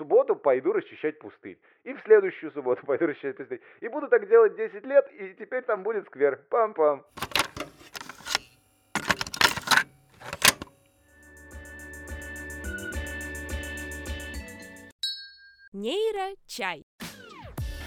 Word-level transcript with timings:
субботу 0.00 0.34
пойду 0.34 0.72
расчищать 0.72 1.18
пустырь. 1.18 1.58
И 1.84 1.92
в 1.92 2.00
следующую 2.04 2.50
субботу 2.52 2.80
пойду 2.86 3.06
расчищать 3.06 3.36
пустырь. 3.36 3.60
И 3.80 3.88
буду 3.88 4.08
так 4.08 4.26
делать 4.28 4.56
10 4.56 4.84
лет, 4.86 5.06
и 5.12 5.34
теперь 5.38 5.62
там 5.62 5.82
будет 5.82 6.06
сквер. 6.06 6.40
Пам-пам. 6.50 7.04
Нейро-чай. 15.72 16.82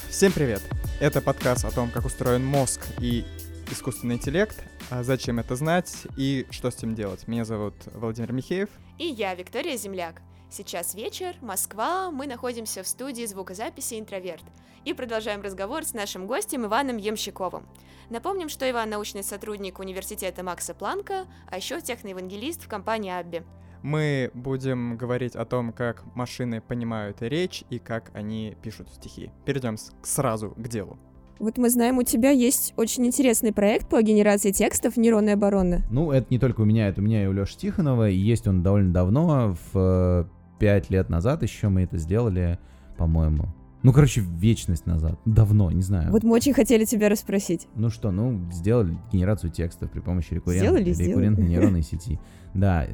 Всем 0.08 0.32
привет! 0.32 0.62
Это 1.02 1.22
подкаст 1.22 1.66
о 1.66 1.74
том, 1.74 1.90
как 1.92 2.06
устроен 2.06 2.46
мозг 2.46 2.82
и 3.02 3.24
искусственный 3.72 4.16
интеллект, 4.16 4.56
а 4.90 5.04
зачем 5.04 5.40
это 5.40 5.56
знать 5.56 6.08
и 6.16 6.46
что 6.52 6.70
с 6.70 6.78
этим 6.78 6.94
делать. 6.94 7.28
Меня 7.28 7.44
зовут 7.44 7.74
Владимир 7.88 8.32
Михеев. 8.32 8.70
И 9.00 9.06
я, 9.06 9.34
Виктория 9.34 9.76
Земляк. 9.76 10.22
Сейчас 10.56 10.94
вечер, 10.94 11.34
Москва, 11.42 12.12
мы 12.12 12.28
находимся 12.28 12.84
в 12.84 12.88
студии 12.88 13.26
звукозаписи 13.26 14.00
«Интроверт» 14.00 14.44
и 14.86 14.94
продолжаем 14.94 15.42
разговор 15.42 15.84
с 15.84 15.96
нашим 15.96 16.28
гостем 16.28 16.68
Иваном 16.68 16.98
Ямщиковым. 16.98 17.64
Напомним, 18.12 18.50
что 18.50 18.70
Иван 18.70 18.92
научный 18.92 19.24
сотрудник 19.24 19.80
университета 19.80 20.44
Макса 20.44 20.76
Планка, 20.76 21.26
а 21.50 21.58
еще 21.58 21.82
техноевангелист 21.82 22.62
в 22.62 22.68
компании 22.68 23.12
Абби. 23.12 23.42
Мы 23.82 24.30
будем 24.36 24.96
говорить 24.96 25.36
о 25.36 25.44
том, 25.46 25.74
как 25.74 26.04
машины 26.16 26.62
понимают 26.62 27.24
речь 27.24 27.64
и 27.72 27.80
как 27.80 28.12
они 28.14 28.56
пишут 28.62 28.90
стихи. 28.90 29.32
Перейдем 29.46 29.78
сразу 30.04 30.52
к 30.52 30.68
делу. 30.68 31.00
Вот 31.40 31.58
мы 31.58 31.72
знаем, 31.72 31.98
у 31.98 32.04
тебя 32.04 32.30
есть 32.30 32.76
очень 32.78 33.08
интересный 33.08 33.54
проект 33.54 33.90
по 33.90 34.00
генерации 34.04 34.52
текстов 34.52 34.98
нейронной 34.98 35.34
обороны. 35.34 35.82
Ну, 35.90 36.12
это 36.12 36.28
не 36.30 36.38
только 36.38 36.62
у 36.62 36.66
меня, 36.66 36.90
это 36.90 37.02
у 37.02 37.04
меня 37.04 37.24
и 37.24 37.26
у 37.26 37.32
Лёши 37.32 37.58
Тихонова, 37.58 38.08
и 38.08 38.16
есть 38.16 38.48
он 38.48 38.62
довольно 38.62 38.94
давно, 38.94 39.58
в 39.74 40.30
э, 40.64 40.80
пять 40.80 40.90
лет 40.90 41.10
назад 41.10 41.44
еще 41.44 41.70
мы 41.70 41.82
это 41.84 41.98
сделали, 41.98 42.60
по-моему. 42.98 43.46
Ну, 43.84 43.92
короче, 43.92 44.22
вечность 44.22 44.86
назад. 44.86 45.20
Давно, 45.26 45.70
не 45.70 45.82
знаю. 45.82 46.10
Вот 46.12 46.24
мы 46.24 46.32
очень 46.34 46.54
хотели 46.54 46.86
тебя 46.86 47.10
расспросить. 47.10 47.68
Ну 47.76 47.90
что, 47.90 48.12
ну, 48.12 48.50
сделали 48.52 48.98
генерацию 49.12 49.52
текстов 49.52 49.92
при 49.92 50.00
помощи 50.00 50.34
рекуррент, 50.34 50.62
Сделали, 50.64 50.84
рекуррентной 50.94 51.46
сделали. 51.46 51.50
нейронной 51.50 51.82
сети. 51.84 52.20
Да, 52.54 52.86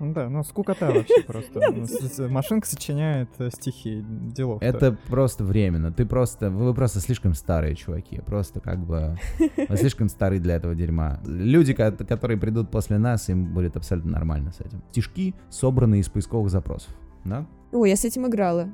Ну 0.00 0.12
да, 0.12 0.28
ну 0.28 0.42
скукота 0.42 0.90
вообще 0.90 1.22
просто. 1.26 1.60
Ну, 1.70 2.28
Машинка 2.30 2.66
сочиняет 2.66 3.28
э, 3.38 3.48
стихи, 3.50 4.02
делов. 4.34 4.60
это 4.60 4.98
просто 5.06 5.44
временно. 5.44 5.92
Ты 5.92 6.04
просто, 6.04 6.50
вы 6.50 6.74
просто 6.74 6.98
слишком 6.98 7.32
старые 7.34 7.76
чуваки. 7.76 8.20
Просто 8.26 8.58
как 8.58 8.84
бы 8.84 9.16
вы 9.68 9.76
слишком 9.76 10.08
старые 10.08 10.40
для 10.40 10.56
этого 10.56 10.74
дерьма. 10.74 11.20
Люди, 11.26 11.74
ко- 11.74 11.92
которые 11.92 12.38
придут 12.38 12.72
после 12.72 12.98
нас, 12.98 13.28
им 13.28 13.54
будет 13.54 13.76
абсолютно 13.76 14.10
нормально 14.10 14.50
с 14.50 14.58
этим. 14.60 14.82
Стишки 14.90 15.32
собраны 15.48 16.00
из 16.00 16.08
поисковых 16.08 16.50
запросов. 16.50 16.92
Да? 17.24 17.46
Ой, 17.72 17.90
я 17.90 17.96
с 17.96 18.04
этим 18.04 18.26
играла. 18.26 18.68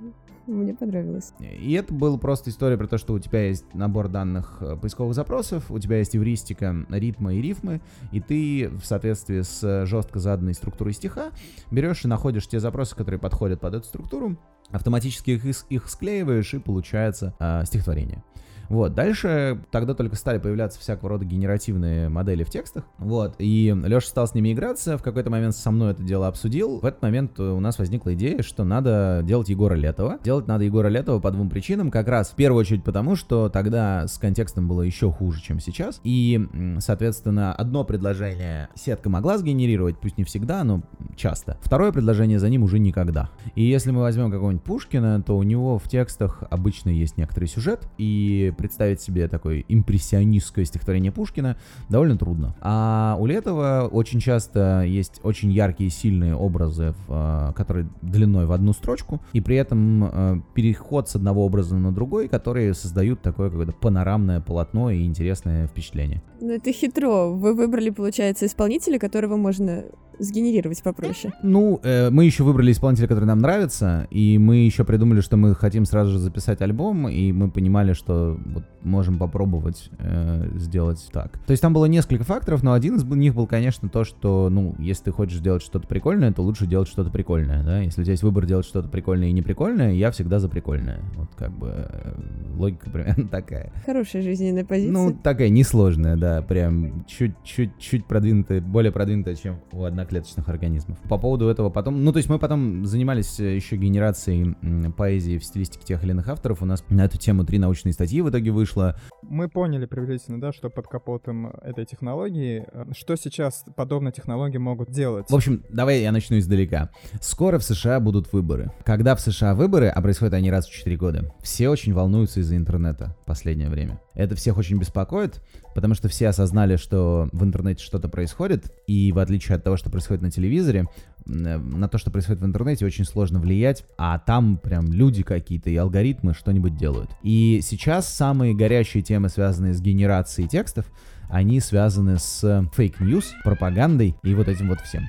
Мне 0.47 0.75
понравилось. 0.75 1.33
И 1.39 1.73
это 1.75 1.95
была 1.95 2.19
просто 2.19 2.51
история 2.51 2.77
про 2.77 2.89
то, 2.89 2.99
что 2.99 3.15
у 3.15 3.19
тебя 3.19 3.47
есть 3.47 3.73
набор 3.73 4.09
данных 4.09 4.59
э, 4.61 4.77
поисковых 4.77 5.15
запросов, 5.15 5.71
у 5.71 5.79
тебя 5.79 5.99
есть 5.99 6.17
эвристика 6.17 6.75
ритма 6.89 7.35
и 7.35 7.41
рифмы, 7.41 7.81
и 8.11 8.21
ты 8.21 8.69
в 8.69 8.85
соответствии 8.85 9.43
с 9.43 9.63
э, 9.63 9.87
жестко 9.87 10.19
заданной 10.19 10.55
структурой 10.55 10.93
стиха 10.93 11.31
берешь 11.71 12.05
и 12.05 12.09
находишь 12.09 12.49
те 12.49 12.59
запросы, 12.59 12.97
которые 12.97 13.21
подходят 13.21 13.61
под 13.61 13.75
эту 13.75 13.87
структуру, 13.87 14.37
автоматически 14.71 15.33
их, 15.33 15.45
их 15.69 15.89
склеиваешь, 15.89 16.53
и 16.55 16.59
получается 16.59 17.35
э, 17.39 17.65
стихотворение. 17.65 18.25
Вот, 18.71 18.95
дальше 18.95 19.61
тогда 19.71 19.95
только 19.95 20.17
стали 20.17 20.39
появляться 20.39 20.79
всякого 20.79 21.11
рода 21.11 21.25
генеративные 21.25 22.09
модели 22.09 22.45
в 22.45 22.51
текстах. 22.51 22.85
Вот, 22.99 23.35
и 23.39 23.77
Леша 23.85 24.07
стал 24.07 24.29
с 24.29 24.35
ними 24.35 24.53
играться, 24.53 24.97
в 24.97 25.03
какой-то 25.03 25.29
момент 25.29 25.57
со 25.57 25.71
мной 25.71 25.91
это 25.91 26.03
дело 26.05 26.29
обсудил. 26.29 26.79
В 26.79 26.87
этот 26.87 27.03
момент 27.03 27.39
у 27.41 27.59
нас 27.59 27.79
возникла 27.79 28.15
идея, 28.15 28.43
что 28.43 28.65
надо 28.65 29.23
делать 29.25 29.49
Егора 29.49 29.75
Летова. 29.75 30.19
Делать 30.23 30.47
надо 30.47 30.65
Егора 30.65 30.87
Летова 30.87 31.19
по 31.19 31.31
двум 31.33 31.51
причинам. 31.51 31.91
Как 31.91 32.07
раз 32.09 32.31
в 32.31 32.37
первую 32.37 32.61
очередь 32.61 32.85
потому, 32.85 33.17
что 33.17 33.49
тогда 33.49 34.07
с 34.07 34.19
контекстом 34.19 34.69
было 34.69 34.83
еще 34.83 35.11
хуже, 35.11 35.43
чем 35.43 35.59
сейчас. 35.59 36.01
И, 36.05 36.41
соответственно, 36.79 37.53
одно 37.53 37.83
предложение 37.83 38.69
сетка 38.77 39.11
могла 39.11 39.37
сгенерировать, 39.39 39.99
пусть 39.99 40.17
не 40.17 40.23
всегда, 40.23 40.63
но 40.63 40.83
часто. 41.17 41.59
Второе 41.61 41.91
предложение 41.91 42.39
за 42.39 42.49
ним 42.49 42.63
уже 42.63 42.79
никогда. 42.79 43.31
И 43.57 43.65
если 43.65 43.91
мы 43.91 44.01
возьмем 44.01 44.31
какого-нибудь 44.31 44.63
Пушкина, 44.63 45.21
то 45.23 45.37
у 45.37 45.43
него 45.43 45.79
в 45.79 45.89
текстах 45.89 46.45
обычно 46.51 46.91
есть 46.91 47.17
некоторый 47.17 47.47
сюжет, 47.47 47.89
и 47.99 48.55
представить 48.61 49.01
себе 49.01 49.27
такое 49.27 49.65
импрессионистское 49.69 50.67
стихотворение 50.67 51.11
Пушкина 51.11 51.57
довольно 51.89 52.19
трудно. 52.19 52.55
А 52.61 53.17
у 53.19 53.25
Летова 53.25 53.89
очень 53.91 54.21
часто 54.21 54.83
есть 54.83 55.21
очень 55.23 55.51
яркие 55.51 55.89
сильные 55.89 56.37
образы, 56.37 56.95
э, 57.09 57.53
которые 57.57 57.89
длиной 58.03 58.45
в 58.45 58.53
одну 58.53 58.75
строчку, 58.75 59.21
и 59.33 59.41
при 59.41 59.57
этом 59.57 60.05
э, 60.05 60.41
переход 60.55 61.09
с 61.09 61.17
одного 61.17 61.45
образа 61.47 61.75
на 61.77 61.91
другой, 61.91 62.29
которые 62.29 62.75
создают 62.75 63.23
такое 63.23 63.49
какое-то 63.49 63.73
панорамное 63.73 64.41
полотно 64.41 64.91
и 64.91 65.05
интересное 65.05 65.67
впечатление. 65.67 66.23
Ну 66.41 66.53
это 66.53 66.71
хитро. 66.73 67.29
Вы 67.29 67.55
выбрали, 67.55 67.91
получается, 67.91 68.47
исполнителя, 68.47 68.99
которого 68.99 69.37
можно 69.37 69.85
сгенерировать 70.21 70.83
попроще. 70.83 71.33
Ну, 71.43 71.81
э, 71.83 72.11
мы 72.11 72.25
еще 72.25 72.45
выбрали 72.45 72.73
исполнителя, 72.73 73.09
который 73.09 73.25
нам 73.25 73.39
нравится, 73.39 74.07
и 74.11 74.39
мы 74.39 74.59
еще 74.59 74.85
придумали, 74.85 75.21
что 75.21 75.37
мы 75.37 75.55
хотим 75.55 75.85
сразу 75.85 76.13
же 76.13 76.19
записать 76.19 76.61
альбом, 76.61 77.09
и 77.09 77.33
мы 77.33 77.51
понимали, 77.51 77.95
что 77.95 78.39
вот 78.53 78.65
можем 78.83 79.19
попробовать 79.19 79.91
э, 79.99 80.49
сделать 80.57 81.09
так. 81.13 81.39
То 81.47 81.53
есть 81.53 81.63
там 81.63 81.73
было 81.73 81.87
несколько 81.87 82.25
факторов, 82.25 82.63
но 82.63 82.73
один 82.73 82.97
из 82.97 83.05
них 83.05 83.35
был, 83.35 83.47
конечно, 83.47 83.89
то, 83.89 84.05
что, 84.05 84.49
ну, 84.51 84.75
если 84.79 85.05
ты 85.05 85.13
хочешь 85.13 85.41
делать 85.41 85.63
что-то 85.63 85.87
прикольное, 85.87 86.33
то 86.33 86.43
лучше 86.43 86.67
делать 86.67 86.89
что-то 86.89 87.11
прикольное, 87.11 87.63
да? 87.63 87.81
Если 87.81 88.01
у 88.01 88.05
тебя 88.05 88.13
есть 88.13 88.23
выбор 88.23 88.47
делать 88.47 88.67
что-то 88.67 88.89
прикольное 88.89 89.29
и 89.29 89.33
неприкольное, 89.33 89.93
я 89.93 90.11
всегда 90.11 90.39
за 90.39 90.49
прикольное. 90.49 91.01
Вот 91.17 91.31
как 91.37 91.51
бы 91.51 91.73
э, 91.89 92.15
логика 92.57 92.91
примерно 92.93 93.29
такая. 93.29 93.73
Хорошая 93.85 94.23
жизненная 94.23 94.65
позиция. 94.65 94.93
Ну, 94.93 95.13
такая 95.13 95.49
несложная, 95.49 96.17
да, 96.17 96.43
прям 96.43 97.05
чуть-чуть 97.07 98.07
продвинутая, 98.07 98.61
более 98.61 98.93
продвинутая, 98.93 99.35
чем 99.35 99.61
у 99.73 99.85
одноклеточных 99.85 100.49
организмов. 100.49 100.99
По 101.09 101.19
поводу 101.19 101.49
этого 101.49 101.71
потом, 101.71 102.05
ну, 102.05 102.13
то 102.13 102.19
есть 102.19 102.29
мы 102.29 102.39
потом 102.39 102.87
занимались 102.87 103.39
э, 103.41 103.57
еще 103.57 103.77
генерацией 103.77 104.55
поэзии 104.93 105.39
в 105.39 105.45
стилистике 105.45 105.85
тех 105.85 106.05
или 106.05 106.11
иных 106.11 106.29
авторов. 106.29 106.63
У 106.63 106.67
нас 106.67 106.85
на 106.89 107.05
эту 107.05 107.19
тему 107.19 107.45
три 107.45 107.59
научные 107.59 107.93
статьи 107.93 108.21
в 108.31 108.33
итоге 108.33 108.53
вышло. 108.53 108.97
Мы 109.23 109.49
поняли 109.49 109.87
приблизительно, 109.87 110.41
да, 110.41 110.53
что 110.53 110.71
под 110.71 110.87
капотом 110.87 111.49
этой 111.63 111.85
технологии, 111.85 112.65
э, 112.73 112.85
что 112.97 113.17
сейчас 113.17 113.65
подобные 113.77 114.13
технологии 114.13 114.59
могут 114.59 114.91
делать. 114.91 115.29
В 115.29 115.35
общем, 115.35 115.65
давай 115.69 116.01
я 116.03 116.13
начну 116.13 116.39
издалека. 116.39 116.91
Скоро 117.21 117.59
в 117.59 117.65
США 117.65 117.99
будут 118.01 118.33
выборы. 118.33 118.71
Когда 118.85 119.17
в 119.17 119.21
США 119.21 119.55
выборы, 119.55 119.89
а 119.89 120.01
происходят 120.01 120.35
они 120.35 120.51
раз 120.51 120.67
в 120.67 120.73
4 120.73 120.97
года, 120.97 121.35
все 121.41 121.69
очень 121.69 121.93
волнуются 121.93 122.41
из-за 122.41 122.57
интернета 122.57 123.17
в 123.23 123.27
последнее 123.27 123.69
время. 123.69 124.01
Это 124.15 124.37
всех 124.37 124.57
очень 124.59 124.79
беспокоит, 124.79 125.43
потому 125.75 125.95
что 125.95 126.09
все 126.09 126.29
осознали, 126.29 126.77
что 126.77 127.29
в 127.33 127.43
интернете 127.43 127.83
что-то 127.83 128.09
происходит, 128.09 128.73
и 128.87 129.13
в 129.13 129.19
отличие 129.19 129.57
от 129.57 129.65
того, 129.65 129.77
что 129.77 129.91
происходит 129.91 130.23
на 130.23 130.31
телевизоре, 130.31 130.87
на 131.27 131.89
то, 131.89 131.99
что 131.99 132.11
происходит 132.11 132.43
в 132.43 132.47
интернете, 132.47 132.87
очень 132.87 133.05
сложно 133.05 133.39
влиять, 133.41 133.85
а 133.99 134.19
там 134.19 134.59
прям 134.59 134.93
люди 134.93 135.23
какие-то 135.23 135.71
и 135.71 135.77
алгоритмы 135.77 136.35
что-нибудь 136.35 136.77
делают. 136.77 137.11
И 137.23 137.61
сейчас 137.63 138.13
самые 138.13 138.55
горячие 138.55 139.03
темы, 139.03 139.29
связанные 139.29 139.75
с 139.75 139.81
генерацией 139.81 140.49
текстов, 140.49 140.87
они 141.29 141.61
связаны 141.61 142.19
с 142.19 142.69
fake 142.75 143.02
news, 143.02 143.35
пропагандой 143.45 144.17
и 144.25 144.35
вот 144.35 144.49
этим 144.49 144.69
вот 144.69 144.81
всем. 144.81 145.09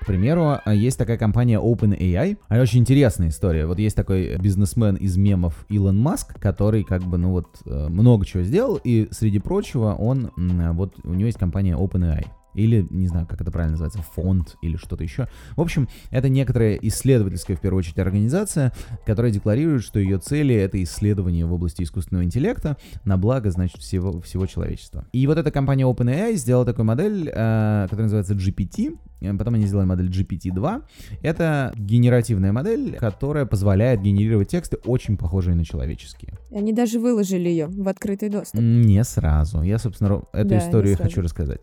К 0.00 0.04
примеру, 0.06 0.58
есть 0.66 0.98
такая 0.98 1.16
компания 1.16 1.60
OpenAI. 1.60 2.36
Она 2.48 2.60
очень 2.60 2.80
интересная 2.80 3.28
история. 3.28 3.66
Вот 3.66 3.78
есть 3.78 3.94
такой 3.94 4.36
бизнесмен 4.36 4.96
из 4.96 5.16
мемов 5.16 5.64
Илон 5.68 5.96
Маск, 5.96 6.38
который 6.40 6.82
как 6.82 7.02
бы, 7.04 7.18
ну 7.18 7.30
вот, 7.30 7.60
э, 7.64 7.86
много 7.88 8.26
чего 8.26 8.42
сделал, 8.42 8.80
и 8.82 9.06
среди 9.12 9.38
прочего 9.38 9.94
он, 9.94 10.32
вот, 10.36 10.96
у 11.04 11.14
него 11.14 11.26
есть 11.26 11.38
компания 11.38 11.76
OpenAI. 11.76 12.26
Или, 12.54 12.86
не 12.90 13.06
знаю, 13.08 13.26
как 13.26 13.40
это 13.40 13.50
правильно 13.50 13.72
называется, 13.72 14.02
фонд 14.14 14.56
или 14.62 14.76
что-то 14.76 15.02
еще. 15.02 15.28
В 15.56 15.60
общем, 15.60 15.88
это 16.10 16.28
некоторая 16.28 16.76
исследовательская, 16.76 17.56
в 17.56 17.60
первую 17.60 17.80
очередь, 17.80 17.98
организация, 17.98 18.72
которая 19.06 19.32
декларирует, 19.32 19.82
что 19.82 19.98
ее 19.98 20.18
цели— 20.18 20.54
это 20.56 20.82
исследование 20.82 21.46
в 21.46 21.52
области 21.52 21.82
искусственного 21.82 22.24
интеллекта 22.24 22.76
на 23.04 23.16
благо, 23.16 23.50
значит, 23.50 23.78
всего, 23.78 24.20
всего 24.20 24.46
человечества. 24.46 25.06
И 25.12 25.26
вот 25.26 25.38
эта 25.38 25.50
компания 25.50 25.84
OpenAI 25.84 26.34
сделала 26.34 26.64
такую 26.64 26.84
модель, 26.86 27.28
э, 27.28 27.82
которая 27.84 28.04
называется 28.04 28.34
GPT, 28.34 28.96
э, 29.20 29.34
потом 29.34 29.54
они 29.54 29.66
сделали 29.66 29.86
модель 29.86 30.08
GPT-2. 30.08 30.82
Это 31.22 31.72
генеративная 31.76 32.52
модель, 32.52 32.96
которая 32.98 33.46
позволяет 33.46 34.02
генерировать 34.02 34.48
тексты, 34.48 34.76
очень 34.84 35.16
похожие 35.16 35.54
на 35.54 35.64
человеческие. 35.64 36.38
Они 36.50 36.72
даже 36.72 36.98
выложили 36.98 37.48
ее 37.48 37.66
в 37.66 37.88
открытый 37.88 38.28
доступ. 38.28 38.60
Не 38.60 39.02
сразу. 39.04 39.62
Я, 39.62 39.78
собственно, 39.78 40.22
эту 40.32 40.48
Да, 40.48 40.58
историю 40.58 40.96
хочу 40.96 41.20
рассказать. 41.22 41.60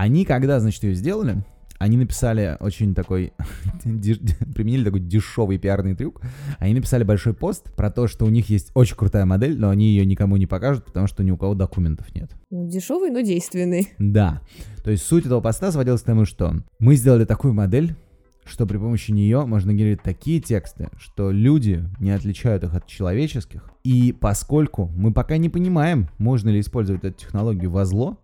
Они, 0.00 0.24
когда, 0.24 0.60
значит, 0.60 0.84
ее 0.84 0.94
сделали, 0.94 1.42
они 1.80 1.96
написали 1.96 2.56
очень 2.60 2.94
такой, 2.94 3.32
применили 3.82 4.84
такой 4.84 5.00
дешевый 5.00 5.58
пиарный 5.58 5.96
трюк. 5.96 6.22
Они 6.60 6.74
написали 6.74 7.02
большой 7.02 7.34
пост 7.34 7.74
про 7.74 7.90
то, 7.90 8.06
что 8.06 8.24
у 8.24 8.28
них 8.28 8.48
есть 8.48 8.70
очень 8.74 8.94
крутая 8.94 9.24
модель, 9.24 9.58
но 9.58 9.70
они 9.70 9.86
ее 9.86 10.06
никому 10.06 10.36
не 10.36 10.46
покажут, 10.46 10.84
потому 10.84 11.08
что 11.08 11.24
ни 11.24 11.32
у 11.32 11.36
кого 11.36 11.54
документов 11.54 12.14
нет. 12.14 12.30
Дешевый, 12.48 13.10
но 13.10 13.22
действенный. 13.22 13.88
Да. 13.98 14.40
То 14.84 14.92
есть 14.92 15.04
суть 15.04 15.26
этого 15.26 15.40
поста 15.40 15.72
сводилась 15.72 16.02
к 16.02 16.06
тому, 16.06 16.26
что 16.26 16.54
мы 16.78 16.94
сделали 16.94 17.24
такую 17.24 17.52
модель, 17.52 17.96
что 18.44 18.66
при 18.66 18.76
помощи 18.76 19.10
нее 19.10 19.46
можно 19.46 19.72
генерировать 19.72 20.04
такие 20.04 20.40
тексты, 20.40 20.90
что 20.96 21.32
люди 21.32 21.84
не 21.98 22.12
отличают 22.12 22.62
их 22.62 22.72
от 22.72 22.86
человеческих. 22.86 23.68
И 23.82 24.12
поскольку 24.12 24.92
мы 24.96 25.12
пока 25.12 25.38
не 25.38 25.48
понимаем, 25.48 26.08
можно 26.18 26.50
ли 26.50 26.60
использовать 26.60 27.02
эту 27.02 27.18
технологию 27.18 27.72
во 27.72 27.84
зло, 27.84 28.18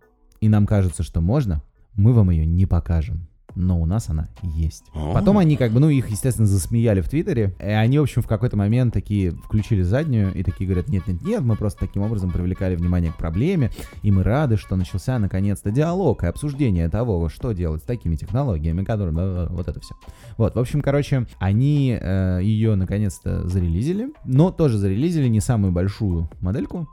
и 0.45 0.49
нам 0.49 0.67
кажется, 0.67 1.01
что 1.01 1.21
можно, 1.21 1.63
мы 1.95 2.13
вам 2.13 2.29
ее 2.29 2.45
не 2.45 2.67
покажем 2.67 3.27
но 3.55 3.81
у 3.81 3.85
нас 3.85 4.09
она 4.09 4.27
есть. 4.43 4.83
Потом 5.13 5.37
они 5.37 5.55
как 5.55 5.71
бы, 5.71 5.79
ну, 5.79 5.89
их, 5.89 6.09
естественно, 6.09 6.45
засмеяли 6.45 7.01
в 7.01 7.09
Твиттере, 7.09 7.55
и 7.59 7.63
они, 7.63 7.99
в 7.99 8.03
общем, 8.03 8.21
в 8.21 8.27
какой-то 8.27 8.57
момент 8.57 8.93
такие 8.93 9.31
включили 9.31 9.81
заднюю 9.81 10.33
и 10.33 10.43
такие 10.43 10.67
говорят, 10.67 10.89
нет-нет-нет, 10.89 11.41
мы 11.41 11.55
просто 11.55 11.79
таким 11.79 12.01
образом 12.01 12.31
привлекали 12.31 12.75
внимание 12.75 13.11
к 13.11 13.15
проблеме, 13.15 13.71
и 14.03 14.11
мы 14.11 14.23
рады, 14.23 14.57
что 14.57 14.75
начался 14.75 15.17
наконец-то 15.19 15.71
диалог 15.71 16.23
и 16.23 16.27
обсуждение 16.27 16.89
того, 16.89 17.29
что 17.29 17.53
делать 17.53 17.81
с 17.81 17.85
такими 17.85 18.15
технологиями, 18.15 18.83
которые... 18.83 19.47
Вот 19.49 19.67
это 19.69 19.79
все. 19.79 19.95
Вот, 20.37 20.55
в 20.55 20.59
общем, 20.59 20.81
короче, 20.81 21.25
они 21.39 21.97
э, 21.99 22.39
ее 22.43 22.75
наконец-то 22.75 23.47
зарелизили, 23.47 24.09
но 24.25 24.51
тоже 24.51 24.77
зарелизили 24.77 25.27
не 25.29 25.39
самую 25.39 25.71
большую 25.71 26.29
модельку, 26.41 26.89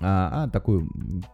а, 0.00 0.44
а 0.44 0.48
такую 0.48 0.88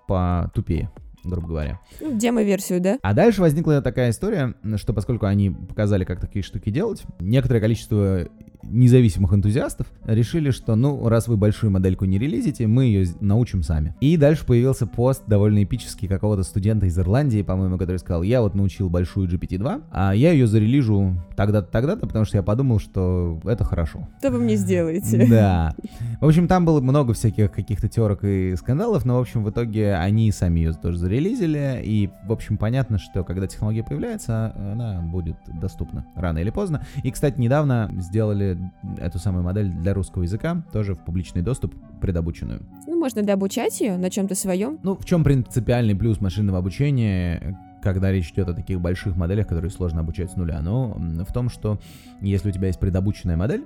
потупее 0.07 0.91
грубо 1.25 1.49
говоря. 1.49 1.81
Ну, 2.01 2.19
демо-версию, 2.19 2.81
да? 2.81 2.99
А 3.03 3.15
дальше 3.15 3.41
возникла 3.41 3.81
такая 3.83 4.11
история, 4.11 4.55
что 4.77 4.93
поскольку 4.93 5.27
они 5.27 5.51
показали, 5.51 6.05
как 6.05 6.21
такие 6.21 6.43
штуки 6.43 6.71
делать, 6.71 7.03
некоторое 7.21 7.61
количество 7.61 8.29
независимых 8.63 9.33
энтузиастов 9.33 9.87
решили, 10.05 10.51
что, 10.51 10.75
ну, 10.75 11.09
раз 11.09 11.29
вы 11.29 11.37
большую 11.37 11.71
модельку 11.71 12.05
не 12.05 12.19
релизите, 12.19 12.67
мы 12.67 12.85
ее 12.85 13.07
научим 13.21 13.63
сами. 13.63 13.95
И 14.01 14.17
дальше 14.17 14.47
появился 14.47 14.87
пост 14.87 15.23
довольно 15.27 15.63
эпический 15.65 16.09
какого-то 16.09 16.43
студента 16.43 16.87
из 16.87 16.99
Ирландии, 16.99 17.43
по-моему, 17.43 17.79
который 17.79 17.99
сказал, 17.99 18.23
я 18.23 18.43
вот 18.43 18.55
научил 18.55 18.89
большую 18.89 19.29
GPT-2, 19.29 19.83
а 19.91 20.15
я 20.15 20.33
ее 20.33 20.47
зарелижу 20.47 21.15
тогда-то, 21.37 21.71
тогда-то, 21.71 22.07
потому 22.07 22.25
что 22.25 22.37
я 22.37 22.43
подумал, 22.43 22.79
что 22.79 23.41
это 23.45 23.65
хорошо. 23.65 24.09
Что 24.19 24.31
вы 24.31 24.39
мне 24.39 24.57
сделаете? 24.57 25.27
Да. 25.29 25.75
В 26.21 26.27
общем, 26.27 26.49
там 26.49 26.65
было 26.65 26.81
много 26.81 27.15
всяких 27.15 27.51
каких-то 27.53 27.89
терок 27.89 28.25
и 28.25 28.55
скандалов, 28.57 29.05
но, 29.05 29.17
в 29.19 29.21
общем, 29.21 29.45
в 29.45 29.51
итоге 29.51 29.95
они 29.95 30.31
сами 30.33 30.61
ее 30.61 30.73
тоже 30.73 30.99
зарелизили, 30.99 31.81
и, 31.83 32.11
в 32.27 32.33
общем, 32.33 32.57
понятно, 32.57 32.99
что 32.99 33.25
когда 33.25 33.47
технология 33.47 33.83
появляется, 33.83 34.55
она 34.73 35.01
будет 35.01 35.37
доступна 35.61 36.07
рано 36.15 36.39
или 36.39 36.51
поздно. 36.51 36.85
И, 37.03 37.11
кстати, 37.11 37.39
недавно 37.39 37.91
сделали 37.99 38.52
эту 38.99 39.19
самую 39.19 39.45
модель 39.45 39.71
для 39.71 39.95
русского 39.95 40.23
языка, 40.23 40.65
тоже 40.73 40.95
в 40.95 41.05
публичный 41.05 41.43
доступ, 41.43 41.75
предобученную. 42.01 42.63
Ну, 42.87 42.99
можно 42.99 43.23
дообучать 43.23 43.81
ее 43.81 43.97
на 43.97 44.11
чем-то 44.11 44.35
своем. 44.35 44.79
Ну, 44.83 44.97
в 44.97 45.05
чем 45.05 45.25
принципиальный 45.25 45.95
плюс 45.95 46.21
машинного 46.21 46.59
обучения, 46.59 47.59
когда 47.83 48.13
речь 48.13 48.31
идет 48.31 48.49
о 48.49 48.55
таких 48.55 48.81
больших 48.81 49.17
моделях, 49.17 49.47
которые 49.47 49.71
сложно 49.71 50.01
обучать 50.01 50.31
с 50.31 50.37
нуля? 50.37 50.61
Ну, 50.61 50.97
в 51.29 51.33
том, 51.33 51.49
что 51.49 51.81
если 52.21 52.51
у 52.51 52.53
тебя 52.53 52.69
есть 52.69 52.79
предобученная 52.79 53.37
модель, 53.37 53.65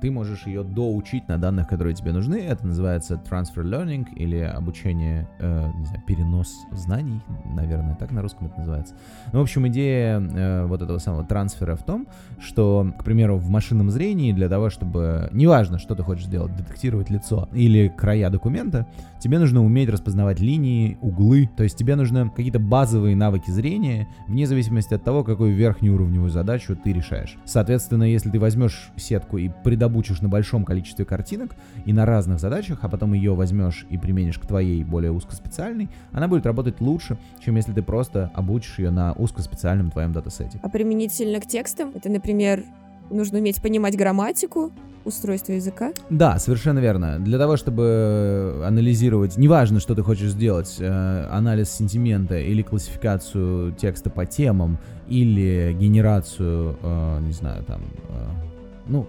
ты 0.00 0.10
можешь 0.10 0.46
ее 0.46 0.62
доучить 0.62 1.28
на 1.28 1.38
данных, 1.38 1.68
которые 1.68 1.94
тебе 1.94 2.12
нужны. 2.12 2.36
Это 2.36 2.66
называется 2.66 3.20
transfer 3.28 3.64
learning 3.64 4.06
или 4.14 4.38
обучение, 4.38 5.28
э, 5.38 5.70
не 5.76 5.84
знаю, 5.86 6.02
перенос 6.06 6.66
знаний, 6.72 7.20
наверное, 7.44 7.94
так 7.96 8.10
на 8.10 8.22
русском 8.22 8.46
это 8.46 8.58
называется. 8.58 8.94
Ну, 9.32 9.40
в 9.40 9.42
общем, 9.42 9.66
идея 9.68 10.20
э, 10.20 10.66
вот 10.66 10.82
этого 10.82 10.98
самого 10.98 11.24
трансфера 11.24 11.76
в 11.76 11.82
том, 11.82 12.06
что, 12.40 12.92
к 12.98 13.04
примеру, 13.04 13.38
в 13.38 13.48
машинном 13.48 13.90
зрении 13.90 14.32
для 14.32 14.48
того, 14.48 14.70
чтобы, 14.70 15.28
неважно, 15.32 15.78
что 15.78 15.94
ты 15.94 16.02
хочешь 16.02 16.26
сделать, 16.26 16.54
детектировать 16.56 17.10
лицо 17.10 17.48
или 17.52 17.88
края 17.88 18.30
документа, 18.30 18.86
тебе 19.20 19.38
нужно 19.38 19.64
уметь 19.64 19.88
распознавать 19.88 20.40
линии, 20.40 20.98
углы, 21.00 21.50
то 21.56 21.62
есть 21.62 21.76
тебе 21.76 21.96
нужны 21.96 22.30
какие-то 22.30 22.58
базовые 22.58 23.16
навыки 23.16 23.50
зрения, 23.50 24.08
вне 24.26 24.46
зависимости 24.46 24.94
от 24.94 25.04
того, 25.04 25.24
какую 25.24 25.54
верхнеуровневую 25.54 26.30
задачу 26.30 26.76
ты 26.76 26.92
решаешь. 26.92 27.36
Соответственно, 27.44 28.04
если 28.04 28.30
ты 28.30 28.38
возьмешь 28.38 28.90
сетку 28.96 29.38
и 29.38 29.50
придобучишь 29.68 30.22
на 30.22 30.30
большом 30.30 30.64
количестве 30.64 31.04
картинок 31.04 31.50
и 31.84 31.92
на 31.92 32.06
разных 32.06 32.40
задачах, 32.40 32.78
а 32.80 32.88
потом 32.88 33.12
ее 33.12 33.34
возьмешь 33.34 33.84
и 33.90 33.98
применишь 33.98 34.38
к 34.38 34.46
твоей 34.46 34.82
более 34.82 35.12
узкоспециальной, 35.12 35.90
она 36.10 36.26
будет 36.26 36.46
работать 36.46 36.80
лучше, 36.80 37.18
чем 37.44 37.56
если 37.56 37.74
ты 37.74 37.82
просто 37.82 38.30
обучишь 38.32 38.78
ее 38.78 38.88
на 38.88 39.12
узкоспециальном 39.12 39.90
твоем 39.90 40.14
датасете. 40.14 40.58
А 40.62 40.70
применительно 40.70 41.38
к 41.38 41.46
текстам, 41.46 41.92
это, 41.94 42.08
например, 42.08 42.64
нужно 43.10 43.40
уметь 43.40 43.60
понимать 43.60 43.94
грамматику, 43.94 44.72
устройство 45.04 45.52
языка? 45.52 45.92
Да, 46.08 46.38
совершенно 46.38 46.78
верно. 46.78 47.18
Для 47.18 47.36
того, 47.36 47.58
чтобы 47.58 48.62
анализировать, 48.64 49.36
неважно, 49.36 49.80
что 49.80 49.94
ты 49.94 50.02
хочешь 50.02 50.30
сделать, 50.30 50.76
э, 50.78 51.26
анализ 51.30 51.70
сентимента 51.70 52.38
или 52.38 52.62
классификацию 52.62 53.72
текста 53.72 54.08
по 54.08 54.24
темам, 54.24 54.78
или 55.08 55.76
генерацию, 55.78 56.78
э, 56.82 57.20
не 57.20 57.32
знаю, 57.32 57.64
там, 57.64 57.82
э, 58.08 58.48
ну, 58.86 59.06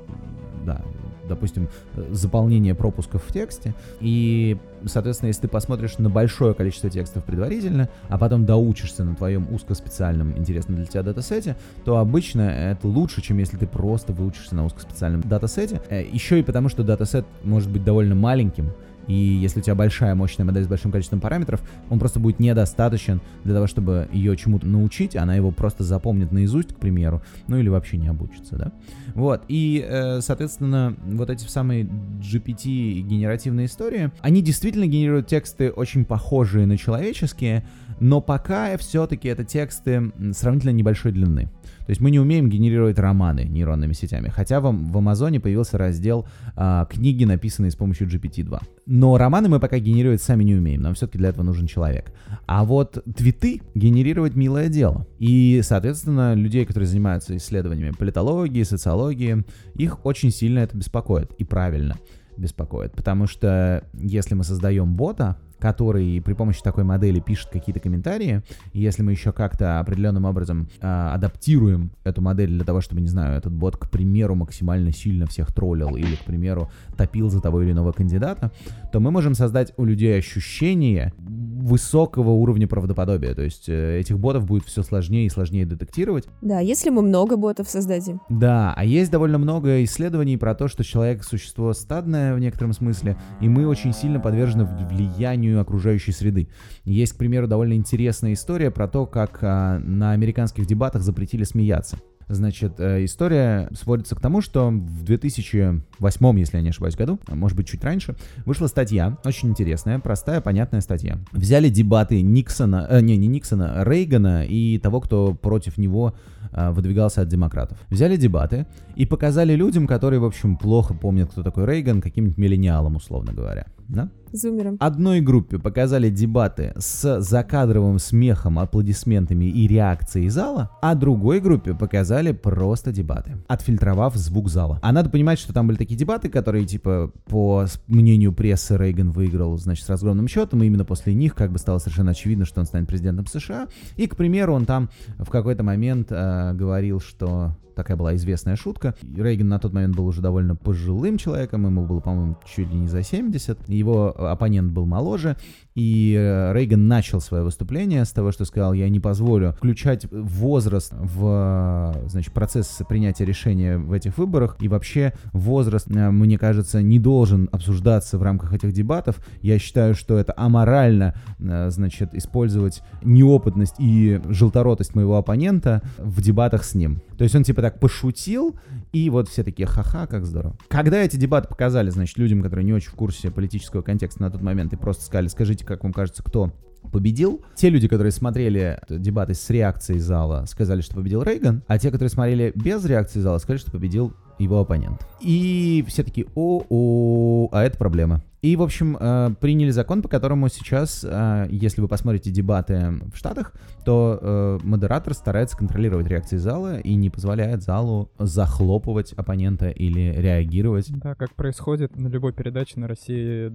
да, 0.70 0.82
допустим, 1.28 1.68
заполнение 2.12 2.76
пропусков 2.76 3.24
в 3.26 3.34
тексте. 3.34 3.74
И, 4.00 4.58
соответственно, 4.86 5.28
если 5.28 5.42
ты 5.42 5.48
посмотришь 5.48 5.98
на 5.98 6.10
большое 6.10 6.54
количество 6.54 6.90
текстов 6.90 7.24
предварительно, 7.24 7.90
а 8.08 8.18
потом 8.18 8.46
доучишься 8.46 9.04
на 9.04 9.16
твоем 9.16 9.52
узкоспециальном 9.52 10.38
интересном 10.38 10.78
для 10.78 10.86
тебя 10.86 11.04
датасете, 11.04 11.56
то 11.86 11.98
обычно 11.98 12.42
это 12.42 12.88
лучше, 12.88 13.22
чем 13.22 13.40
если 13.40 13.58
ты 13.58 13.66
просто 13.66 14.14
выучишься 14.14 14.56
на 14.56 14.66
узкоспециальном 14.66 15.22
датасете. 15.22 15.82
Э, 15.90 16.04
Еще 16.04 16.40
и 16.40 16.44
потому, 16.44 16.70
что 16.70 16.84
датасет 16.84 17.26
может 17.44 17.70
быть 17.70 17.84
довольно 17.84 18.16
маленьким, 18.16 18.72
и 19.10 19.14
если 19.14 19.60
у 19.60 19.64
тебя 19.64 19.74
большая 19.74 20.14
мощная 20.14 20.46
модель 20.46 20.64
с 20.64 20.68
большим 20.68 20.92
количеством 20.92 21.20
параметров, 21.20 21.62
он 21.90 21.98
просто 21.98 22.20
будет 22.20 22.40
недостаточен 22.40 23.22
для 23.44 23.56
того, 23.56 23.66
чтобы 23.66 24.08
ее 24.14 24.38
чему-то 24.38 24.68
научить, 24.68 25.16
она 25.16 25.36
его 25.36 25.50
просто 25.52 25.84
запомнит 25.84 26.32
наизусть, 26.32 26.76
к 26.76 26.78
примеру, 26.78 27.24
ну 27.48 27.58
или 27.58 27.70
вообще 27.70 27.98
не 27.98 28.08
обучится, 28.08 28.56
да. 28.56 28.72
Вот, 29.16 29.44
и, 29.48 29.84
э, 29.86 30.22
соответственно, 30.22 30.96
вот 31.04 31.32
эти 31.32 31.44
самые 31.46 31.86
GPT 31.86 32.68
и 32.68 33.02
генеративные 33.02 33.66
истории, 33.66 34.12
они 34.22 34.44
действительно 34.44 34.86
генерируют 34.86 35.26
тексты 35.26 35.72
очень 35.72 36.06
похожие 36.06 36.68
на 36.68 36.78
человеческие, 36.78 37.66
но 38.00 38.22
пока 38.22 38.78
все-таки 38.78 39.28
это 39.28 39.44
тексты 39.44 40.12
сравнительно 40.34 40.72
небольшой 40.72 41.12
длины. 41.12 41.50
То 41.90 41.92
есть 41.92 42.02
мы 42.02 42.12
не 42.12 42.20
умеем 42.20 42.52
генерировать 42.52 43.00
романы 43.00 43.46
нейронными 43.46 43.94
сетями, 43.94 44.30
хотя 44.30 44.60
в, 44.60 44.72
в 44.72 44.98
Амазоне 45.00 45.40
появился 45.40 45.80
раздел 45.80 46.28
а, 46.56 46.86
книги, 46.86 47.24
написанные 47.24 47.72
с 47.72 47.76
помощью 47.76 48.08
GPT-2. 48.08 48.60
Но 48.86 49.18
романы 49.18 49.50
мы 49.50 49.60
пока 49.60 49.80
генерировать 49.80 50.22
сами 50.22 50.44
не 50.44 50.54
умеем, 50.54 50.84
нам 50.84 50.94
все-таки 50.94 51.18
для 51.18 51.30
этого 51.30 51.42
нужен 51.42 51.66
человек. 51.66 52.14
А 52.46 52.64
вот 52.64 53.04
твиты 53.18 53.64
генерировать 53.74 54.36
милое 54.36 54.70
дело. 54.70 55.08
И, 55.18 55.62
соответственно, 55.64 56.36
людей, 56.36 56.64
которые 56.64 56.88
занимаются 56.88 57.36
исследованиями 57.36 57.90
политологии, 57.90 58.62
социологии, 58.62 59.44
их 59.74 60.06
очень 60.06 60.30
сильно 60.30 60.60
это 60.60 60.78
беспокоит. 60.78 61.32
И 61.40 61.44
правильно 61.44 61.96
беспокоит. 62.38 62.92
Потому 62.92 63.26
что 63.26 63.84
если 63.96 64.36
мы 64.36 64.44
создаем 64.44 64.96
бота, 64.96 65.38
который 65.60 66.22
при 66.22 66.34
помощи 66.34 66.62
такой 66.64 66.84
модели 66.84 67.20
пишет 67.20 67.50
какие-то 67.50 67.80
комментарии, 67.80 68.42
и 68.74 68.80
если 68.80 69.04
мы 69.04 69.12
еще 69.12 69.32
как-то 69.32 69.80
определенным 69.80 70.26
образом 70.26 70.70
э, 70.82 70.88
адаптируем 70.88 71.92
эту 72.04 72.22
модель 72.22 72.50
для 72.50 72.64
того, 72.64 72.82
чтобы, 72.82 73.02
не 73.02 73.08
знаю, 73.08 73.38
этот 73.38 73.54
бот, 73.54 73.78
к 73.78 73.90
примеру, 73.90 74.36
максимально 74.36 74.92
сильно 74.92 75.28
всех 75.28 75.54
троллил 75.54 75.96
или, 75.96 76.16
к 76.16 76.26
примеру, 76.26 76.70
топил 76.98 77.30
за 77.30 77.42
того 77.42 77.62
или 77.62 77.72
иного 77.72 77.92
кандидата, 77.92 78.52
то 78.92 79.00
мы 79.00 79.12
можем 79.12 79.36
создать 79.36 79.74
у 79.78 79.86
людей 79.86 80.18
ощущение 80.18 81.14
высокого 81.18 82.32
уровня 82.32 82.68
правдоподобия. 82.68 83.34
То 83.36 83.42
есть 83.42 83.68
э, 83.68 84.00
этих 84.00 84.18
ботов 84.20 84.46
будет 84.46 84.64
все 84.64 84.84
сложнее 84.84 85.26
и 85.26 85.30
сложнее 85.30 85.66
детектировать. 85.66 86.26
Да, 86.42 86.60
если 86.60 86.90
мы 86.90 87.02
много 87.02 87.38
ботов 87.38 87.70
создадим. 87.70 88.22
Да, 88.30 88.74
а 88.76 88.86
есть 88.86 89.12
довольно 89.12 89.38
много 89.38 89.84
исследований 89.84 90.38
про 90.38 90.56
то, 90.56 90.68
что 90.68 90.84
человек 90.84 91.24
существо 91.24 91.74
стадное 91.74 92.34
в 92.34 92.40
некотором 92.40 92.74
смысле, 92.74 93.18
и 93.42 93.50
мы 93.50 93.68
очень 93.68 93.94
сильно 93.94 94.20
подвержены 94.20 94.66
влиянию 94.66 95.49
окружающей 95.58 96.12
среды. 96.12 96.50
Есть, 96.86 97.14
к 97.14 97.18
примеру, 97.18 97.48
довольно 97.48 97.74
интересная 97.74 98.34
история 98.34 98.72
про 98.72 98.88
то, 98.88 99.06
как 99.06 99.40
а, 99.42 99.80
на 99.80 100.12
американских 100.12 100.66
дебатах 100.66 101.02
запретили 101.02 101.44
смеяться. 101.44 101.98
Значит, 102.30 102.80
э, 102.80 103.06
история 103.06 103.70
сводится 103.74 104.16
к 104.16 104.22
тому, 104.22 104.42
что 104.42 104.70
в 104.70 105.04
2008, 105.04 106.40
если 106.40 106.58
я 106.58 106.64
не 106.64 106.70
ошибаюсь, 106.70 106.96
году, 106.96 107.20
а 107.26 107.34
может 107.34 107.58
быть, 107.58 107.68
чуть 107.68 107.84
раньше, 107.84 108.16
вышла 108.46 108.68
статья, 108.68 109.18
очень 109.26 109.50
интересная, 109.50 109.98
простая, 109.98 110.40
понятная 110.40 110.82
статья. 110.82 111.18
Взяли 111.32 111.70
дебаты 111.70 112.22
Никсона, 112.22 112.86
э, 112.88 113.02
не, 113.02 113.18
не 113.18 113.26
Никсона, 113.26 113.84
Рейгана 113.84 114.46
и 114.46 114.78
того, 114.78 115.02
кто 115.02 115.34
против 115.34 115.80
него 115.80 116.14
выдвигался 116.52 117.22
от 117.22 117.28
демократов. 117.28 117.78
Взяли 117.90 118.18
дебаты 118.18 118.68
и 118.96 119.06
показали 119.06 119.54
людям, 119.54 119.88
которые, 119.88 120.20
в 120.20 120.26
общем, 120.26 120.58
плохо 120.58 120.94
помнят, 120.94 121.32
кто 121.32 121.44
такой 121.44 121.66
Рейган, 121.66 122.02
каким-нибудь 122.02 122.38
миллениалом, 122.38 122.96
условно 122.96 123.34
говоря. 123.34 123.66
Да? 123.88 124.10
Зумером. 124.32 124.78
Одной 124.80 125.22
группе 125.22 125.58
показали 125.58 126.12
дебаты 126.12 126.74
с 126.78 127.22
закадровым 127.22 127.98
смехом, 127.98 128.60
аплодисментами 128.60 129.46
и 129.46 129.68
реакцией 129.68 130.30
зала, 130.30 130.70
а 130.84 130.94
другой 130.94 131.40
группе 131.40 131.74
показали 131.74 132.32
просто 132.32 132.92
дебаты, 132.92 133.38
отфильтровав 133.48 134.16
звук 134.16 134.50
зала. 134.50 134.78
А 134.84 134.92
надо 134.92 135.10
понимать, 135.10 135.40
что 135.40 135.54
там 135.54 135.66
были 135.66 135.78
такие 135.78 135.98
дебаты, 135.98 136.30
которые, 136.30 136.68
типа, 136.68 137.12
по 137.26 137.66
мнению 137.88 138.32
прессы, 138.32 138.78
Рейган 138.78 139.10
выиграл, 139.10 139.58
значит, 139.58 139.86
с 139.86 139.90
разгромным 139.90 140.28
счетом, 140.28 140.62
и 140.62 140.68
именно 140.68 140.86
после 140.86 141.16
них 141.16 141.34
как 141.34 141.52
бы 141.52 141.58
стало 141.58 141.80
совершенно 141.80 142.12
очевидно, 142.12 142.46
что 142.46 142.60
он 142.60 142.68
станет 142.68 142.88
президентом 142.88 143.26
США. 143.26 143.68
И, 143.96 144.06
к 144.06 144.16
примеру, 144.16 144.54
он 144.54 144.66
там 144.66 144.90
в 145.18 145.30
какой-то 145.32 145.64
момент 145.64 146.12
э, 146.12 146.16
говорил, 146.54 147.00
что 147.00 147.54
такая 147.80 147.96
была 147.96 148.16
известная 148.16 148.56
шутка. 148.56 148.94
Рейган 149.16 149.48
на 149.48 149.58
тот 149.58 149.74
момент 149.74 149.96
был 149.96 150.06
уже 150.06 150.22
довольно 150.22 150.56
пожилым 150.56 151.18
человеком, 151.18 151.66
ему 151.66 151.86
было, 151.86 152.02
по-моему, 152.02 152.38
чуть 152.46 152.70
ли 152.70 152.78
не 152.78 152.88
за 152.88 153.04
70. 153.04 153.70
Его 153.70 154.10
оппонент 154.30 154.72
был 154.74 154.86
моложе, 154.86 155.38
и 155.76 156.14
э, 156.18 156.52
Рейган 156.54 156.90
начал 156.90 157.22
свое 157.22 157.44
выступление 157.44 158.04
с 158.04 158.12
того, 158.12 158.34
что 158.34 158.44
сказал, 158.44 158.74
я 158.74 158.90
не 158.90 159.00
позволю 159.00 159.54
включать 159.54 160.08
возраст 160.12 160.92
в 160.92 161.96
значит, 162.08 162.34
процесс 162.34 162.82
принятия 162.90 163.24
решения 163.24 163.78
в 163.78 163.94
этих 163.94 164.18
выборах, 164.18 164.58
и 164.60 164.68
вообще 164.68 165.14
возраст, 165.32 165.88
э, 165.90 166.12
мне 166.12 166.38
кажется, 166.38 166.82
не 166.82 167.00
должен 167.00 167.48
обсуждаться 167.54 168.18
в 168.18 168.24
рамках 168.24 168.54
этих 168.54 168.74
дебатов. 168.74 169.26
Я 169.42 169.58
считаю, 169.58 169.96
что 169.96 170.18
это 170.18 170.34
аморально, 170.36 171.16
э, 171.40 171.70
значит, 171.70 172.14
использовать 172.14 172.82
неопытность 173.02 173.76
и 173.80 174.20
желторотость 174.28 174.96
моего 174.96 175.16
оппонента 175.18 175.82
в 175.98 176.22
дебатах 176.22 176.66
с 176.66 176.76
ним. 176.76 177.02
То 177.18 177.24
есть 177.24 177.36
он 177.36 177.44
типа 177.44 177.62
так 177.62 177.69
пошутил, 177.78 178.58
и 178.94 179.10
вот 179.10 179.30
все 179.30 179.44
такие, 179.44 179.68
ха-ха, 179.68 180.08
как 180.08 180.26
здорово. 180.26 180.58
Когда 180.70 180.98
эти 180.98 181.18
дебаты 181.18 181.48
показали, 181.48 181.90
значит, 181.90 182.18
людям, 182.18 182.42
которые 182.42 182.66
не 182.66 182.74
очень 182.74 182.90
в 182.90 182.96
курсе 182.96 183.30
политического 183.30 183.82
контекста 183.82 184.22
на 184.22 184.32
тот 184.32 184.42
момент, 184.42 184.74
и 184.74 184.78
просто 184.78 185.04
сказали, 185.04 185.28
скажите, 185.28 185.66
как 185.66 185.84
вам 185.84 185.94
кажется, 185.94 186.24
кто 186.24 186.52
победил. 186.92 187.44
Те 187.56 187.70
люди, 187.70 187.88
которые 187.88 188.12
смотрели 188.12 188.80
дебаты 188.90 189.34
с 189.34 189.50
реакцией 189.50 190.00
зала, 190.00 190.46
сказали, 190.48 190.82
что 190.82 190.96
победил 190.96 191.24
Рейган, 191.24 191.64
а 191.68 191.78
те, 191.78 191.92
которые 191.92 192.10
смотрели 192.10 192.54
без 192.56 192.84
реакции 192.86 193.20
зала, 193.20 193.38
сказали, 193.38 193.60
что 193.60 193.72
победил 193.72 194.14
его 194.40 194.60
оппонент. 194.60 195.06
И 195.22 195.86
все 195.88 196.04
таки 196.04 196.26
о-о, 196.36 197.50
а 197.52 197.64
это 197.64 197.78
проблема. 197.78 198.24
И, 198.42 198.56
в 198.56 198.62
общем, 198.62 198.96
э, 198.98 199.32
приняли 199.42 199.72
закон, 199.72 200.02
по 200.02 200.08
которому 200.08 200.48
сейчас, 200.48 201.06
э, 201.08 201.48
если 201.50 201.82
вы 201.82 201.90
посмотрите 201.90 202.32
дебаты 202.32 202.94
в 203.14 203.18
Штатах, 203.18 203.54
то 203.84 204.18
э, 204.22 204.60
модератор 204.64 205.14
старается 205.14 205.58
контролировать 205.58 206.08
реакции 206.08 206.38
зала 206.38 206.80
и 206.80 206.96
не 206.96 207.10
позволяет 207.10 207.64
залу 207.64 208.12
захлопывать 208.18 209.12
оппонента 209.12 209.70
или 209.70 210.14
реагировать. 210.16 210.90
Да, 210.90 211.16
как 211.16 211.36
происходит 211.36 211.98
на 211.98 212.08
любой 212.08 212.32
передаче 212.32 212.80
на 212.80 212.88
России 212.88 213.52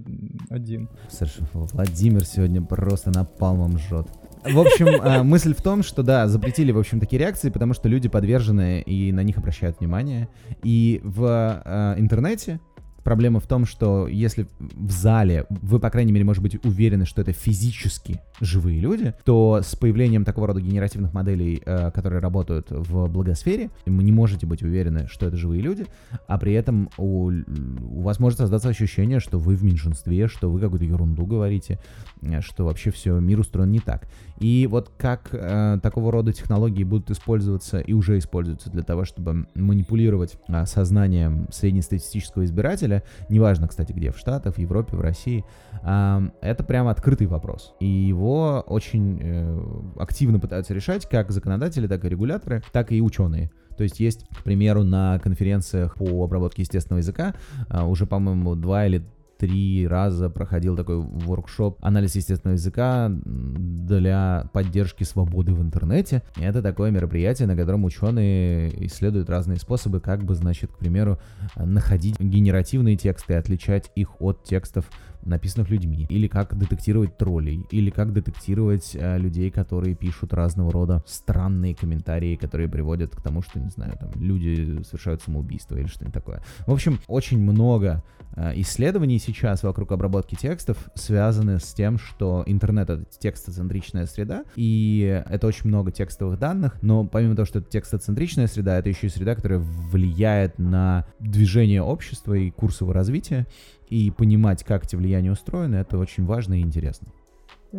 один. 0.51 0.89
Совершенно. 1.09 1.47
Владимир 1.53 2.23
сегодня 2.23 2.61
просто 2.61 3.09
напалмом 3.09 3.79
жжет. 3.79 4.07
В 4.51 4.59
общем, 4.59 4.87
э, 4.87 5.23
мысль 5.23 5.53
в 5.53 5.61
том, 5.61 5.83
что 5.83 6.03
да, 6.03 6.27
запретили, 6.27 6.71
в 6.71 6.79
общем, 6.79 6.99
такие 6.99 7.19
реакции, 7.19 7.49
потому 7.49 7.73
что 7.73 7.89
люди 7.89 8.07
подвержены 8.07 8.81
и 8.81 9.11
на 9.11 9.21
них 9.21 9.37
обращают 9.37 9.79
внимание. 9.79 10.27
И 10.63 11.01
в 11.03 11.61
э, 11.63 11.99
интернете 11.99 12.59
Проблема 13.05 13.39
в 13.39 13.45
том, 13.45 13.67
что 13.67 14.07
если 14.07 14.47
в 14.59 14.89
зале 14.89 15.45
вы, 15.49 15.79
по 15.79 15.91
крайней 15.91 16.11
мере, 16.11 16.25
может 16.25 16.41
быть 16.41 16.65
уверены, 16.65 17.05
что 17.05 17.21
это 17.21 17.33
физически 17.33 18.19
живые 18.41 18.79
люди, 18.79 19.13
то 19.23 19.59
с 19.63 19.75
появлением 19.75 20.25
такого 20.25 20.47
рода 20.47 20.59
генеративных 20.59 21.13
моделей, 21.13 21.61
э, 21.63 21.91
которые 21.91 22.19
работают 22.19 22.71
в 22.71 23.07
благосфере, 23.07 23.69
вы 23.85 24.03
не 24.03 24.11
можете 24.11 24.47
быть 24.47 24.63
уверены, 24.63 25.07
что 25.07 25.27
это 25.27 25.37
живые 25.37 25.61
люди, 25.61 25.85
а 26.27 26.39
при 26.39 26.53
этом 26.53 26.89
у, 26.97 27.29
у 27.29 28.01
вас 28.01 28.19
может 28.19 28.39
создаться 28.39 28.69
ощущение, 28.69 29.19
что 29.19 29.37
вы 29.37 29.55
в 29.55 29.63
меньшинстве, 29.63 30.27
что 30.27 30.49
вы 30.49 30.59
какую-то 30.59 30.85
ерунду 30.85 31.27
говорите, 31.27 31.79
э, 32.23 32.41
что 32.41 32.65
вообще 32.65 32.89
все, 32.89 33.19
мир 33.19 33.39
устроен 33.39 33.69
не 33.69 33.81
так. 33.81 34.07
И 34.39 34.67
вот 34.67 34.91
как 34.97 35.29
э, 35.31 35.77
такого 35.83 36.11
рода 36.11 36.33
технологии 36.33 36.83
будут 36.83 37.11
использоваться 37.11 37.79
и 37.79 37.93
уже 37.93 38.17
используются 38.17 38.71
для 38.71 38.81
того, 38.81 39.05
чтобы 39.05 39.47
манипулировать 39.53 40.37
э, 40.47 40.65
сознанием 40.65 41.47
среднестатистического 41.51 42.43
избирателя, 42.45 42.94
неважно, 43.29 43.67
кстати, 43.67 43.91
где, 43.91 44.11
в 44.11 44.17
Штатах, 44.17 44.55
в 44.55 44.59
Европе, 44.59 44.95
в 44.95 45.01
России, 45.01 45.45
это 45.81 46.63
прямо 46.65 46.91
открытый 46.91 47.27
вопрос. 47.27 47.73
И 47.79 47.85
его 47.85 48.63
очень 48.67 49.19
э, 49.21 49.61
активно 49.97 50.39
пытаются 50.39 50.73
решать 50.73 51.07
как 51.07 51.31
законодатели, 51.31 51.87
так 51.87 52.03
и 52.05 52.09
регуляторы, 52.09 52.63
так 52.71 52.91
и 52.91 53.01
ученые. 53.01 53.51
То 53.77 53.83
есть 53.83 53.99
есть, 53.99 54.25
к 54.29 54.43
примеру, 54.43 54.83
на 54.83 55.19
конференциях 55.19 55.95
по 55.95 56.23
обработке 56.23 56.61
естественного 56.61 56.99
языка 56.99 57.35
а, 57.67 57.85
уже, 57.85 58.05
по-моему, 58.05 58.55
два 58.55 58.85
или 58.85 59.05
три 59.37 59.87
раза 59.87 60.29
проходил 60.29 60.75
такой 60.75 60.97
воркшоп 60.97 61.77
анализ 61.81 62.15
естественного 62.15 62.55
языка 62.55 63.09
для 63.09 64.49
поддержки 64.53 65.03
свободы 65.03 65.53
в 65.53 65.61
интернете. 65.61 66.23
Это 66.37 66.61
такое 66.61 66.91
мероприятие, 66.91 67.47
на 67.47 67.55
котором 67.55 67.85
ученые 67.85 68.85
исследуют 68.87 69.29
разные 69.29 69.57
способы, 69.57 69.99
как 69.99 70.23
бы, 70.23 70.35
значит, 70.35 70.71
к 70.71 70.77
примеру, 70.77 71.19
находить 71.55 72.19
генеративные 72.19 72.95
тексты 72.95 73.33
и 73.33 73.37
отличать 73.37 73.91
их 73.95 74.21
от 74.21 74.43
текстов 74.43 74.89
написанных 75.25 75.69
людьми, 75.69 76.05
или 76.09 76.27
как 76.27 76.57
детектировать 76.57 77.17
троллей, 77.17 77.65
или 77.71 77.89
как 77.89 78.13
детектировать 78.13 78.91
э, 78.93 79.17
людей, 79.17 79.49
которые 79.49 79.95
пишут 79.95 80.33
разного 80.33 80.71
рода 80.71 81.03
странные 81.07 81.75
комментарии, 81.75 82.35
которые 82.35 82.69
приводят 82.69 83.15
к 83.15 83.21
тому, 83.21 83.41
что, 83.41 83.59
не 83.59 83.69
знаю, 83.69 83.93
там 83.99 84.11
люди 84.15 84.81
совершают 84.83 85.21
самоубийство 85.21 85.77
или 85.77 85.87
что-нибудь 85.87 86.13
такое. 86.13 86.43
В 86.67 86.71
общем, 86.71 86.99
очень 87.07 87.39
много 87.39 88.03
э, 88.35 88.53
исследований 88.57 89.19
сейчас 89.19 89.63
вокруг 89.63 89.91
обработки 89.91 90.35
текстов 90.35 90.77
связаны 90.93 91.59
с 91.59 91.73
тем, 91.73 91.97
что 91.97 92.43
интернет— 92.45 92.89
это 92.91 93.05
текстоцентричная 93.19 94.05
среда, 94.05 94.43
и 94.55 95.23
это 95.27 95.47
очень 95.47 95.69
много 95.69 95.91
текстовых 95.91 96.39
данных, 96.39 96.77
но 96.81 97.05
помимо 97.05 97.35
того, 97.35 97.45
что 97.45 97.59
это 97.59 97.69
текстоцентричная 97.69 98.47
среда, 98.47 98.77
это 98.77 98.89
еще 98.89 99.07
и 99.07 99.09
среда, 99.09 99.35
которая 99.35 99.59
влияет 99.59 100.59
на 100.59 101.07
движение 101.19 101.81
общества 101.81 102.33
и 102.33 102.51
курс 102.51 102.81
его 102.81 102.93
развития, 102.93 103.47
и 103.89 104.11
понимать, 104.11 104.63
как 104.63 104.85
эти 104.85 104.95
влияния 104.95 105.31
устроены, 105.31 105.75
это 105.75 105.97
очень 105.97 106.25
важно 106.25 106.59
и 106.59 106.61
интересно. 106.61 107.07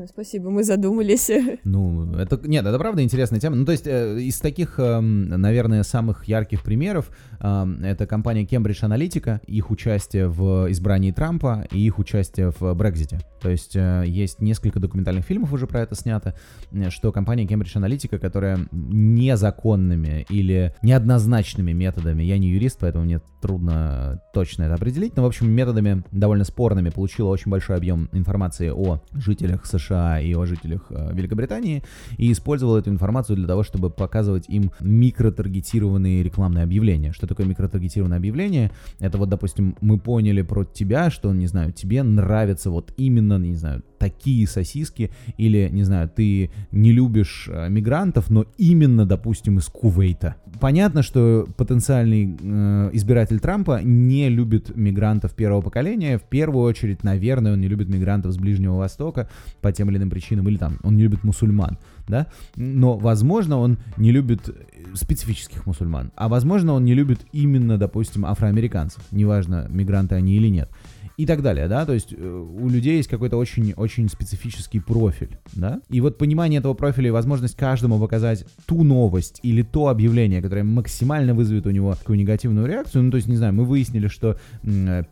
Спасибо, 0.05 0.51
мы 0.51 0.65
задумались. 0.65 1.31
Ну, 1.65 2.15
это 2.15 2.41
нет, 2.45 2.65
это 2.65 2.79
правда 2.79 3.03
интересная 3.03 3.41
тема. 3.41 3.57
Ну, 3.57 3.65
то 3.65 3.73
есть 3.73 3.87
э, 3.87 4.21
из 4.21 4.39
таких, 4.39 4.79
э, 4.79 5.01
наверное, 5.01 5.83
самых 5.83 6.27
ярких 6.27 6.63
примеров 6.63 7.11
э, 7.41 7.67
это 7.83 8.07
компания 8.07 8.45
Cambridge 8.45 8.83
Analytica, 8.83 9.41
их 9.47 9.71
участие 9.71 10.29
в 10.29 10.71
избрании 10.71 11.13
Трампа 11.13 11.67
и 11.71 11.81
их 11.81 11.99
участие 11.99 12.53
в 12.59 12.75
Брекзите. 12.75 13.21
То 13.41 13.51
есть 13.51 13.75
э, 13.75 14.05
есть 14.07 14.41
несколько 14.41 14.81
документальных 14.81 15.25
фильмов 15.25 15.53
уже 15.53 15.67
про 15.67 15.81
это 15.81 15.95
снято, 15.95 16.35
э, 16.73 16.91
что 16.91 17.11
компания 17.11 17.45
Cambridge 17.45 17.75
Analytica, 17.75 18.19
которая 18.19 18.61
незаконными 18.73 20.27
или 20.29 20.75
неоднозначными 20.83 21.73
методами, 21.73 22.23
я 22.23 22.39
не 22.39 22.49
юрист, 22.49 22.79
поэтому 22.81 23.05
мне 23.05 23.21
трудно 23.41 24.21
точно 24.33 24.65
это 24.65 24.75
определить, 24.75 25.17
но, 25.17 25.23
в 25.23 25.27
общем, 25.27 25.51
методами 25.51 26.05
довольно 26.13 26.45
спорными 26.45 26.91
получила 26.91 27.29
очень 27.29 27.51
большой 27.51 27.77
объем 27.77 28.09
информации 28.13 28.71
о 28.71 29.01
жителях 29.15 29.67
США 29.67 29.86
США 29.87 30.21
и 30.21 30.35
о 30.35 30.45
жителях 30.45 30.87
э, 30.91 31.11
Великобритании 31.13 31.83
и 32.19 32.33
использовал 32.33 32.77
эту 32.77 32.91
информацию 32.91 33.37
для 33.37 33.47
того, 33.47 33.63
чтобы 33.63 33.91
показывать 33.91 34.49
им 34.49 34.71
микротаргетированные 34.81 36.23
рекламные 36.23 36.65
объявления. 36.65 37.13
Что 37.13 37.27
такое 37.27 37.47
микротаргетированное 37.47 38.19
объявление? 38.19 38.71
Это 38.99 39.19
вот, 39.19 39.29
допустим, 39.29 39.77
мы 39.81 39.99
поняли 39.99 40.43
про 40.43 40.65
тебя, 40.65 41.11
что, 41.11 41.33
не 41.33 41.47
знаю, 41.47 41.73
тебе 41.73 42.03
нравится 42.03 42.71
вот 42.71 42.93
именно, 42.97 43.39
не 43.39 43.55
знаю, 43.55 43.83
такие 43.99 44.47
сосиски, 44.47 45.11
или, 45.37 45.69
не 45.73 45.83
знаю, 45.83 46.09
ты 46.09 46.51
не 46.71 46.93
любишь 46.93 47.49
э, 47.51 47.69
мигрантов, 47.69 48.31
но 48.31 48.47
именно, 48.59 49.07
допустим, 49.07 49.59
из 49.59 49.67
Кувейта. 49.67 50.37
Понятно, 50.61 51.03
что 51.03 51.47
потенциальный 51.57 52.37
э, 52.41 52.91
избиратель 52.93 53.41
Трампа 53.41 53.81
не 53.83 54.29
любит 54.29 54.77
мигрантов 54.77 55.35
первого 55.35 55.61
поколения. 55.61 56.19
В 56.19 56.23
первую 56.23 56.65
очередь, 56.65 57.05
наверное, 57.05 57.53
он 57.53 57.61
не 57.61 57.69
любит 57.69 57.89
мигрантов 57.89 58.33
с 58.33 58.37
Ближнего 58.37 58.77
Востока 58.77 59.29
по 59.61 59.73
тем 59.77 59.91
или 59.91 59.99
иным 59.99 60.11
причинам, 60.11 60.49
или 60.49 60.57
там, 60.57 60.79
он 60.83 60.97
не 60.97 61.03
любит 61.03 61.25
мусульман, 61.25 61.79
да, 62.09 62.27
но, 62.57 62.97
возможно, 62.97 63.59
он 63.59 63.79
не 63.97 64.13
любит 64.13 64.49
специфических 64.95 65.67
мусульман, 65.67 66.13
а 66.17 66.29
возможно, 66.29 66.73
он 66.73 66.85
не 66.85 66.95
любит 66.95 67.21
именно, 67.33 67.79
допустим, 67.79 68.27
афроамериканцев, 68.27 69.03
неважно, 69.11 69.67
мигранты 69.71 70.15
они 70.15 70.37
или 70.37 70.49
нет 70.49 70.71
и 71.17 71.25
так 71.25 71.43
далее, 71.43 71.67
да, 71.67 71.87
то 71.87 71.95
есть 71.95 72.13
э, 72.13 72.17
у 72.17 72.69
людей 72.69 72.99
есть 72.99 73.09
какой-то 73.09 73.37
очень-очень 73.37 74.09
специфический 74.09 74.81
профиль, 74.81 75.39
да, 75.55 75.81
и 75.89 76.01
вот 76.01 76.19
понимание 76.19 76.61
этого 76.61 76.75
профиля 76.75 77.09
и 77.09 77.11
возможность 77.11 77.57
каждому 77.57 77.99
показать 77.99 78.45
ту 78.67 78.85
новость 78.85 79.41
или 79.43 79.63
то 79.63 79.89
объявление, 79.89 80.43
которое 80.43 80.63
максимально 80.65 81.35
вызовет 81.35 81.67
у 81.67 81.71
него 81.71 81.95
такую 81.95 82.19
негативную 82.19 82.67
реакцию, 82.67 83.05
ну, 83.05 83.11
то 83.11 83.17
есть, 83.17 83.29
не 83.29 83.37
знаю, 83.37 83.55
мы 83.55 83.65
выяснили, 83.65 84.09
что 84.09 84.39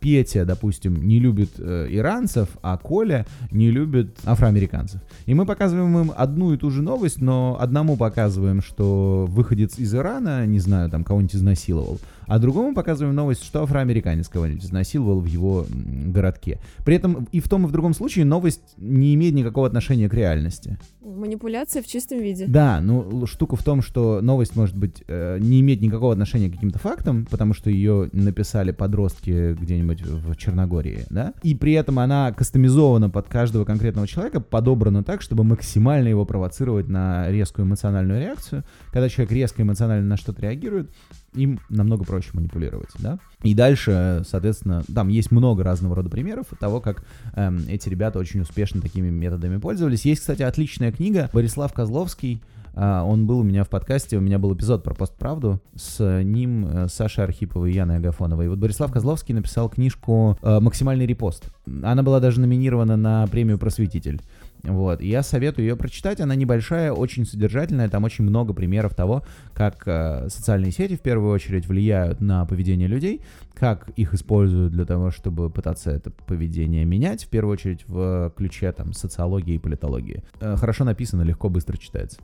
Петя, 0.01 0.45
допустим, 0.45 1.07
не 1.07 1.19
любит 1.19 1.53
э, 1.59 1.89
иранцев, 1.91 2.49
а 2.63 2.77
Коля 2.77 3.27
не 3.51 3.71
любит 3.71 4.19
афроамериканцев, 4.25 5.01
и 5.27 5.35
мы 5.35 5.47
показываем 5.47 5.99
им 5.99 6.13
одну 6.15 6.53
и 6.53 6.59
ту 6.59 6.71
же 6.71 6.83
новость, 6.83 7.21
но 7.21 7.57
одному 7.59 7.97
показываем, 7.97 8.61
что 8.61 9.27
выходец 9.29 9.79
из 9.79 9.95
Ирана, 9.95 10.45
не 10.47 10.59
знаю, 10.59 10.91
там 10.91 11.03
кого-нибудь 11.03 11.35
изнасиловал, 11.35 11.99
а 12.27 12.39
другому 12.39 12.75
показываем 12.75 13.15
новость, 13.15 13.45
что 13.45 13.63
афроамериканец 13.63 14.29
кого-нибудь 14.29 14.65
изнасиловал 14.65 15.21
в 15.21 15.27
его 15.27 15.67
городке. 15.71 16.59
При 16.85 16.97
этом 16.97 17.29
и 17.33 17.41
в 17.41 17.49
том, 17.49 17.65
и 17.65 17.69
в 17.69 17.73
другом 17.73 17.95
случае 17.95 18.25
новость 18.25 18.75
не 18.77 19.15
имеет 19.15 19.35
никакого 19.35 19.67
отношения 19.67 20.09
к 20.09 20.15
реальности. 20.15 20.79
Манипуляция 21.03 21.83
в 21.83 21.87
чистом 21.87 22.19
виде. 22.19 22.47
Да, 22.47 22.81
ну 22.81 23.27
штука 23.27 23.57
в 23.57 23.63
том, 23.63 23.83
что 23.83 24.21
новость 24.21 24.57
может 24.57 24.77
быть 24.77 25.03
э, 25.07 25.39
не 25.41 25.61
иметь 25.61 25.81
никакого 25.81 26.13
отношения 26.13 26.49
к 26.49 26.55
каким-то 26.55 26.79
фактам, 26.79 27.27
потому 27.31 27.55
что 27.55 27.71
ее 27.71 28.09
написали 28.13 28.73
подростки 28.73 29.55
где-нибудь 29.55 30.03
в 30.03 30.35
Черногории, 30.37 31.05
да, 31.11 31.35
и 31.43 31.55
при 31.55 31.73
этом 31.75 31.99
она 31.99 32.33
кастомизована 32.33 33.11
под 33.11 33.29
каждого 33.29 33.65
конкретного 33.65 34.07
человека, 34.07 34.41
подобрана 34.41 35.05
так, 35.05 35.23
чтобы 35.23 35.45
максимально 35.45 36.09
его 36.09 36.25
провоцировать 36.25 36.89
на 36.89 37.31
резкую 37.31 37.67
эмоциональную 37.67 38.21
реакцию. 38.21 38.65
Когда 38.93 39.09
человек 39.09 39.33
резко 39.33 39.63
эмоционально 39.63 40.07
на 40.07 40.17
что-то 40.17 40.43
реагирует, 40.43 40.91
им 41.35 41.61
намного 41.69 42.05
проще 42.05 42.31
манипулировать, 42.33 42.91
да. 42.99 43.19
И 43.43 43.55
дальше, 43.55 44.23
соответственно, 44.27 44.85
там 44.93 45.09
есть 45.09 45.31
много 45.31 45.63
разного 45.63 45.97
рода 45.97 46.09
примеров 46.09 46.47
того, 46.59 46.81
как 46.81 47.05
эм, 47.35 47.63
эти 47.69 47.89
ребята 47.89 48.19
очень 48.19 48.41
успешно 48.41 48.81
такими 48.81 49.11
методами 49.11 49.59
пользовались. 49.59 50.05
Есть, 50.05 50.21
кстати, 50.23 50.43
отличная 50.43 50.93
книга 50.93 51.31
Борислав 51.33 51.73
Козловский, 51.73 52.43
а, 52.77 53.05
он 53.05 53.27
был 53.27 53.41
у 53.41 53.43
меня 53.43 53.65
в 53.65 53.69
подкасте, 53.69 54.17
у 54.17 54.21
меня 54.21 54.39
был 54.39 54.55
эпизод 54.55 54.83
про 54.83 54.95
постправду 54.95 55.61
с 55.77 56.23
ним, 56.23 56.67
э, 56.67 56.89
Сашей 56.89 57.25
Архиповой 57.25 57.71
и 57.71 57.75
Яной 57.75 57.99
Агафоновой. 57.99 58.47
И 58.47 58.49
вот 58.49 58.59
Борислав 58.59 58.93
Козловский 58.93 59.35
написал 59.35 59.69
книжку 59.69 60.37
э, 60.43 60.61
«Максимальный 60.61 61.07
репост». 61.07 61.45
Она 61.83 62.03
была 62.03 62.21
даже 62.21 62.41
номинирована 62.41 62.97
на 62.97 63.27
премию 63.29 63.59
«Просветитель». 63.59 64.21
Вот, 64.65 65.01
и 65.03 65.09
я 65.09 65.23
советую 65.23 65.67
ее 65.67 65.77
прочитать, 65.77 66.21
она 66.21 66.35
небольшая, 66.35 66.93
очень 66.93 67.27
содержательная, 67.27 67.89
там 67.89 68.05
очень 68.05 68.25
много 68.25 68.55
примеров 68.55 68.95
того, 68.95 69.23
как 69.53 69.87
э, 69.87 70.29
социальные 70.31 70.73
сети 70.73 70.97
в 70.97 71.01
первую 71.01 71.33
очередь 71.33 71.67
влияют 71.67 72.21
на 72.21 72.47
поведение 72.47 72.89
людей, 72.89 73.21
как 73.53 73.91
их 73.91 74.15
используют 74.15 74.73
для 74.73 74.87
того, 74.87 75.11
чтобы 75.11 75.51
пытаться 75.51 75.91
это 75.91 76.11
поведение 76.11 76.85
менять, 76.85 77.25
в 77.25 77.29
первую 77.29 77.53
очередь 77.53 77.87
в 77.87 78.33
ключе 78.37 78.73
там 78.73 78.95
социологии 78.95 79.55
и 79.55 79.59
политологии. 79.59 80.23
Э, 80.41 80.57
хорошо 80.57 80.85
написано, 80.85 81.23
легко, 81.23 81.49
быстро 81.51 81.77
читается. 81.77 82.19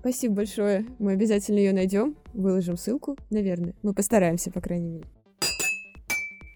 Спасибо 0.00 0.36
большое. 0.36 0.86
Мы 0.98 1.12
обязательно 1.12 1.58
ее 1.58 1.72
найдем, 1.72 2.16
выложим 2.32 2.76
ссылку, 2.76 3.16
наверное. 3.30 3.74
Мы 3.82 3.92
постараемся, 3.92 4.50
по 4.50 4.60
крайней 4.60 4.88
мере. 4.88 5.06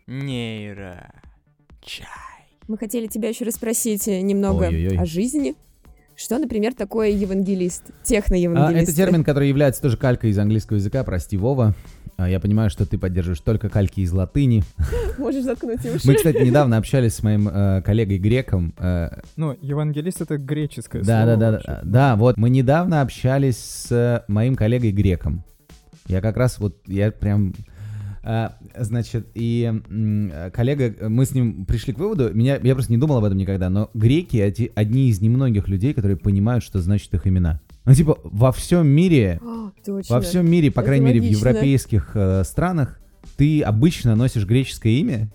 Нейро. 0.07 1.13
Чай. 1.83 2.38
Мы 2.69 2.77
хотели 2.77 3.07
тебя 3.07 3.31
еще 3.31 3.45
расспросить 3.45 4.07
э, 4.09 4.21
немного 4.21 4.67
Ой-ой-ой. 4.67 4.99
о 4.99 5.07
жизни. 5.07 5.55
Что, 6.15 6.39
например, 6.39 6.75
такое 6.75 7.09
евангелист? 7.11 7.85
А, 7.89 7.93
Техно-евангелист. 8.05 8.89
это 8.89 8.95
термин, 8.97 9.25
который 9.25 9.49
является 9.49 9.81
тоже 9.81 9.97
калькой 9.97 10.31
из 10.31 10.39
английского 10.39 10.77
языка, 10.77 11.03
прости, 11.05 11.37
Вова. 11.37 11.75
А, 12.19 12.29
Я 12.29 12.41
понимаю, 12.41 12.69
что 12.71 12.85
ты 12.85 12.99
поддерживаешь 12.99 13.41
только 13.41 13.69
кальки 13.71 14.01
из 14.01 14.13
латыни. 14.13 14.65
Можешь 15.19 15.45
заткнуть 15.45 15.79
уши. 15.87 16.07
Мы, 16.07 16.15
кстати, 16.17 16.39
недавно 16.45 16.77
общались 16.77 17.15
с 17.15 17.23
моим 17.23 17.49
э, 17.49 17.81
коллегой 17.83 18.19
греком. 18.19 18.75
э, 18.79 19.09
Ну, 19.37 19.57
евангелист 19.63 20.21
это 20.21 20.37
греческое 20.37 21.03
Да, 21.05 21.25
да, 21.25 21.35
слово 21.35 21.37
да, 21.39 21.51
вообще. 21.53 21.67
да, 21.69 21.81
да, 21.85 22.17
вот 22.17 22.37
мы 22.37 22.51
недавно 22.51 23.01
общались 23.01 23.57
с 23.57 24.25
моим 24.29 24.57
коллегой 24.57 24.91
греком. 24.93 25.45
Я 26.07 26.21
как 26.21 26.37
раз 26.37 26.59
вот, 26.59 26.77
я 26.87 27.13
прям, 27.13 27.55
а, 28.25 28.57
значит, 28.81 29.29
и 29.35 29.73
коллега, 30.53 31.09
мы 31.09 31.25
с 31.25 31.33
ним 31.33 31.65
пришли 31.65 31.93
к 31.93 31.99
выводу, 31.99 32.33
меня, 32.35 32.59
я 32.63 32.75
просто 32.75 32.93
не 32.93 32.99
думал 32.99 33.19
об 33.19 33.25
этом 33.25 33.39
никогда, 33.39 33.71
но 33.71 33.91
греки 33.95 34.39
одни 34.75 35.09
из 35.09 35.21
немногих 35.21 35.69
людей, 35.69 35.95
которые 35.95 36.17
понимают, 36.17 36.65
что 36.65 36.81
значит 36.81 37.13
их 37.15 37.27
имена. 37.27 37.61
Ну, 37.85 37.95
типа, 37.95 38.19
во 38.23 38.53
всем 38.53 38.87
мире, 38.87 39.41
О, 39.43 39.71
точно. 39.85 40.17
во 40.17 40.21
всем 40.21 40.51
мире, 40.51 40.71
по 40.71 40.83
крайней 40.83 41.07
мере, 41.07 41.21
в 41.21 41.25
европейских 41.25 42.11
э, 42.15 42.45
странах, 42.45 43.01
ты 43.37 43.63
обычно 43.63 44.15
носишь 44.15 44.45
греческое 44.45 44.93
имя, 44.95 45.29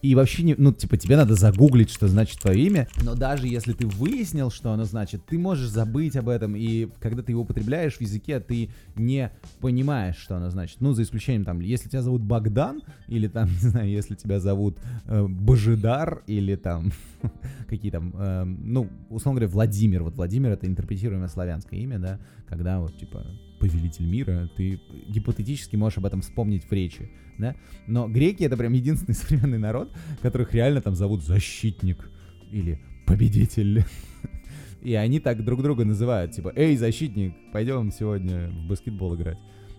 и 0.00 0.14
вообще, 0.14 0.42
не, 0.44 0.54
ну, 0.56 0.72
типа, 0.72 0.96
тебе 0.96 1.16
надо 1.16 1.34
загуглить, 1.34 1.90
что 1.90 2.06
значит 2.06 2.40
твое 2.40 2.66
имя. 2.66 2.88
Но 3.02 3.14
даже 3.14 3.48
если 3.48 3.72
ты 3.72 3.86
выяснил, 3.86 4.50
что 4.50 4.72
оно 4.72 4.84
значит, 4.84 5.26
ты 5.26 5.38
можешь 5.38 5.68
забыть 5.68 6.16
об 6.16 6.28
этом. 6.28 6.54
И 6.54 6.88
когда 7.00 7.22
ты 7.22 7.32
его 7.32 7.42
употребляешь 7.42 7.94
в 7.94 8.00
языке, 8.00 8.38
ты 8.38 8.70
не 8.94 9.30
понимаешь, 9.60 10.16
что 10.16 10.36
оно 10.36 10.50
значит. 10.50 10.80
Ну, 10.80 10.92
за 10.92 11.02
исключением, 11.02 11.44
там, 11.44 11.60
если 11.60 11.88
тебя 11.88 12.02
зовут 12.02 12.22
Богдан, 12.22 12.82
или 13.08 13.26
там, 13.26 13.48
не 13.62 13.70
знаю, 13.70 13.88
если 13.88 14.14
тебя 14.14 14.38
зовут 14.38 14.78
э, 15.06 15.26
Божидар, 15.26 16.22
или 16.26 16.54
там, 16.54 16.92
какие 17.68 17.90
там, 17.90 18.14
э, 18.16 18.44
ну, 18.44 18.88
условно 19.10 19.40
говоря, 19.40 19.52
Владимир. 19.52 20.04
Вот 20.04 20.14
Владимир— 20.14 20.50
это 20.52 20.66
интерпретируемое 20.66 21.28
славянское 21.28 21.80
имя, 21.80 21.98
да, 21.98 22.20
когда 22.46 22.78
вот, 22.78 22.96
типа, 22.96 23.26
повелитель 23.58 24.06
мира, 24.06 24.48
ты 24.56 24.80
гипотетически 25.08 25.76
можешь 25.76 25.98
об 25.98 26.06
этом 26.06 26.20
вспомнить 26.20 26.64
в 26.64 26.72
речи, 26.72 27.10
да? 27.38 27.56
Но 27.86 28.08
греки— 28.08 28.42
это 28.44 28.56
прям 28.56 28.72
единственный 28.72 29.14
современный 29.14 29.58
народ, 29.58 29.92
которых 30.22 30.54
реально 30.54 30.80
там 30.80 30.94
зовут 30.94 31.22
защитник 31.22 32.10
или 32.50 32.80
победитель. 33.06 33.84
И 34.82 34.94
они 34.94 35.18
так 35.18 35.44
друг 35.44 35.62
друга 35.62 35.84
называют, 35.84 36.32
типа, 36.32 36.52
эй, 36.54 36.76
защитник, 36.76 37.34
пойдем 37.52 37.90
сегодня 37.90 38.48
в 38.48 38.68
баскетбол 38.68 39.16
играть. 39.16 39.38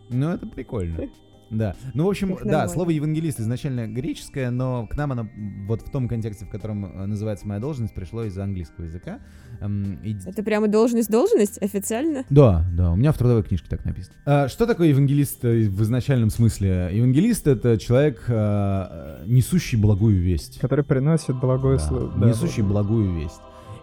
Ну, 0.09 0.29
это 0.29 0.45
прикольно. 0.45 1.09
Да. 1.51 1.75
Ну, 1.93 2.05
в 2.05 2.09
общем, 2.09 2.37
да, 2.43 2.67
слово 2.67 2.91
евангелист 2.91 3.39
изначально 3.39 3.87
греческое, 3.87 4.51
но 4.51 4.87
к 4.87 4.95
нам 4.95 5.11
оно 5.11 5.27
вот 5.67 5.81
в 5.81 5.91
том 5.91 6.07
контексте, 6.07 6.45
в 6.45 6.49
котором 6.49 6.85
э, 6.85 7.05
называется 7.05 7.47
моя 7.47 7.59
должность, 7.59 7.93
пришло 7.93 8.23
из 8.23 8.37
английского 8.37 8.85
языка. 8.85 9.19
Эм, 9.61 9.99
и 10.03 10.15
Это 10.25 10.43
прямо 10.43 10.67
должность-должность 10.67 11.61
официально? 11.61 12.23
да, 12.29 12.65
да, 12.73 12.91
у 12.91 12.95
меня 12.95 13.11
в 13.11 13.17
трудовой 13.17 13.43
книжке 13.43 13.67
так 13.69 13.83
написано. 13.85 14.15
А, 14.25 14.47
что 14.47 14.65
такое 14.65 14.87
евангелист 14.89 15.43
э, 15.45 15.67
в 15.69 15.81
изначальном 15.83 16.29
смысле? 16.29 16.89
Евангелист— 16.93 17.47
это 17.47 17.77
человек, 17.77 18.23
э, 18.27 19.23
несущий 19.25 19.77
благую 19.77 20.21
весть. 20.21 20.59
Который 20.59 20.85
приносит 20.85 21.39
благое 21.39 21.77
Да, 21.77 21.83
слово. 21.83 22.13
Да, 22.19 22.27
несущий 22.27 22.63
благую 22.63 23.15
весть. 23.15 23.39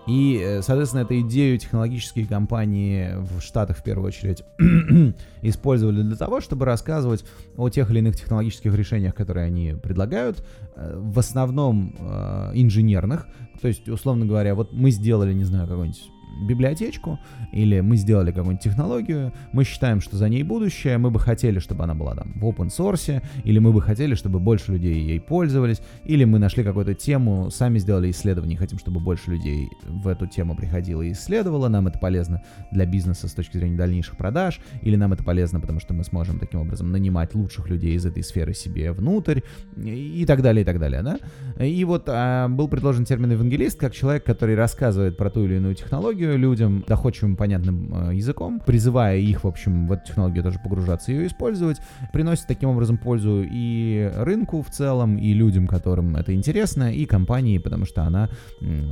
И, 0.06 0.40
э, 0.40 0.62
соответственно, 0.62 1.02
эту 1.02 1.20
идею 1.20 1.58
технологические 1.58 2.26
компании 2.26 3.14
в 3.16 3.40
Штатах 3.40 3.78
в 3.78 3.82
первую 3.82 4.08
очередь 4.08 4.44
использовали 5.42 6.02
для 6.02 6.16
того, 6.16 6.40
чтобы 6.40 6.64
рассказывать 6.64 7.24
о 7.56 7.68
тех 7.68 7.90
или 7.90 7.98
иных 7.98 8.16
технологических 8.16 8.72
решениях, 8.74 9.14
которые 9.14 9.46
они 9.46 9.74
предлагают, 9.74 10.44
э, 10.76 10.96
в 10.96 11.18
основном 11.18 11.94
э, 11.98 12.52
инженерных. 12.54 13.26
То 13.60 13.68
есть, 13.68 13.88
условно 13.88 14.26
говоря, 14.26 14.54
вот 14.54 14.72
мы 14.72 14.90
сделали, 14.90 15.32
не 15.32 15.44
знаю, 15.44 15.66
какой-нибудь 15.66 16.10
библиотечку, 16.42 17.18
или 17.52 17.80
мы 17.80 17.96
сделали 17.96 18.30
какую-нибудь 18.30 18.62
технологию, 18.62 19.32
мы 19.52 19.64
считаем, 19.64 20.00
что 20.00 20.16
за 20.16 20.28
ней 20.28 20.42
будущее, 20.42 20.98
мы 20.98 21.10
бы 21.10 21.18
хотели, 21.18 21.58
чтобы 21.58 21.84
она 21.84 21.94
была 21.94 22.14
там 22.14 22.32
в 22.36 22.44
open 22.44 22.68
source, 22.68 23.22
или 23.44 23.58
мы 23.58 23.72
бы 23.72 23.80
хотели, 23.82 24.14
чтобы 24.14 24.40
больше 24.40 24.72
людей 24.72 25.00
ей 25.00 25.20
пользовались, 25.20 25.80
или 26.04 26.24
мы 26.24 26.38
нашли 26.38 26.64
какую-то 26.64 26.94
тему, 26.94 27.50
сами 27.50 27.78
сделали 27.78 28.10
исследование, 28.10 28.58
хотим, 28.58 28.78
чтобы 28.78 29.00
больше 29.00 29.30
людей 29.30 29.68
в 29.86 30.08
эту 30.08 30.26
тему 30.26 30.56
приходило 30.56 31.02
и 31.02 31.12
исследовало, 31.12 31.68
нам 31.68 31.86
это 31.86 31.98
полезно 31.98 32.42
для 32.72 32.86
бизнеса 32.86 33.28
с 33.28 33.32
точки 33.32 33.58
зрения 33.58 33.76
дальнейших 33.76 34.16
продаж, 34.16 34.60
или 34.82 34.96
нам 34.96 35.12
это 35.12 35.24
полезно, 35.24 35.60
потому 35.60 35.80
что 35.80 35.94
мы 35.94 36.04
сможем 36.04 36.38
таким 36.38 36.60
образом 36.60 36.90
нанимать 36.90 37.34
лучших 37.34 37.68
людей 37.68 37.94
из 37.94 38.06
этой 38.06 38.22
сферы 38.22 38.54
себе 38.54 38.92
внутрь, 38.92 39.40
и 39.76 40.24
так 40.26 40.42
далее, 40.42 40.62
и 40.62 40.64
так 40.64 40.78
далее, 40.78 41.02
да? 41.02 41.18
И 41.64 41.84
вот 41.84 42.04
а, 42.08 42.48
был 42.48 42.68
предложен 42.68 43.04
термин 43.04 43.32
евангелист 43.32 43.78
как 43.78 43.94
человек, 43.94 44.24
который 44.24 44.54
рассказывает 44.54 45.16
про 45.16 45.30
ту 45.30 45.44
или 45.44 45.56
иную 45.56 45.74
технологию 45.74 46.25
людям 46.34 46.84
доходчивым, 46.86 47.36
понятным 47.36 48.10
э, 48.10 48.14
языком, 48.16 48.60
призывая 48.64 49.18
их, 49.18 49.44
в 49.44 49.48
общем, 49.48 49.86
в 49.86 49.92
эту 49.92 50.06
технологию 50.06 50.42
тоже 50.42 50.58
погружаться 50.58 51.12
и 51.12 51.14
ее 51.14 51.26
использовать, 51.26 51.78
приносит 52.12 52.46
таким 52.46 52.70
образом 52.70 52.98
пользу 52.98 53.44
и 53.48 54.10
рынку 54.16 54.62
в 54.62 54.70
целом, 54.70 55.16
и 55.16 55.32
людям, 55.32 55.66
которым 55.66 56.16
это 56.16 56.34
интересно, 56.34 56.92
и 56.92 57.04
компании, 57.06 57.58
потому 57.58 57.84
что 57.84 58.02
она 58.02 58.28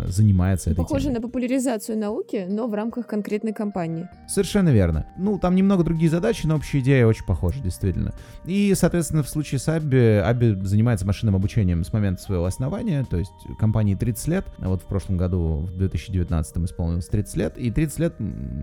занимается 0.06 0.70
этой 0.70 0.76
Похоже 0.76 1.04
темой. 1.04 1.16
на 1.16 1.22
популяризацию 1.22 1.98
науки, 1.98 2.46
но 2.48 2.66
в 2.66 2.74
рамках 2.74 3.06
конкретной 3.06 3.52
компании. 3.52 4.08
Совершенно 4.28 4.68
верно. 4.70 5.06
Ну, 5.18 5.38
там 5.38 5.54
немного 5.54 5.84
другие 5.84 6.10
задачи, 6.10 6.46
но 6.46 6.56
общая 6.56 6.80
идея 6.80 7.06
очень 7.06 7.24
похожа, 7.24 7.60
действительно. 7.60 8.12
И, 8.44 8.72
соответственно, 8.74 9.22
в 9.22 9.28
случае 9.28 9.58
с 9.58 9.68
Абби, 9.68 10.22
Абби 10.24 10.54
занимается 10.62 11.06
машинным 11.06 11.36
обучением 11.36 11.84
с 11.84 11.92
момента 11.92 12.22
своего 12.22 12.44
основания, 12.44 13.04
то 13.08 13.16
есть 13.16 13.32
компании 13.58 13.94
30 13.94 14.28
лет, 14.28 14.44
а 14.58 14.68
вот 14.68 14.82
в 14.82 14.86
прошлом 14.86 15.16
году, 15.16 15.68
в 15.72 15.76
2019 15.76 16.56
исполнилось 16.58 17.06
30 17.14 17.36
лет, 17.36 17.58
и 17.58 17.70
30 17.70 17.98
лет 18.00 18.14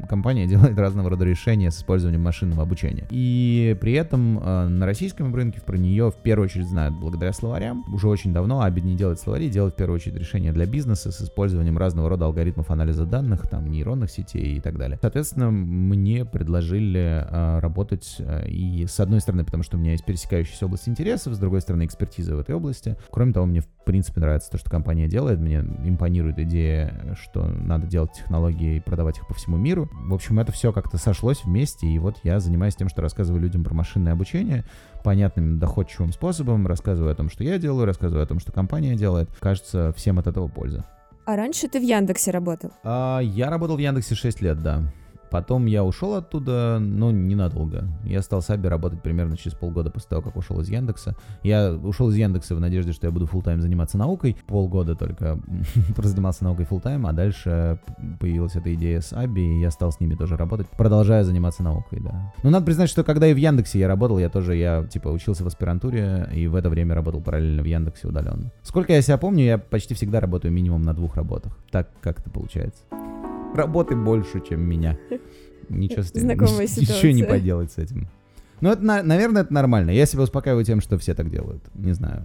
компания 0.09 0.45
делает 0.51 0.77
разного 0.77 1.09
рода 1.09 1.23
решения 1.23 1.71
с 1.71 1.77
использованием 1.77 2.21
машинного 2.21 2.63
обучения. 2.63 3.07
И 3.09 3.77
при 3.79 3.93
этом 3.93 4.39
э, 4.39 4.67
на 4.67 4.85
российском 4.85 5.33
рынке 5.33 5.61
про 5.61 5.77
нее 5.77 6.11
в 6.11 6.15
первую 6.15 6.47
очередь 6.47 6.67
знают 6.67 6.93
благодаря 6.93 7.31
словарям. 7.31 7.85
Уже 7.93 8.09
очень 8.09 8.33
давно 8.33 8.61
Абби 8.61 8.81
не 8.81 8.97
делает 8.97 9.21
словари, 9.21 9.47
делает 9.47 9.75
в 9.75 9.77
первую 9.77 9.95
очередь 9.95 10.17
решения 10.17 10.51
для 10.51 10.65
бизнеса 10.65 11.11
с 11.11 11.21
использованием 11.21 11.77
разного 11.77 12.09
рода 12.09 12.25
алгоритмов 12.25 12.71
анализа 12.71 13.05
данных, 13.05 13.47
там, 13.49 13.71
нейронных 13.71 14.11
сетей 14.11 14.57
и 14.57 14.59
так 14.59 14.77
далее. 14.77 14.99
Соответственно, 15.01 15.49
мне 15.49 16.25
предложили 16.25 17.25
э, 17.25 17.59
работать 17.59 18.17
э, 18.19 18.49
и 18.49 18.85
с 18.85 18.99
одной 18.99 19.21
стороны, 19.21 19.45
потому 19.45 19.63
что 19.63 19.77
у 19.77 19.79
меня 19.79 19.91
есть 19.91 20.03
пересекающаяся 20.03 20.65
область 20.65 20.89
интересов, 20.89 21.35
с 21.35 21.39
другой 21.39 21.61
стороны, 21.61 21.85
экспертиза 21.85 22.35
в 22.35 22.39
этой 22.39 22.53
области. 22.53 22.97
Кроме 23.11 23.31
того, 23.31 23.45
мне 23.45 23.61
в 23.61 23.67
принципе 23.83 24.21
нравится 24.21 24.51
то, 24.51 24.57
что 24.57 24.69
компания 24.69 25.07
делает, 25.07 25.39
мне 25.39 25.59
импонирует 25.59 26.39
идея, 26.39 27.15
что 27.19 27.45
надо 27.45 27.87
делать 27.87 28.13
технологии 28.13 28.77
и 28.77 28.79
продавать 28.79 29.17
их 29.17 29.27
по 29.27 29.33
всему 29.33 29.57
миру. 29.57 29.89
В 29.93 30.13
общем, 30.13 30.39
это 30.39 30.51
все 30.51 30.71
как-то 30.71 30.97
сошлось 30.97 31.43
вместе, 31.43 31.87
и 31.87 31.99
вот 31.99 32.17
я 32.23 32.39
занимаюсь 32.39 32.75
тем, 32.75 32.89
что 32.89 33.01
рассказываю 33.01 33.41
людям 33.41 33.63
про 33.63 33.73
машинное 33.73 34.13
обучение 34.13 34.65
понятным, 35.03 35.59
доходчивым 35.59 36.13
способом, 36.13 36.67
рассказываю 36.67 37.11
о 37.11 37.15
том, 37.15 37.29
что 37.29 37.43
я 37.43 37.57
делаю, 37.57 37.85
рассказываю 37.85 38.23
о 38.23 38.27
том, 38.27 38.39
что 38.39 38.51
компания 38.51 38.95
делает. 38.95 39.29
Кажется, 39.39 39.93
всем 39.95 40.19
от 40.19 40.27
этого 40.27 40.47
польза. 40.47 40.85
А 41.25 41.35
раньше 41.35 41.67
ты 41.67 41.79
в 41.79 41.83
Яндексе 41.83 42.31
работал. 42.31 42.71
А, 42.83 43.19
я 43.19 43.49
работал 43.49 43.75
в 43.75 43.79
Яндексе 43.79 44.15
6 44.15 44.41
лет, 44.41 44.61
да. 44.61 44.83
Потом 45.31 45.65
я 45.65 45.83
ушел 45.83 46.15
оттуда, 46.15 46.77
но 46.79 47.09
ненадолго. 47.09 47.87
Я 48.03 48.21
стал 48.21 48.41
Саби 48.41 48.67
работать 48.67 49.01
примерно 49.01 49.37
через 49.37 49.55
полгода 49.57 49.89
после 49.89 50.09
того, 50.09 50.21
как 50.21 50.35
ушел 50.35 50.59
из 50.59 50.69
Яндекса. 50.69 51.15
Я 51.41 51.73
ушел 51.73 52.09
из 52.09 52.17
Яндекса 52.17 52.53
в 52.53 52.59
надежде, 52.59 52.91
что 52.91 53.07
я 53.07 53.11
буду 53.11 53.25
full 53.25 53.41
тайм 53.41 53.61
заниматься 53.61 53.97
наукой. 53.97 54.35
Полгода 54.45 54.93
только 54.93 55.39
занимался 55.97 56.43
наукой 56.43 56.65
full 56.65 56.81
тайм 56.81 57.07
а 57.07 57.13
дальше 57.13 57.79
появилась 58.19 58.55
эта 58.55 58.73
идея 58.73 58.99
с 58.99 59.13
Аби, 59.13 59.39
и 59.39 59.61
я 59.61 59.71
стал 59.71 59.93
с 59.93 60.01
ними 60.01 60.15
тоже 60.15 60.35
работать, 60.35 60.67
продолжая 60.69 61.23
заниматься 61.23 61.63
наукой, 61.63 62.01
да. 62.01 62.33
Но 62.43 62.49
надо 62.49 62.65
признать, 62.65 62.89
что 62.89 63.03
когда 63.03 63.27
и 63.27 63.33
в 63.33 63.37
Яндексе 63.37 63.79
я 63.79 63.87
работал, 63.87 64.19
я 64.19 64.29
тоже, 64.29 64.55
я 64.55 64.85
типа 64.85 65.07
учился 65.07 65.45
в 65.45 65.47
аспирантуре, 65.47 66.29
и 66.33 66.47
в 66.47 66.55
это 66.55 66.69
время 66.69 66.93
работал 66.93 67.21
параллельно 67.21 67.63
в 67.63 67.65
Яндексе 67.65 68.07
удаленно. 68.07 68.51
Сколько 68.63 68.93
я 68.93 69.01
себя 69.01 69.17
помню, 69.17 69.45
я 69.45 69.57
почти 69.57 69.93
всегда 69.93 70.19
работаю 70.19 70.51
минимум 70.51 70.81
на 70.81 70.93
двух 70.93 71.15
работах. 71.15 71.57
Так 71.71 71.89
как 72.01 72.19
это 72.19 72.29
получается 72.29 72.83
работы 73.55 73.95
больше, 73.95 74.41
чем 74.47 74.61
меня. 74.61 74.97
Ничего 75.69 76.01
с 76.03 76.11
этим, 76.11 76.21
Знакомая 76.21 76.63
ничего 76.67 76.87
не 77.11 77.19
ситуация. 77.21 77.27
поделать 77.27 77.71
с 77.71 77.77
этим. 77.77 78.07
Ну, 78.59 78.71
это, 78.71 78.83
на- 78.83 79.03
наверное, 79.03 79.43
это 79.43 79.53
нормально. 79.53 79.91
Я 79.91 80.05
себя 80.05 80.23
успокаиваю 80.23 80.63
тем, 80.65 80.81
что 80.81 80.97
все 80.97 81.13
так 81.15 81.29
делают. 81.29 81.63
Не 81.73 81.93
знаю. 81.93 82.23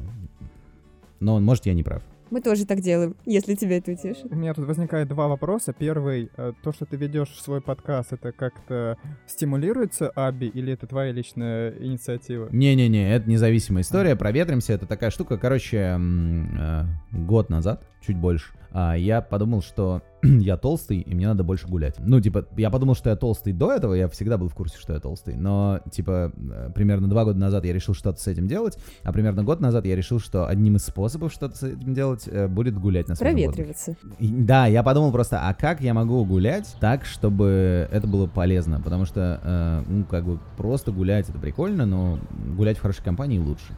Но, 1.20 1.40
может, 1.40 1.66
я 1.66 1.74
не 1.74 1.82
прав. 1.82 2.02
Мы 2.28 2.40
тоже 2.40 2.66
так 2.66 2.80
делаем, 2.80 3.14
если 3.24 3.54
тебя 3.54 3.78
это 3.78 3.92
утешит. 3.92 4.26
У 4.30 4.34
меня 4.34 4.52
тут 4.52 4.66
возникает 4.66 5.06
два 5.08 5.28
вопроса. 5.28 5.72
Первый, 5.72 6.28
э, 6.36 6.52
то, 6.60 6.72
что 6.72 6.84
ты 6.84 6.96
ведешь 6.96 7.28
свой 7.40 7.60
подкаст, 7.60 8.12
это 8.12 8.32
как-то 8.32 8.98
стимулируется 9.28 10.10
Аби 10.16 10.46
или 10.46 10.72
это 10.72 10.88
твоя 10.88 11.12
личная 11.12 11.72
инициатива? 11.78 12.48
Не-не-не, 12.50 13.14
это 13.14 13.30
независимая 13.30 13.82
история. 13.84 14.16
Проветримся, 14.16 14.72
это 14.72 14.86
такая 14.86 15.10
штука. 15.10 15.38
Короче, 15.38 15.96
э, 16.00 16.84
год 17.12 17.48
назад, 17.48 17.84
чуть 18.04 18.16
больше, 18.16 18.52
а, 18.72 18.96
я 18.98 19.20
подумал, 19.20 19.62
что 19.62 20.02
я 20.40 20.56
толстый, 20.56 20.98
и 20.98 21.14
мне 21.14 21.26
надо 21.26 21.44
больше 21.44 21.66
гулять. 21.68 21.94
Ну, 21.98 22.20
типа, 22.20 22.46
я 22.56 22.70
подумал, 22.70 22.94
что 22.94 23.10
я 23.10 23.16
толстый 23.16 23.52
до 23.52 23.72
этого, 23.72 23.94
я 23.94 24.08
всегда 24.08 24.38
был 24.38 24.48
в 24.48 24.54
курсе, 24.54 24.78
что 24.78 24.92
я 24.92 25.00
толстый. 25.00 25.34
Но, 25.36 25.80
типа, 25.90 26.32
э, 26.36 26.70
примерно 26.74 27.08
два 27.08 27.24
года 27.24 27.38
назад 27.38 27.64
я 27.64 27.72
решил 27.72 27.94
что-то 27.94 28.20
с 28.20 28.26
этим 28.26 28.46
делать, 28.48 28.78
а 29.02 29.12
примерно 29.12 29.42
год 29.44 29.60
назад 29.60 29.84
я 29.86 29.96
решил, 29.96 30.18
что 30.20 30.46
одним 30.46 30.76
из 30.76 30.84
способов 30.84 31.32
что-то 31.32 31.56
с 31.56 31.62
этим 31.62 31.94
делать 31.94 32.24
э, 32.26 32.48
будет 32.48 32.78
гулять 32.78 33.08
на 33.08 33.14
свежем. 33.14 33.34
Проветриваться. 33.36 33.96
И- 34.18 34.28
Да, 34.28 34.66
я 34.66 34.82
подумал 34.82 35.12
просто, 35.12 35.40
а 35.40 35.54
как 35.54 35.80
я 35.80 35.94
могу 35.94 36.24
гулять 36.24 36.76
так, 36.80 37.04
чтобы 37.04 37.88
это 37.90 38.06
было 38.06 38.26
полезно? 38.26 38.80
Потому 38.80 39.04
что, 39.06 39.40
э, 39.42 39.82
ну, 39.88 40.04
как 40.04 40.24
бы 40.24 40.38
просто 40.56 40.92
гулять 40.92 41.28
это 41.28 41.38
прикольно, 41.38 41.86
но 41.86 42.18
гулять 42.56 42.78
в 42.78 42.80
хорошей 42.82 43.02
компании 43.04 43.38
лучше. 43.38 43.74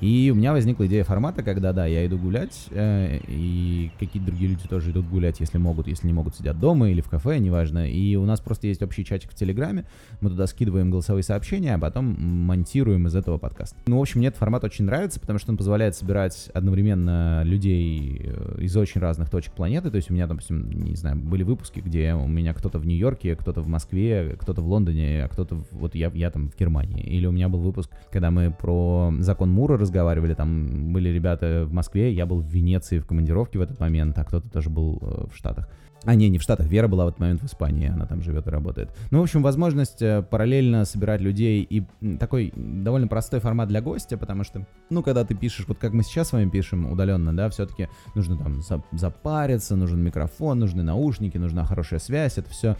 И 0.00 0.30
у 0.30 0.36
меня 0.36 0.52
возникла 0.52 0.86
идея 0.86 1.04
формата, 1.04 1.42
когда, 1.42 1.72
да, 1.72 1.86
я 1.86 2.06
иду 2.06 2.18
гулять, 2.18 2.66
э, 2.70 3.18
и 3.28 3.90
какие-то 3.98 4.26
другие 4.26 4.50
люди 4.50 4.68
тоже 4.68 4.90
идут 4.90 5.08
гулять, 5.08 5.40
если 5.40 5.58
могут, 5.58 5.88
если 5.88 6.06
не 6.06 6.12
могут, 6.12 6.36
сидят 6.36 6.58
дома 6.58 6.90
или 6.90 7.00
в 7.00 7.08
кафе, 7.08 7.38
неважно. 7.38 7.90
И 7.90 8.16
у 8.16 8.24
нас 8.24 8.40
просто 8.40 8.66
есть 8.66 8.82
общий 8.82 9.04
чатик 9.04 9.30
в 9.30 9.34
Телеграме, 9.34 9.86
мы 10.20 10.30
туда 10.30 10.46
скидываем 10.46 10.90
голосовые 10.90 11.22
сообщения, 11.22 11.74
а 11.74 11.78
потом 11.78 12.16
монтируем 12.18 13.06
из 13.06 13.16
этого 13.16 13.38
подкаст. 13.38 13.74
Ну, 13.86 13.98
в 13.98 14.00
общем, 14.00 14.18
мне 14.18 14.28
этот 14.28 14.38
формат 14.38 14.64
очень 14.64 14.84
нравится, 14.84 15.18
потому 15.18 15.38
что 15.38 15.50
он 15.50 15.56
позволяет 15.56 15.96
собирать 15.96 16.50
одновременно 16.52 17.42
людей 17.44 18.20
э, 18.22 18.58
из 18.60 18.76
очень 18.76 19.00
разных 19.00 19.30
точек 19.30 19.54
планеты. 19.54 19.90
То 19.90 19.96
есть 19.96 20.10
у 20.10 20.14
меня, 20.14 20.26
допустим, 20.26 20.70
не 20.70 20.96
знаю, 20.96 21.16
были 21.16 21.42
выпуски, 21.42 21.80
где 21.80 22.14
у 22.14 22.26
меня 22.26 22.52
кто-то 22.52 22.78
в 22.78 22.86
Нью-Йорке, 22.86 23.34
кто-то 23.34 23.62
в 23.62 23.68
Москве, 23.68 24.36
кто-то 24.38 24.60
в 24.60 24.68
Лондоне, 24.68 25.24
а 25.24 25.28
кто-то, 25.28 25.64
вот 25.70 25.94
я, 25.94 26.10
я 26.14 26.30
там 26.30 26.50
в 26.50 26.56
Германии. 26.56 27.02
Или 27.02 27.26
у 27.26 27.32
меня 27.32 27.48
был 27.48 27.60
выпуск, 27.60 27.90
когда 28.10 28.30
мы 28.30 28.50
про 28.50 29.12
закон 29.20 29.50
Мура 29.50 29.78
разговаривали, 29.86 30.34
там 30.34 30.92
были 30.92 31.08
ребята 31.08 31.64
в 31.66 31.72
Москве, 31.72 32.12
я 32.12 32.26
был 32.26 32.40
в 32.40 32.46
Венеции 32.46 32.98
в 32.98 33.06
командировке 33.06 33.58
в 33.58 33.62
этот 33.62 33.80
момент, 33.80 34.18
а 34.18 34.24
кто-то 34.24 34.48
тоже 34.50 34.70
был 34.70 34.98
э, 35.00 35.26
в 35.32 35.36
Штатах. 35.36 35.68
А, 36.06 36.14
не, 36.14 36.28
не 36.28 36.38
в 36.38 36.42
Штатах. 36.42 36.68
Вера 36.68 36.88
была 36.88 37.04
в 37.04 37.08
этот 37.08 37.20
момент 37.20 37.42
в 37.42 37.46
Испании, 37.46 37.88
она 37.88 38.06
там 38.06 38.22
живет 38.22 38.46
и 38.46 38.50
работает. 38.50 38.90
Ну, 39.10 39.18
в 39.18 39.22
общем, 39.22 39.42
возможность 39.42 40.00
э, 40.00 40.22
параллельно 40.22 40.84
собирать 40.84 41.20
людей 41.20 41.66
и 41.68 41.82
такой 42.18 42.52
довольно 42.56 43.08
простой 43.08 43.40
формат 43.40 43.68
для 43.68 43.80
гостя, 43.80 44.16
потому 44.16 44.44
что, 44.44 44.64
ну, 44.88 45.02
когда 45.02 45.24
ты 45.24 45.34
пишешь, 45.34 45.66
вот 45.66 45.78
как 45.78 45.92
мы 45.92 46.04
сейчас 46.04 46.28
с 46.28 46.32
вами 46.32 46.48
пишем 46.48 46.90
удаленно, 46.90 47.36
да, 47.36 47.50
все-таки 47.50 47.88
нужно 48.14 48.36
там 48.36 48.62
за- 48.62 48.84
запариться, 48.92 49.74
нужен 49.74 50.02
микрофон, 50.02 50.60
нужны 50.60 50.82
наушники, 50.82 51.38
нужна 51.38 51.64
хорошая 51.64 51.98
связь, 51.98 52.38
это 52.38 52.50
все 52.50 52.76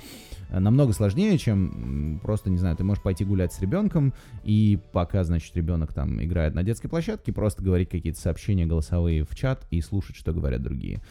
намного 0.51 0.93
сложнее, 0.93 1.37
чем 1.39 2.21
просто, 2.23 2.51
не 2.51 2.59
знаю, 2.59 2.77
ты 2.77 2.85
можешь 2.85 3.03
пойти 3.03 3.25
гулять 3.25 3.53
с 3.53 3.61
ребенком, 3.61 4.15
и 4.45 4.79
пока, 4.93 5.25
значит, 5.25 5.57
ребенок 5.57 5.93
там 5.93 6.23
играет 6.23 6.55
на 6.55 6.63
детской 6.63 6.89
площадке, 6.89 7.33
просто 7.33 7.63
говорить 7.65 7.89
какие-то 7.89 8.21
сообщения 8.21 8.67
голосовые 8.67 9.25
в 9.25 9.35
чат 9.35 9.67
и 9.71 9.81
слушать, 9.81 10.17
что 10.17 10.33
говорят 10.33 10.63
другие. 10.63 11.03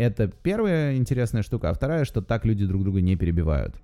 Это 0.00 0.28
первая 0.28 0.96
интересная 0.96 1.42
штука, 1.42 1.68
а 1.68 1.74
вторая, 1.74 2.06
что 2.06 2.22
так 2.22 2.46
люди 2.46 2.64
друг 2.64 2.84
друга 2.84 3.02
не 3.02 3.16
перебивают. 3.16 3.74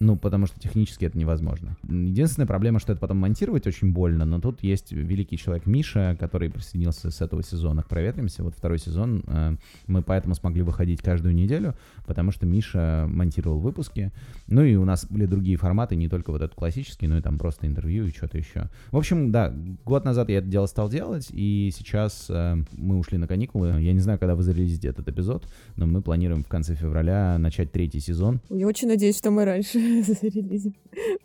Ну, 0.00 0.16
потому 0.16 0.46
что 0.46 0.60
технически 0.60 1.06
это 1.06 1.18
невозможно. 1.18 1.76
Единственная 1.82 2.46
проблема, 2.46 2.78
что 2.78 2.92
это 2.92 3.00
потом 3.00 3.18
монтировать 3.18 3.66
очень 3.66 3.92
больно, 3.92 4.24
но 4.24 4.40
тут 4.40 4.62
есть 4.62 4.92
великий 4.92 5.36
человек 5.36 5.66
Миша, 5.66 6.16
который 6.20 6.50
присоединился 6.50 7.10
с 7.10 7.20
этого 7.20 7.42
сезона 7.42 7.82
к 7.82 7.88
«Проветримся». 7.88 8.44
Вот 8.44 8.54
второй 8.54 8.78
сезон 8.78 9.24
э, 9.26 9.56
мы 9.88 10.02
поэтому 10.02 10.36
смогли 10.36 10.62
выходить 10.62 11.02
каждую 11.02 11.34
неделю, 11.34 11.74
потому 12.06 12.30
что 12.30 12.46
Миша 12.46 13.06
монтировал 13.08 13.58
выпуски. 13.58 14.12
Ну 14.46 14.62
и 14.62 14.76
у 14.76 14.84
нас 14.84 15.04
были 15.06 15.26
другие 15.26 15.56
форматы, 15.56 15.96
не 15.96 16.08
только 16.08 16.30
вот 16.30 16.42
этот 16.42 16.54
классический, 16.54 17.08
но 17.08 17.18
и 17.18 17.20
там 17.20 17.36
просто 17.36 17.66
интервью 17.66 18.06
и 18.06 18.10
что-то 18.10 18.38
еще. 18.38 18.70
В 18.92 18.96
общем, 18.96 19.32
да, 19.32 19.52
год 19.84 20.04
назад 20.04 20.28
я 20.28 20.38
это 20.38 20.46
дело 20.46 20.66
стал 20.66 20.88
делать, 20.88 21.28
и 21.32 21.72
сейчас 21.76 22.26
э, 22.28 22.56
мы 22.72 22.98
ушли 22.98 23.18
на 23.18 23.26
каникулы. 23.26 23.80
Я 23.80 23.92
не 23.92 24.00
знаю, 24.00 24.20
когда 24.20 24.36
вы 24.36 24.44
зарелизите 24.44 24.88
этот 24.88 25.08
эпизод, 25.08 25.48
но 25.76 25.86
мы 25.86 26.02
планируем 26.02 26.44
в 26.44 26.48
конце 26.48 26.76
февраля 26.76 27.36
начать 27.38 27.72
третий 27.72 28.00
сезон. 28.00 28.40
Я 28.48 28.68
очень 28.68 28.86
надеюсь, 28.86 29.18
что 29.18 29.32
мы 29.32 29.44
раньше 29.44 29.87
зарелизим. 30.02 30.74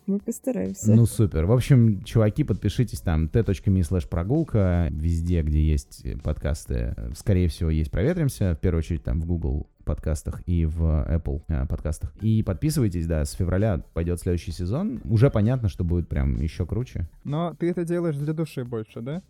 Мы 0.06 0.18
постараемся. 0.18 0.94
Ну 0.94 1.06
супер. 1.06 1.46
В 1.46 1.52
общем, 1.52 2.02
чуваки, 2.02 2.44
подпишитесь 2.44 3.00
там 3.00 3.28
t.me 3.28 3.80
slash 3.80 4.08
прогулка. 4.08 4.88
Везде, 4.90 5.42
где 5.42 5.62
есть 5.62 6.06
подкасты, 6.22 6.94
скорее 7.16 7.48
всего, 7.48 7.70
есть 7.70 7.90
«Проветримся». 7.90 8.54
В 8.54 8.60
первую 8.60 8.80
очередь 8.80 9.02
там 9.02 9.20
в 9.20 9.26
Google 9.26 9.68
подкастах 9.84 10.42
и 10.46 10.64
в 10.64 10.82
Apple 10.82 11.42
э, 11.48 11.66
подкастах. 11.66 12.14
И 12.20 12.42
подписывайтесь, 12.42 13.06
да, 13.06 13.24
с 13.24 13.32
февраля 13.32 13.82
пойдет 13.92 14.20
следующий 14.20 14.52
сезон. 14.52 15.00
Уже 15.04 15.30
понятно, 15.30 15.68
что 15.68 15.84
будет 15.84 16.08
прям 16.08 16.40
еще 16.40 16.66
круче. 16.66 17.08
Но 17.22 17.54
ты 17.58 17.70
это 17.70 17.84
делаешь 17.84 18.16
для 18.16 18.32
души 18.32 18.64
больше, 18.64 19.00
да? 19.00 19.22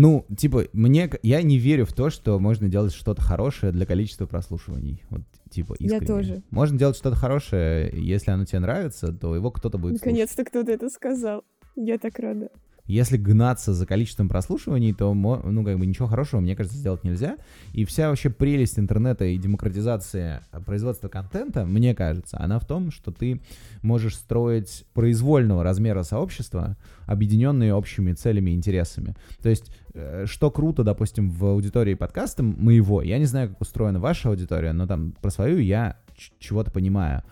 Ну, 0.00 0.24
типа, 0.36 0.66
мне, 0.72 1.10
я 1.24 1.42
не 1.42 1.58
верю 1.58 1.84
в 1.84 1.92
то, 1.92 2.08
что 2.08 2.38
можно 2.38 2.68
делать 2.68 2.94
что-то 2.94 3.20
хорошее 3.20 3.72
для 3.72 3.84
количества 3.84 4.26
прослушиваний. 4.26 5.02
Вот, 5.10 5.22
типа, 5.50 5.74
Я 5.80 5.86
искренне. 5.86 6.06
тоже. 6.06 6.42
Можно 6.50 6.78
делать 6.78 6.96
что-то 6.96 7.16
хорошее, 7.16 7.90
если 7.94 8.30
оно 8.30 8.44
тебе 8.44 8.60
нравится, 8.60 9.12
то 9.12 9.34
его 9.34 9.50
кто-то 9.50 9.76
будет. 9.76 9.94
Наконец-то 9.94 10.44
кто-то 10.44 10.70
это 10.70 10.88
сказал. 10.88 11.42
Я 11.74 11.98
так 11.98 12.16
рада. 12.20 12.50
Если 12.88 13.18
гнаться 13.18 13.74
за 13.74 13.84
количеством 13.84 14.30
прослушиваний, 14.30 14.94
то, 14.94 15.12
ну, 15.14 15.64
как 15.64 15.78
бы 15.78 15.86
ничего 15.86 16.08
хорошего, 16.08 16.40
мне 16.40 16.56
кажется, 16.56 16.78
сделать 16.78 17.04
нельзя. 17.04 17.36
И 17.74 17.84
вся 17.84 18.08
вообще 18.08 18.30
прелесть 18.30 18.78
интернета 18.78 19.26
и 19.26 19.36
демократизация 19.36 20.42
производства 20.64 21.08
контента, 21.08 21.66
мне 21.66 21.94
кажется, 21.94 22.40
она 22.40 22.58
в 22.58 22.66
том, 22.66 22.90
что 22.90 23.12
ты 23.12 23.42
можешь 23.82 24.16
строить 24.16 24.86
произвольного 24.94 25.62
размера 25.62 26.02
сообщества, 26.02 26.78
объединенные 27.04 27.74
общими 27.74 28.14
целями 28.14 28.52
и 28.52 28.54
интересами. 28.54 29.14
То 29.42 29.50
есть, 29.50 29.70
э, 29.92 30.24
что 30.26 30.50
круто, 30.50 30.82
допустим, 30.82 31.30
в 31.30 31.44
аудитории 31.44 31.92
подкаста 31.92 32.42
моего, 32.42 33.02
я 33.02 33.18
не 33.18 33.26
знаю, 33.26 33.50
как 33.50 33.60
устроена 33.60 34.00
ваша 34.00 34.30
аудитория, 34.30 34.72
но 34.72 34.86
там 34.86 35.12
про 35.20 35.30
свою 35.30 35.58
я 35.58 35.98
чего-то 36.38 36.70
понимаю. 36.70 37.22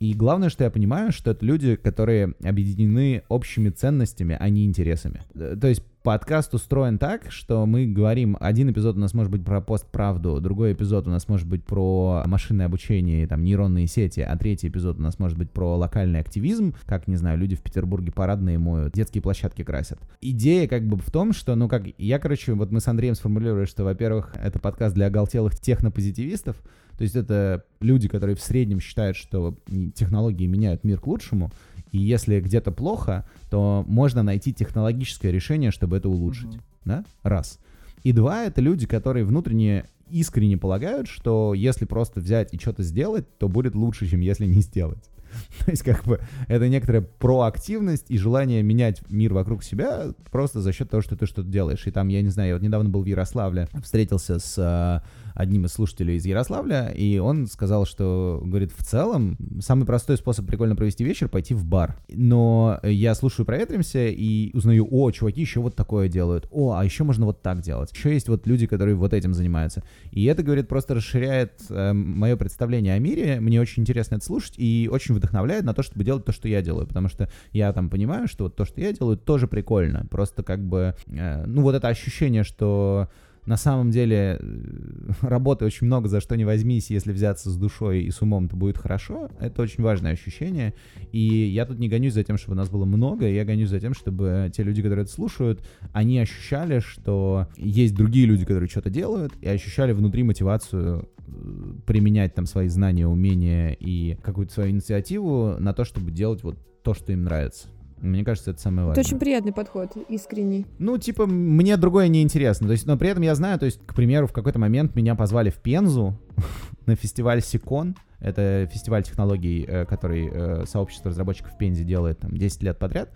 И 0.00 0.14
главное, 0.14 0.48
что 0.48 0.64
я 0.64 0.70
понимаю, 0.70 1.10
что 1.12 1.32
это 1.32 1.44
люди, 1.44 1.74
которые 1.76 2.34
объединены 2.44 3.24
общими 3.28 3.70
ценностями, 3.70 4.36
а 4.38 4.48
не 4.48 4.64
интересами. 4.64 5.22
Э, 5.34 5.56
То 5.60 5.68
есть 5.68 5.82
подкаст 6.08 6.54
устроен 6.54 6.96
так, 6.96 7.30
что 7.30 7.66
мы 7.66 7.84
говорим, 7.84 8.38
один 8.40 8.70
эпизод 8.70 8.96
у 8.96 8.98
нас 8.98 9.12
может 9.12 9.30
быть 9.30 9.44
про 9.44 9.60
постправду, 9.60 10.40
другой 10.40 10.72
эпизод 10.72 11.06
у 11.06 11.10
нас 11.10 11.28
может 11.28 11.46
быть 11.46 11.66
про 11.66 12.22
машинное 12.24 12.64
обучение, 12.64 13.26
там, 13.26 13.44
нейронные 13.44 13.86
сети, 13.86 14.20
а 14.20 14.34
третий 14.38 14.68
эпизод 14.68 14.98
у 14.98 15.02
нас 15.02 15.18
может 15.18 15.36
быть 15.36 15.50
про 15.50 15.76
локальный 15.76 16.20
активизм, 16.20 16.74
как, 16.86 17.08
не 17.08 17.16
знаю, 17.16 17.36
люди 17.36 17.56
в 17.56 17.60
Петербурге 17.60 18.10
парадные 18.10 18.56
моют, 18.58 18.94
детские 18.94 19.20
площадки 19.20 19.64
красят. 19.64 19.98
Идея 20.22 20.66
как 20.66 20.88
бы 20.88 20.96
в 20.96 21.10
том, 21.10 21.34
что, 21.34 21.54
ну 21.56 21.68
как, 21.68 21.82
я, 21.98 22.18
короче, 22.18 22.54
вот 22.54 22.70
мы 22.70 22.80
с 22.80 22.88
Андреем 22.88 23.14
сформулировали, 23.14 23.66
что, 23.66 23.84
во-первых, 23.84 24.34
это 24.42 24.58
подкаст 24.58 24.94
для 24.94 25.08
оголтелых 25.08 25.60
технопозитивистов, 25.60 26.56
то 26.96 27.02
есть 27.02 27.16
это 27.16 27.64
люди, 27.80 28.08
которые 28.08 28.34
в 28.34 28.40
среднем 28.40 28.80
считают, 28.80 29.16
что 29.16 29.56
технологии 29.94 30.46
меняют 30.46 30.84
мир 30.84 30.98
к 30.98 31.06
лучшему, 31.06 31.52
и 31.92 31.98
если 31.98 32.40
где-то 32.40 32.72
плохо, 32.72 33.28
то 33.50 33.84
можно 33.86 34.22
найти 34.22 34.52
технологическое 34.52 35.30
решение, 35.30 35.70
чтобы 35.70 35.96
это 35.96 36.08
улучшить. 36.08 36.48
Мгм. 36.48 36.62
Да? 36.84 37.04
Раз. 37.22 37.58
И 38.02 38.12
два, 38.12 38.44
это 38.44 38.60
люди, 38.60 38.86
которые 38.86 39.24
внутренне 39.24 39.84
искренне 40.10 40.56
полагают, 40.56 41.08
что 41.08 41.54
если 41.54 41.84
просто 41.84 42.20
взять 42.20 42.54
и 42.54 42.58
что-то 42.58 42.82
сделать, 42.82 43.26
то 43.38 43.48
будет 43.48 43.74
лучше, 43.74 44.08
чем 44.08 44.20
если 44.20 44.46
не 44.46 44.60
сделать. 44.60 45.10
То 45.64 45.70
есть, 45.70 45.82
как 45.82 46.04
бы, 46.04 46.20
это 46.46 46.68
некоторая 46.68 47.02
проактивность 47.02 48.06
и 48.10 48.18
желание 48.18 48.62
менять 48.62 49.02
мир 49.10 49.34
вокруг 49.34 49.62
себя 49.62 50.14
просто 50.30 50.60
за 50.60 50.72
счет 50.72 50.90
того, 50.90 51.02
что 51.02 51.16
ты 51.16 51.26
что-то 51.26 51.48
делаешь. 51.48 51.86
И 51.86 51.90
там, 51.90 52.08
я 52.08 52.22
не 52.22 52.30
знаю, 52.30 52.48
я 52.48 52.54
вот 52.54 52.62
недавно 52.62 52.88
был 52.88 53.02
в 53.02 53.06
Ярославле, 53.06 53.68
встретился 53.82 54.38
с 54.38 54.56
а, 54.58 55.02
одним 55.38 55.66
из 55.66 55.72
слушателей 55.72 56.16
из 56.16 56.26
Ярославля, 56.26 56.88
и 56.88 57.18
он 57.18 57.46
сказал, 57.46 57.86
что, 57.86 58.42
говорит, 58.44 58.72
в 58.76 58.84
целом, 58.84 59.38
самый 59.60 59.86
простой 59.86 60.16
способ 60.16 60.46
прикольно 60.46 60.74
провести 60.74 61.04
вечер— 61.04 61.28
пойти 61.30 61.54
в 61.54 61.64
бар. 61.64 61.96
Но 62.08 62.80
я 62.82 63.14
слушаю 63.14 63.46
«Проветримся» 63.46 64.08
и 64.08 64.50
узнаю, 64.52 64.88
о, 64.90 65.12
чуваки 65.12 65.40
еще 65.40 65.60
вот 65.60 65.76
такое 65.76 66.08
делают, 66.08 66.48
о, 66.50 66.72
а 66.72 66.84
еще 66.84 67.04
можно 67.04 67.24
вот 67.24 67.40
так 67.40 67.60
делать. 67.60 67.92
Еще 67.92 68.12
есть 68.12 68.28
вот 68.28 68.48
люди, 68.48 68.66
которые 68.66 68.96
вот 68.96 69.14
этим 69.14 69.32
занимаются. 69.32 69.84
И 70.10 70.24
это, 70.24 70.42
говорит, 70.42 70.66
просто 70.66 70.94
расширяет 70.94 71.52
э, 71.70 71.92
мое 71.92 72.36
представление 72.36 72.94
о 72.94 72.98
мире. 72.98 73.38
Мне 73.38 73.60
очень 73.60 73.82
интересно 73.82 74.16
это 74.16 74.24
слушать 74.24 74.54
и 74.56 74.88
очень 74.90 75.14
вдохновляет 75.14 75.62
на 75.62 75.72
то, 75.72 75.84
чтобы 75.84 76.02
делать 76.02 76.24
то, 76.24 76.32
что 76.32 76.48
я 76.48 76.62
делаю. 76.62 76.88
Потому 76.88 77.08
что 77.08 77.30
я 77.52 77.72
там 77.72 77.90
понимаю, 77.90 78.26
что 78.26 78.44
вот 78.44 78.56
то, 78.56 78.64
что 78.64 78.80
я 78.80 78.92
делаю, 78.92 79.16
тоже 79.16 79.46
прикольно. 79.46 80.04
Просто 80.10 80.42
как 80.42 80.66
бы, 80.66 80.96
э, 81.06 81.44
ну 81.46 81.62
вот 81.62 81.76
это 81.76 81.86
ощущение, 81.86 82.42
что 82.42 83.08
на 83.48 83.56
самом 83.56 83.90
деле 83.90 84.38
э, 84.38 85.10
работы 85.22 85.64
очень 85.64 85.86
много, 85.86 86.08
за 86.08 86.20
что 86.20 86.36
не 86.36 86.44
возьмись, 86.44 86.90
если 86.90 87.12
взяться 87.12 87.50
с 87.50 87.56
душой 87.56 88.02
и 88.02 88.10
с 88.10 88.20
умом, 88.20 88.48
то 88.48 88.56
будет 88.56 88.76
хорошо. 88.76 89.30
Это 89.40 89.62
очень 89.62 89.82
важное 89.82 90.12
ощущение. 90.12 90.74
И 91.12 91.20
я 91.20 91.64
тут 91.64 91.78
не 91.78 91.88
гонюсь 91.88 92.12
за 92.12 92.24
тем, 92.24 92.36
чтобы 92.36 92.56
нас 92.56 92.68
было 92.68 92.84
много, 92.84 93.26
я 93.26 93.46
гонюсь 93.46 93.70
за 93.70 93.80
тем, 93.80 93.94
чтобы 93.94 94.50
те 94.54 94.62
люди, 94.62 94.82
которые 94.82 95.04
это 95.04 95.12
слушают, 95.12 95.66
они 95.92 96.18
ощущали, 96.18 96.80
что 96.80 97.48
есть 97.56 97.94
другие 97.94 98.26
люди, 98.26 98.44
которые 98.44 98.68
что-то 98.68 98.90
делают, 98.90 99.32
и 99.40 99.48
ощущали 99.48 99.92
внутри 99.92 100.24
мотивацию 100.24 101.08
э, 101.26 101.74
применять 101.86 102.34
там 102.34 102.44
свои 102.44 102.68
знания, 102.68 103.08
умения 103.08 103.70
и 103.70 104.18
какую-то 104.22 104.52
свою 104.52 104.70
инициативу 104.72 105.56
на 105.58 105.72
то, 105.72 105.86
чтобы 105.86 106.10
делать 106.10 106.42
вот 106.42 106.58
то, 106.82 106.92
что 106.92 107.12
им 107.12 107.22
нравится. 107.24 107.68
Мне 108.00 108.24
кажется, 108.24 108.52
это 108.52 108.60
самое 108.60 108.86
важное. 108.86 109.02
Это 109.02 109.08
очень 109.08 109.18
приятный 109.18 109.52
подход, 109.52 109.96
искренний. 110.08 110.66
Ну, 110.78 110.98
типа, 110.98 111.26
мне 111.26 111.76
другое 111.76 112.08
не 112.08 112.22
интересно. 112.22 112.66
То 112.66 112.72
есть, 112.72 112.86
но 112.86 112.96
при 112.96 113.08
этом 113.08 113.22
я 113.22 113.34
знаю, 113.34 113.58
то 113.58 113.66
есть, 113.66 113.80
к 113.86 113.94
примеру, 113.94 114.26
в 114.26 114.32
какой-то 114.32 114.58
момент 114.58 114.94
меня 114.94 115.14
позвали 115.14 115.50
в 115.50 115.56
Пензу 115.56 116.18
на 116.86 116.94
фестиваль 116.96 117.42
Сикон. 117.42 117.96
Это 118.20 118.68
фестиваль 118.72 119.04
технологий, 119.04 119.64
э, 119.66 119.84
который 119.86 120.28
э, 120.28 120.64
сообщество 120.66 121.10
разработчиков 121.10 121.52
в 121.52 121.56
Пензе 121.56 121.84
делает 121.84 122.18
там 122.18 122.36
10 122.36 122.62
лет 122.64 122.78
подряд. 122.78 123.10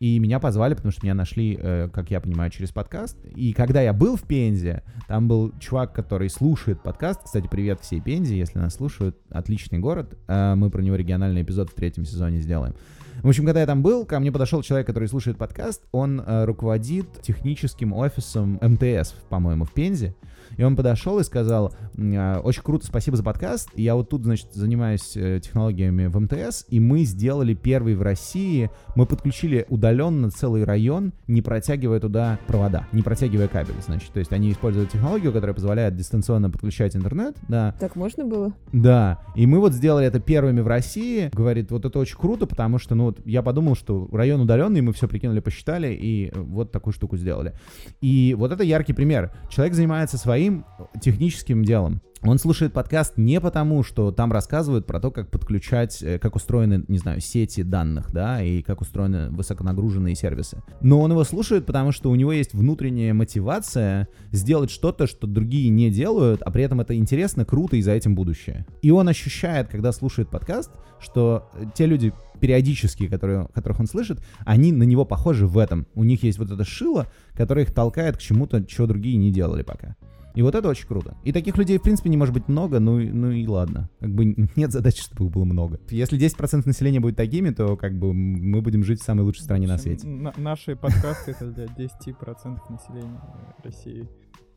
И 0.00 0.18
меня 0.18 0.40
позвали, 0.40 0.74
потому 0.74 0.92
что 0.92 1.04
меня 1.04 1.14
нашли, 1.14 1.58
э, 1.60 1.88
как 1.92 2.10
я 2.10 2.20
понимаю, 2.20 2.50
через 2.50 2.70
подкаст. 2.70 3.18
И 3.34 3.52
когда 3.52 3.82
я 3.82 3.92
был 3.92 4.16
в 4.16 4.22
Пензе, 4.22 4.82
там 5.08 5.28
был 5.28 5.52
чувак, 5.58 5.92
который 5.92 6.30
слушает 6.30 6.82
подкаст. 6.82 7.24
Кстати, 7.24 7.48
привет 7.50 7.80
всей 7.80 8.00
Пензе, 8.00 8.38
если 8.38 8.58
нас 8.58 8.74
слушают. 8.74 9.18
Отличный 9.28 9.78
город. 9.78 10.16
Мы 10.26 10.70
про 10.70 10.80
него 10.80 10.96
региональный 10.96 11.42
эпизод 11.42 11.70
в 11.70 11.74
третьем 11.74 12.06
сезоне 12.06 12.38
сделаем. 12.38 12.74
В 13.22 13.28
общем, 13.28 13.44
когда 13.44 13.60
я 13.60 13.66
там 13.66 13.82
был, 13.82 14.04
ко 14.04 14.20
мне 14.20 14.30
подошел 14.30 14.62
человек, 14.62 14.86
который 14.86 15.08
слушает 15.08 15.38
подкаст. 15.38 15.82
Он 15.92 16.20
э, 16.20 16.44
руководит 16.44 17.22
техническим 17.22 17.92
офисом 17.92 18.58
МТС, 18.60 19.14
по-моему, 19.28 19.64
в 19.64 19.72
Пензе. 19.72 20.14
И 20.56 20.62
он 20.62 20.76
подошел 20.76 21.18
и 21.18 21.24
сказал, 21.24 21.74
«А, 21.98 22.40
очень 22.40 22.62
круто, 22.62 22.86
спасибо 22.86 23.16
за 23.16 23.22
подкаст. 23.22 23.70
Я 23.74 23.94
вот 23.94 24.08
тут, 24.08 24.24
значит, 24.24 24.48
занимаюсь 24.52 25.16
э, 25.16 25.40
технологиями 25.42 26.06
в 26.06 26.18
МТС, 26.18 26.64
и 26.68 26.80
мы 26.80 27.04
сделали 27.04 27.54
первый 27.54 27.94
в 27.94 28.02
России, 28.02 28.70
мы 28.94 29.06
подключили 29.06 29.66
удаленно 29.68 30.30
целый 30.30 30.64
район, 30.64 31.12
не 31.26 31.42
протягивая 31.42 32.00
туда 32.00 32.38
провода, 32.46 32.86
не 32.92 33.02
протягивая 33.02 33.48
кабель, 33.48 33.74
значит. 33.84 34.10
То 34.12 34.20
есть 34.20 34.32
они 34.32 34.52
используют 34.52 34.90
технологию, 34.90 35.32
которая 35.32 35.54
позволяет 35.54 35.96
дистанционно 35.96 36.50
подключать 36.50 36.96
интернет, 36.96 37.36
да. 37.48 37.74
Так 37.80 37.96
можно 37.96 38.24
было? 38.24 38.52
Да. 38.72 39.20
И 39.34 39.46
мы 39.46 39.58
вот 39.58 39.72
сделали 39.72 40.06
это 40.06 40.20
первыми 40.20 40.60
в 40.60 40.66
России. 40.66 41.30
Говорит, 41.32 41.70
вот 41.70 41.84
это 41.84 41.98
очень 41.98 42.16
круто, 42.16 42.46
потому 42.46 42.78
что, 42.78 42.94
ну, 42.94 43.06
вот 43.06 43.20
я 43.24 43.42
подумал, 43.42 43.74
что 43.74 44.08
район 44.12 44.40
удаленный, 44.40 44.80
мы 44.80 44.92
все 44.92 45.08
прикинули, 45.08 45.40
посчитали, 45.40 45.96
и 45.98 46.32
вот 46.34 46.72
такую 46.72 46.92
штуку 46.92 47.16
сделали. 47.16 47.54
И 48.00 48.34
вот 48.38 48.52
это 48.52 48.62
яркий 48.62 48.92
пример. 48.92 49.32
Человек 49.50 49.74
занимается 49.74 50.18
своим 50.18 50.35
своим 50.36 50.66
техническим 51.00 51.64
делом. 51.64 52.02
Он 52.22 52.38
слушает 52.38 52.72
подкаст 52.74 53.16
не 53.16 53.40
потому, 53.40 53.82
что 53.82 54.10
там 54.10 54.32
рассказывают 54.32 54.86
про 54.86 55.00
то, 55.00 55.10
как 55.10 55.30
подключать, 55.30 56.02
э, 56.02 56.18
как 56.18 56.36
устроены, 56.36 56.84
не 56.88 56.98
знаю, 56.98 57.20
сети 57.20 57.62
данных, 57.62 58.10
да, 58.12 58.42
и 58.42 58.60
как 58.62 58.82
устроены 58.82 59.30
высоконагруженные 59.30 60.14
сервисы. 60.14 60.62
Но 60.82 61.00
он 61.00 61.12
его 61.12 61.24
слушает, 61.24 61.64
потому 61.64 61.92
что 61.92 62.10
у 62.10 62.14
него 62.14 62.32
есть 62.32 62.52
внутренняя 62.52 63.14
мотивация 63.14 64.08
сделать 64.30 64.70
что-то, 64.70 65.06
что 65.06 65.26
другие 65.26 65.70
не 65.70 65.90
делают, 65.90 66.42
а 66.42 66.50
при 66.50 66.64
этом 66.64 66.80
это 66.80 66.94
интересно, 66.96 67.46
круто 67.46 67.76
и 67.76 67.82
за 67.82 67.92
этим 67.92 68.14
будущее. 68.14 68.66
И 68.82 68.90
он 68.90 69.08
ощущает, 69.08 69.68
когда 69.68 69.92
слушает 69.92 70.28
подкаст, 70.28 70.70
что 71.00 71.50
те 71.74 71.86
люди 71.86 72.12
периодически, 72.40 73.08
которые, 73.08 73.48
которых 73.54 73.80
он 73.80 73.86
слышит, 73.86 74.20
они 74.44 74.72
на 74.72 74.82
него 74.82 75.04
похожи 75.04 75.46
в 75.46 75.58
этом. 75.58 75.86
У 75.94 76.04
них 76.04 76.22
есть 76.22 76.38
вот 76.38 76.50
это 76.50 76.64
шило, 76.64 77.06
которое 77.34 77.62
их 77.62 77.72
толкает 77.72 78.16
к 78.16 78.20
чему-то, 78.20 78.64
чего 78.64 78.86
другие 78.86 79.16
не 79.16 79.30
делали 79.30 79.62
пока. 79.62 79.96
И 80.36 80.42
вот 80.42 80.54
это 80.54 80.68
очень 80.68 80.86
круто. 80.86 81.16
И 81.24 81.32
таких 81.32 81.56
людей, 81.56 81.78
в 81.78 81.82
принципе, 81.82 82.10
не 82.10 82.18
может 82.18 82.34
быть 82.34 82.46
много, 82.46 82.78
ну, 82.78 82.98
ну 83.00 83.30
и 83.30 83.46
ладно. 83.46 83.88
Как 84.00 84.14
бы 84.14 84.48
нет 84.54 84.70
задачи, 84.70 85.00
чтобы 85.02 85.24
их 85.24 85.30
было 85.32 85.44
много. 85.44 85.80
Если 85.88 86.18
10% 86.18 86.62
населения 86.66 87.00
будет 87.00 87.16
такими, 87.16 87.50
то 87.50 87.76
как 87.76 87.98
бы 87.98 88.12
мы 88.12 88.60
будем 88.60 88.84
жить 88.84 89.00
в 89.00 89.04
самой 89.04 89.22
лучшей 89.22 89.44
стране 89.44 89.66
на 89.66 89.78
свете. 89.78 90.06
На 90.06 90.34
наши 90.36 90.76
подкасты 90.76 91.30
это 91.30 91.46
для 91.46 91.64
10% 91.64 92.58
населения 92.68 93.20
России. 93.64 94.06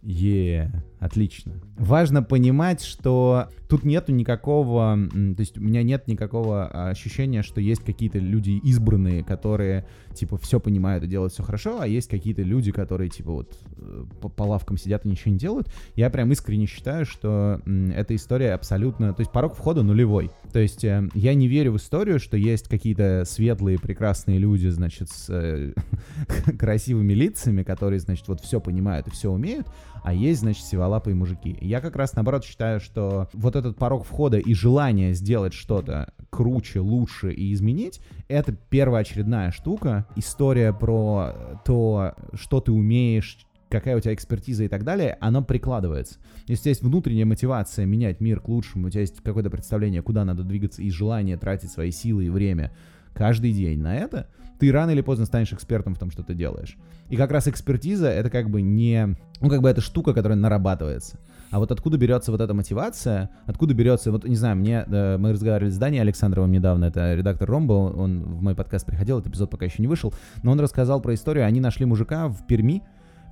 Е, 0.02 0.72
yeah, 0.72 0.82
отлично. 1.00 1.54
Важно 1.78 2.22
понимать, 2.24 2.84
что 2.84 3.48
тут 3.68 3.84
нету 3.84 4.12
никакого, 4.12 4.98
то 5.12 5.40
есть 5.40 5.58
у 5.58 5.62
меня 5.62 5.84
нет 5.84 6.08
никакого 6.08 6.90
ощущения, 6.90 7.42
что 7.42 7.62
есть 7.62 7.84
какие-то 7.84 8.20
люди 8.20 8.60
избранные, 8.64 9.24
которые 9.24 9.86
типа 10.14 10.38
все 10.38 10.60
понимают 10.60 11.04
и 11.04 11.08
делают 11.08 11.34
все 11.34 11.44
хорошо, 11.44 11.80
а 11.80 11.88
есть 11.88 12.10
какие-то 12.10 12.42
люди, 12.42 12.72
которые 12.72 13.10
типа 13.10 13.32
вот 13.32 13.58
э, 13.78 14.06
по, 14.22 14.30
по 14.30 14.44
лавкам 14.44 14.78
сидят 14.78 15.06
и 15.06 15.10
ничего 15.10 15.32
не 15.32 15.38
делают. 15.38 15.72
Я 15.96 16.10
прям 16.10 16.32
искренне 16.32 16.66
считаю, 16.66 17.06
что 17.06 17.62
эта 17.66 18.16
история 18.16 18.54
абсолютно, 18.54 19.14
то 19.14 19.22
есть 19.22 19.32
порог 19.32 19.56
входа 19.56 19.84
нулевой. 19.84 20.32
То 20.52 20.60
есть 20.60 20.84
э, 20.84 21.08
я 21.14 21.34
не 21.34 21.48
верю 21.48 21.74
в 21.74 21.78
историю, 21.78 22.20
что 22.20 22.36
есть 22.36 22.68
какие-то 22.68 23.24
светлые 23.26 23.80
прекрасные 23.80 24.40
люди, 24.40 24.68
значит, 24.68 25.10
с 25.10 25.30
э, 25.30 25.74
красивыми 26.58 27.14
лицами, 27.14 27.64
которые, 27.64 28.00
значит, 28.00 28.28
вот 28.28 28.42
все 28.42 28.60
понимают 28.60 29.08
и 29.08 29.12
все 29.12 29.32
умеют, 29.32 29.68
а 30.04 30.14
есть, 30.14 30.42
значит, 30.42 30.64
сиволапые 30.64 31.16
мужики. 31.16 31.58
Я 31.62 31.82
как 31.82 31.96
раз 31.96 32.14
наоборот 32.14 32.44
считаю, 32.44 32.80
что 32.80 33.30
вот 33.34 33.56
этот 33.56 33.78
порог 33.78 34.06
входа 34.06 34.38
и 34.38 34.54
желание 34.54 35.14
сделать 35.14 35.54
что-то 35.54 36.14
круче, 36.30 36.80
лучше 36.80 37.32
и 37.32 37.54
изменить, 37.54 38.02
это 38.28 38.54
первоочередная 38.54 39.52
штука. 39.52 40.06
История 40.16 40.74
про 40.74 41.62
то, 41.66 42.14
что 42.34 42.60
ты 42.60 42.72
умеешь, 42.72 43.38
какая 43.70 43.98
у 43.98 44.00
тебя 44.00 44.14
экспертиза 44.14 44.64
и 44.64 44.68
так 44.68 44.84
далее, 44.84 45.18
она 45.22 45.42
прикладывается. 45.42 46.20
Если 46.48 46.62
у 46.62 46.64
тебя 46.64 46.70
есть 46.72 46.84
внутренняя 46.84 47.26
мотивация 47.26 47.86
менять 47.86 48.20
мир 48.20 48.40
к 48.40 48.50
лучшему, 48.50 48.88
у 48.88 48.90
тебя 48.90 49.02
есть 49.02 49.22
какое-то 49.24 49.50
представление, 49.50 50.02
куда 50.02 50.26
надо 50.26 50.44
двигаться, 50.44 50.82
и 50.82 50.90
желание 50.90 51.38
тратить 51.38 51.72
свои 51.72 51.92
силы 51.92 52.26
и 52.26 52.30
время 52.30 52.72
каждый 53.14 53.54
день 53.54 53.80
на 53.80 53.96
это, 53.96 54.28
ты 54.60 54.72
рано 54.72 54.92
или 54.92 55.02
поздно 55.02 55.26
станешь 55.26 55.54
экспертом 55.54 55.96
в 55.96 56.00
том, 56.00 56.12
что 56.12 56.24
ты 56.24 56.34
делаешь. 56.34 56.78
И 57.10 57.16
как 57.16 57.32
раз 57.32 57.48
экспертиза— 57.48 58.08
это 58.10 58.30
как 58.30 58.50
бы 58.50 58.62
не... 58.62 59.16
Ну, 59.42 59.50
как 59.50 59.62
бы 59.62 59.70
это 59.70 59.82
штука, 59.82 60.14
которая 60.14 60.38
нарабатывается. 60.38 61.18
А 61.50 61.60
вот 61.60 61.72
откуда 61.72 61.98
берется 61.98 62.32
вот 62.32 62.42
эта 62.42 62.54
мотивация, 62.54 63.32
откуда 63.46 63.74
берется, 63.74 64.12
вот 64.12 64.26
не 64.26 64.36
знаю, 64.36 64.58
мне, 64.58 64.86
э, 64.86 65.18
мы 65.18 65.32
разговаривали 65.32 65.72
с 65.72 65.78
Даней 65.78 66.00
Александровым 66.00 66.52
недавно, 66.52 66.86
это 66.86 67.16
редактор 67.16 67.50
Ромбо, 67.50 67.74
он 67.74 68.22
в 68.22 68.44
мой 68.44 68.54
подкаст 68.54 68.86
приходил, 68.86 69.18
этот 69.18 69.32
эпизод 69.32 69.50
пока 69.50 69.66
еще 69.66 69.82
не 69.82 69.88
вышел, 69.88 70.14
но 70.44 70.52
он 70.52 70.60
рассказал 70.60 71.02
про 71.02 71.16
историю, 71.16 71.48
они 71.48 71.60
нашли 71.60 71.86
мужика 71.86 72.28
в 72.28 72.46
Перми, 72.46 72.84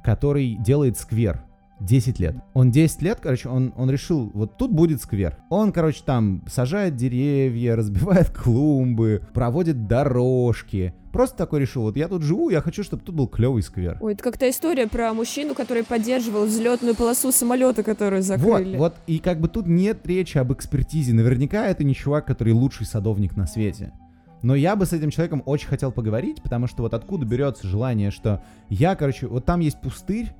который 0.03 0.55
делает 0.55 0.97
сквер. 0.97 1.43
10 1.79 2.19
лет. 2.19 2.35
Он 2.53 2.71
10 2.71 3.01
лет, 3.01 3.19
короче, 3.21 3.49
он, 3.49 3.73
он 3.77 3.89
решил, 3.89 4.31
вот 4.33 4.57
тут 4.57 4.71
будет 4.71 5.01
сквер. 5.01 5.37
Он, 5.49 5.71
короче, 5.71 6.01
там 6.05 6.43
сажает 6.47 6.95
деревья, 6.95 7.75
разбивает 7.77 8.29
клумбы, 8.29 9.21
проводит 9.33 9.87
дорожки. 9.87 10.93
Просто 11.11 11.37
такой 11.37 11.61
решил, 11.61 11.83
вот 11.83 11.97
я 11.97 12.07
тут 12.07 12.21
живу, 12.21 12.49
я 12.49 12.61
хочу, 12.61 12.83
чтобы 12.83 13.03
тут 13.03 13.15
был 13.15 13.27
клевый 13.27 13.63
сквер. 13.63 13.97
Ой, 14.01 14.13
это 14.13 14.23
как-то 14.23 14.49
история 14.49 14.87
про 14.87 15.13
мужчину, 15.13 15.55
который 15.55 15.83
поддерживал 15.83 16.45
взлетную 16.45 16.95
полосу 16.95 17.31
самолета, 17.31 17.83
которую 17.83 18.21
закрыли. 18.21 18.77
Вот, 18.77 18.93
вот, 18.93 18.95
и 19.07 19.19
как 19.19 19.39
бы 19.39 19.47
тут 19.47 19.67
нет 19.67 20.05
речи 20.05 20.37
об 20.37 20.53
экспертизе. 20.53 21.13
Наверняка 21.13 21.65
это 21.67 21.83
не 21.83 21.95
чувак, 21.95 22.25
который 22.25 22.53
лучший 22.53 22.85
садовник 22.85 23.35
на 23.35 23.47
свете. 23.47 23.93
Но 24.43 24.53
я 24.53 24.75
бы 24.75 24.85
с 24.85 24.93
этим 24.93 25.09
человеком 25.09 25.41
очень 25.45 25.67
хотел 25.67 25.91
поговорить, 25.91 26.43
потому 26.43 26.67
что 26.67 26.83
вот 26.83 26.93
откуда 26.93 27.25
берется 27.25 27.67
желание, 27.67 28.11
что 28.11 28.43
я, 28.69 28.95
короче, 28.95 29.27
вот 29.27 29.45
там 29.45 29.61
есть 29.61 29.81
пустырь, 29.81 30.33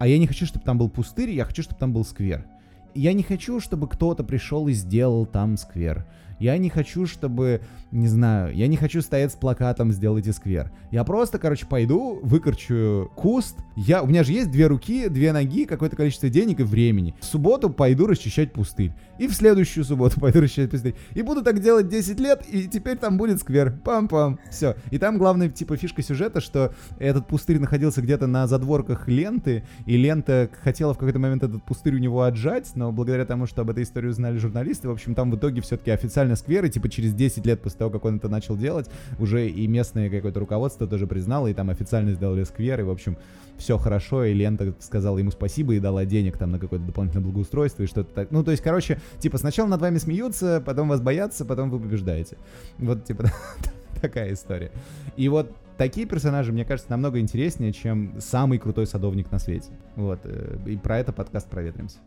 а 0.00 0.08
я 0.08 0.16
не 0.16 0.26
хочу, 0.26 0.46
чтобы 0.46 0.64
там 0.64 0.78
был 0.78 0.88
пустырь, 0.88 1.30
я 1.30 1.44
хочу, 1.44 1.62
чтобы 1.62 1.78
там 1.78 1.92
был 1.92 2.06
сквер. 2.06 2.46
Я 2.94 3.12
не 3.12 3.22
хочу, 3.22 3.60
чтобы 3.60 3.86
кто-то 3.86 4.24
пришел 4.24 4.66
и 4.66 4.72
сделал 4.72 5.26
там 5.26 5.58
сквер. 5.58 6.06
Я 6.38 6.56
не 6.56 6.70
хочу, 6.70 7.04
чтобы, 7.04 7.60
не 7.92 8.06
знаю, 8.06 8.54
я 8.54 8.68
не 8.68 8.76
хочу 8.76 9.02
стоять 9.02 9.32
с 9.32 9.36
плакатом 9.36 9.90
«Сделайте 9.92 10.32
сквер». 10.32 10.70
Я 10.90 11.02
просто, 11.02 11.38
короче, 11.38 11.66
пойду, 11.66 12.20
выкорчу 12.22 13.10
куст. 13.16 13.56
Я, 13.76 14.02
у 14.02 14.06
меня 14.06 14.22
же 14.22 14.32
есть 14.32 14.50
две 14.50 14.66
руки, 14.66 15.08
две 15.08 15.32
ноги, 15.32 15.64
какое-то 15.64 15.96
количество 15.96 16.28
денег 16.28 16.60
и 16.60 16.62
времени. 16.62 17.14
В 17.20 17.24
субботу 17.24 17.68
пойду 17.68 18.06
расчищать 18.06 18.52
пустырь. 18.52 18.92
И 19.18 19.26
в 19.26 19.34
следующую 19.34 19.84
субботу 19.84 20.20
пойду 20.20 20.40
расчищать 20.40 20.70
пустырь. 20.70 20.94
И 21.14 21.22
буду 21.22 21.42
так 21.42 21.60
делать 21.60 21.88
10 21.88 22.20
лет, 22.20 22.44
и 22.48 22.68
теперь 22.68 22.96
там 22.96 23.18
будет 23.18 23.40
сквер. 23.40 23.74
Пам-пам. 23.84 24.38
Все. 24.50 24.76
И 24.90 24.98
там 24.98 25.18
главная, 25.18 25.48
типа, 25.48 25.76
фишка 25.76 26.02
сюжета, 26.02 26.40
что 26.40 26.72
этот 26.98 27.26
пустырь 27.26 27.58
находился 27.58 28.02
где-то 28.02 28.26
на 28.28 28.46
задворках 28.46 29.08
ленты, 29.08 29.64
и 29.86 29.96
лента 29.96 30.48
хотела 30.62 30.94
в 30.94 30.98
какой-то 30.98 31.18
момент 31.18 31.42
этот 31.42 31.64
пустырь 31.64 31.96
у 31.96 31.98
него 31.98 32.22
отжать, 32.22 32.70
но 32.76 32.92
благодаря 32.92 33.24
тому, 33.24 33.46
что 33.46 33.62
об 33.62 33.70
этой 33.70 33.82
истории 33.82 34.08
узнали 34.08 34.38
журналисты, 34.38 34.88
в 34.88 34.92
общем, 34.92 35.14
там 35.14 35.30
в 35.30 35.36
итоге 35.36 35.60
все-таки 35.60 35.90
официально 35.90 36.36
сквер, 36.36 36.64
и 36.64 36.70
типа 36.70 36.88
через 36.88 37.14
10 37.14 37.44
лет 37.46 37.60
после 37.62 37.79
того, 37.80 37.90
как 37.90 38.04
он 38.04 38.16
это 38.16 38.28
начал 38.28 38.56
делать, 38.56 38.88
уже 39.18 39.48
и 39.48 39.66
местное 39.66 40.08
какое-то 40.10 40.38
руководство 40.38 40.86
тоже 40.86 41.06
признало, 41.06 41.48
и 41.48 41.54
там 41.54 41.70
официально 41.70 42.12
сделали 42.12 42.44
сквер, 42.44 42.80
и, 42.80 42.82
в 42.84 42.90
общем, 42.90 43.16
все 43.56 43.78
хорошо, 43.78 44.24
и 44.24 44.34
Лента 44.34 44.74
сказала 44.78 45.18
ему 45.18 45.30
спасибо 45.30 45.74
и 45.74 45.80
дала 45.80 46.04
денег 46.04 46.36
там 46.38 46.52
на 46.52 46.58
какое-то 46.58 46.86
дополнительное 46.86 47.24
благоустройство 47.24 47.82
и 47.82 47.86
что-то 47.86 48.12
так. 48.14 48.30
Ну, 48.30 48.44
то 48.44 48.50
есть, 48.50 48.62
короче, 48.62 49.00
типа 49.18 49.38
сначала 49.38 49.66
над 49.68 49.80
вами 49.80 49.98
смеются, 49.98 50.62
потом 50.64 50.88
вас 50.88 51.00
боятся, 51.00 51.44
потом 51.44 51.70
вы 51.70 51.80
побеждаете. 51.80 52.36
Вот, 52.78 53.04
типа, 53.04 53.24
такая 54.00 54.32
история. 54.34 54.70
И 55.16 55.28
вот 55.28 55.50
такие 55.78 56.06
персонажи, 56.06 56.52
мне 56.52 56.66
кажется, 56.66 56.90
намного 56.90 57.18
интереснее, 57.18 57.72
чем 57.72 58.20
самый 58.20 58.58
крутой 58.58 58.86
садовник 58.86 59.32
на 59.32 59.38
свете. 59.38 59.70
Вот, 59.96 60.20
э, 60.24 60.58
и 60.66 60.76
про 60.76 60.98
это 60.98 61.12
подкаст 61.12 61.48
проветримся. 61.48 61.98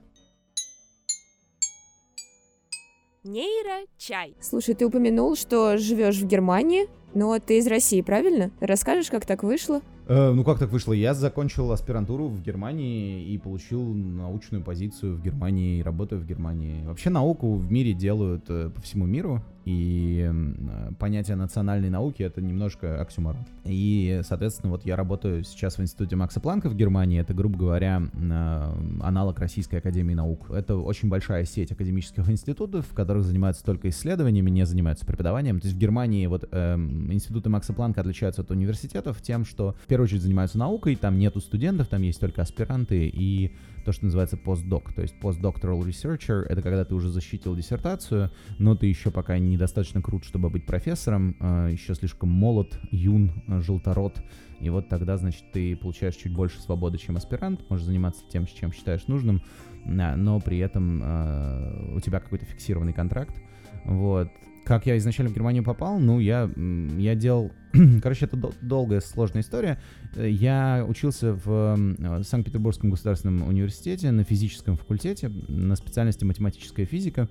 Нейро-чай. 3.23 4.35
Слушай, 4.41 4.75
ты 4.75 4.85
упомянул, 4.85 5.37
что 5.37 5.77
живешь 5.77 6.17
в 6.17 6.27
Германии, 6.27 6.89
но 7.13 7.39
ты 7.39 7.59
из 7.59 7.67
России, 7.67 8.01
правильно? 8.01 8.51
Расскажешь, 8.59 9.09
как 9.09 9.25
так 9.25 9.43
вышло? 9.43 9.79
Э, 10.07 10.31
ну 10.31 10.43
как 10.43 10.59
так 10.59 10.69
вышло? 10.71 10.91
Я 10.91 11.13
закончил 11.13 11.71
аспирантуру 11.71 12.27
в 12.27 12.41
Германии 12.41 13.23
и 13.23 13.37
получил 13.37 13.81
научную 13.81 14.61
позицию 14.61 15.15
в 15.15 15.21
Германии 15.21 15.79
и 15.79 15.83
работаю 15.83 16.19
в 16.19 16.25
Германии. 16.25 16.83
Вообще 16.83 17.09
науку 17.09 17.53
в 17.53 17.71
мире 17.71 17.93
делают 17.93 18.43
э, 18.49 18.69
по 18.69 18.81
всему 18.81 19.05
миру, 19.05 19.41
и 19.65 20.29
э, 20.29 20.91
понятие 20.99 21.35
национальной 21.35 21.89
науки 21.89 22.23
это 22.23 22.41
немножко 22.41 23.01
оксюморон. 23.01 23.45
И, 23.63 24.21
соответственно, 24.23 24.71
вот 24.71 24.85
я 24.85 24.95
работаю 24.95 25.43
сейчас 25.43 25.77
в 25.77 25.81
институте 25.81 26.15
Макса 26.15 26.39
Планка 26.39 26.69
в 26.69 26.75
Германии. 26.75 27.19
Это, 27.19 27.33
грубо 27.33 27.57
говоря, 27.57 28.01
э, 28.13 28.73
аналог 29.01 29.39
Российской 29.39 29.77
Академии 29.77 30.13
Наук. 30.13 30.51
Это 30.51 30.75
очень 30.75 31.09
большая 31.09 31.45
сеть 31.45 31.71
академических 31.71 32.29
институтов, 32.29 32.87
в 32.87 32.93
которых 32.93 33.23
занимаются 33.23 33.63
только 33.63 33.89
исследованиями, 33.89 34.49
не 34.49 34.65
занимаются 34.65 35.05
преподаванием. 35.05 35.59
То 35.59 35.67
есть 35.67 35.77
в 35.77 35.79
Германии 35.79 36.25
вот 36.27 36.47
э, 36.51 36.75
институты 36.75 37.49
Макса 37.49 37.73
Планка 37.73 38.01
отличаются 38.01 38.41
от 38.41 38.51
университетов 38.51 39.21
тем, 39.21 39.45
что 39.45 39.75
в 39.83 39.87
первую 39.87 40.05
очередь 40.05 40.23
занимаются 40.23 40.57
наукой, 40.57 40.95
там 40.95 41.17
нету 41.17 41.39
студентов, 41.39 41.87
там 41.87 42.01
есть 42.01 42.19
только 42.19 42.41
аспиранты 42.41 43.07
и 43.07 43.53
то, 43.83 43.91
что 43.91 44.05
называется 44.05 44.37
постдок. 44.37 44.93
То 44.93 45.01
есть 45.01 45.15
postdoctoral 45.21 45.81
researcher— 45.81 46.43
это 46.49 46.61
когда 46.61 46.85
ты 46.85 46.95
уже 46.95 47.09
защитил 47.09 47.55
диссертацию, 47.55 48.31
но 48.57 48.75
ты 48.75 48.87
еще 48.87 49.11
пока 49.11 49.37
недостаточно 49.53 50.01
крут, 50.01 50.25
чтобы 50.25 50.49
быть 50.49 50.65
профессором, 50.65 51.35
а, 51.39 51.67
еще 51.67 51.95
слишком 51.95 52.29
молод, 52.29 52.79
юн, 52.91 53.31
а, 53.47 53.61
желтород, 53.61 54.21
и 54.59 54.69
вот 54.69 54.89
тогда, 54.89 55.17
значит, 55.17 55.43
ты 55.51 55.75
получаешь 55.75 56.15
чуть 56.15 56.33
больше 56.33 56.59
свободы, 56.61 56.97
чем 56.97 57.15
аспирант, 57.17 57.69
можешь 57.69 57.85
заниматься 57.85 58.23
тем, 58.29 58.45
чем 58.45 58.71
считаешь 58.71 59.07
нужным, 59.07 59.41
а, 59.85 60.15
но 60.15 60.39
при 60.39 60.59
этом 60.59 61.95
у 61.95 61.99
тебя 61.99 62.19
какой-то 62.19 62.45
фиксированный 62.45 62.93
контракт, 62.93 63.41
вот. 63.85 64.29
Как 64.65 64.85
я 64.85 64.97
изначально 64.97 65.29
в 65.29 65.35
Германию 65.35 65.61
попал, 65.61 65.99
ну, 65.99 66.19
я, 66.19 66.49
я 66.97 67.15
делал... 67.15 67.51
Короче, 68.01 68.25
это 68.25 68.37
долгая, 68.61 69.01
сложная 69.01 69.41
история. 69.41 69.77
Я 70.15 70.85
учился 70.87 71.33
в 71.33 71.77
Санкт-Петербургском 72.23 72.89
государственном 72.89 73.45
университете 73.45 74.11
на 74.11 74.23
физическом 74.23 74.77
факультете 74.77 75.27
на 75.49 75.75
специальности 75.75 76.23
математическая 76.23 76.85
физика. 76.85 77.27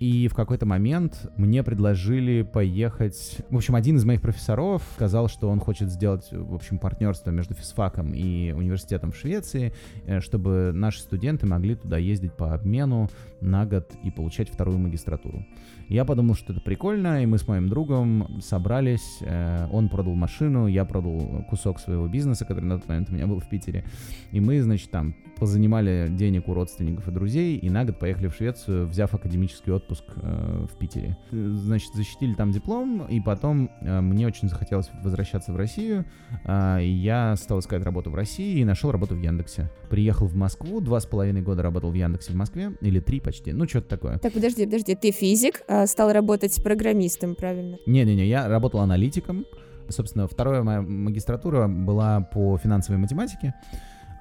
И 0.00 0.28
в 0.28 0.34
какой-то 0.34 0.64
момент 0.64 1.30
мне 1.36 1.62
предложили 1.62 2.40
поехать... 2.40 3.36
В 3.50 3.56
общем, 3.56 3.74
один 3.74 3.96
из 3.96 4.06
моих 4.06 4.22
профессоров 4.22 4.82
сказал, 4.94 5.28
что 5.28 5.50
он 5.50 5.60
хочет 5.60 5.90
сделать, 5.90 6.26
в 6.32 6.54
общем, 6.54 6.78
партнерство 6.78 7.30
между 7.30 7.52
физфаком 7.52 8.14
и 8.14 8.52
университетом 8.52 9.12
в 9.12 9.16
Швеции, 9.16 9.74
э, 10.06 10.20
чтобы 10.20 10.72
наши 10.72 11.00
студенты 11.00 11.46
могли 11.46 11.74
туда 11.74 11.98
ездить 11.98 12.32
по 12.32 12.54
обмену 12.54 13.10
на 13.42 13.66
год 13.66 13.92
и 14.02 14.10
получать 14.10 14.48
вторую 14.48 14.78
магистратуру. 14.78 15.44
Я 15.90 16.04
подумал, 16.04 16.36
что 16.36 16.52
это 16.52 16.62
прикольно, 16.62 17.20
и 17.20 17.26
мы 17.26 17.36
с 17.36 17.48
моим 17.48 17.68
другом 17.68 18.40
собрались. 18.40 19.18
Э, 19.22 19.66
он 19.72 19.88
продал 19.88 20.14
машину, 20.14 20.68
я 20.68 20.84
продал 20.84 21.44
кусок 21.50 21.80
своего 21.80 22.06
бизнеса, 22.06 22.44
который 22.44 22.64
на 22.64 22.78
тот 22.78 22.88
момент 22.88 23.10
у 23.10 23.12
меня 23.12 23.26
был 23.26 23.40
в 23.40 23.48
Питере. 23.48 23.84
И 24.30 24.38
мы, 24.38 24.62
значит, 24.62 24.88
там 24.92 25.16
позанимали 25.40 26.06
денег 26.10 26.46
у 26.48 26.54
родственников 26.54 27.08
и 27.08 27.10
друзей, 27.10 27.56
и 27.56 27.70
на 27.70 27.84
год 27.84 27.98
поехали 27.98 28.28
в 28.28 28.36
Швецию, 28.36 28.86
взяв 28.86 29.12
академический 29.14 29.72
отпуск 29.72 30.04
э, 30.14 30.66
в 30.70 30.78
Питере. 30.78 31.16
Значит, 31.32 31.92
защитили 31.94 32.34
там 32.34 32.52
диплом, 32.52 33.06
и 33.08 33.20
потом 33.20 33.68
э, 33.80 34.00
мне 34.00 34.28
очень 34.28 34.48
захотелось 34.48 34.90
возвращаться 35.02 35.52
в 35.52 35.56
Россию, 35.56 36.04
э, 36.44 36.80
я 36.82 37.34
стал 37.36 37.58
искать 37.58 37.82
работу 37.82 38.10
в 38.10 38.14
России 38.14 38.60
и 38.60 38.64
нашел 38.64 38.92
работу 38.92 39.16
в 39.16 39.20
Яндексе. 39.20 39.70
Приехал 39.88 40.26
в 40.26 40.36
Москву, 40.36 40.80
два 40.80 41.00
с 41.00 41.06
половиной 41.06 41.42
года 41.42 41.62
работал 41.62 41.90
в 41.90 41.94
Яндексе 41.94 42.32
в 42.32 42.36
Москве, 42.36 42.76
или 42.80 43.00
три 43.00 43.18
почти, 43.18 43.52
ну 43.52 43.66
что-то 43.66 43.88
такое. 43.88 44.18
Так, 44.18 44.34
подожди, 44.34 44.66
подожди, 44.66 44.94
ты 44.94 45.10
физик, 45.10 45.62
а 45.66 45.79
стал 45.86 46.12
работать 46.12 46.62
программистом, 46.62 47.34
правильно? 47.34 47.78
Не-не-не, 47.86 48.26
я 48.26 48.48
работал 48.48 48.80
аналитиком, 48.80 49.46
собственно, 49.88 50.26
вторая 50.26 50.62
моя 50.62 50.80
магистратура 50.82 51.68
была 51.68 52.20
по 52.20 52.56
финансовой 52.58 53.00
математике 53.00 53.54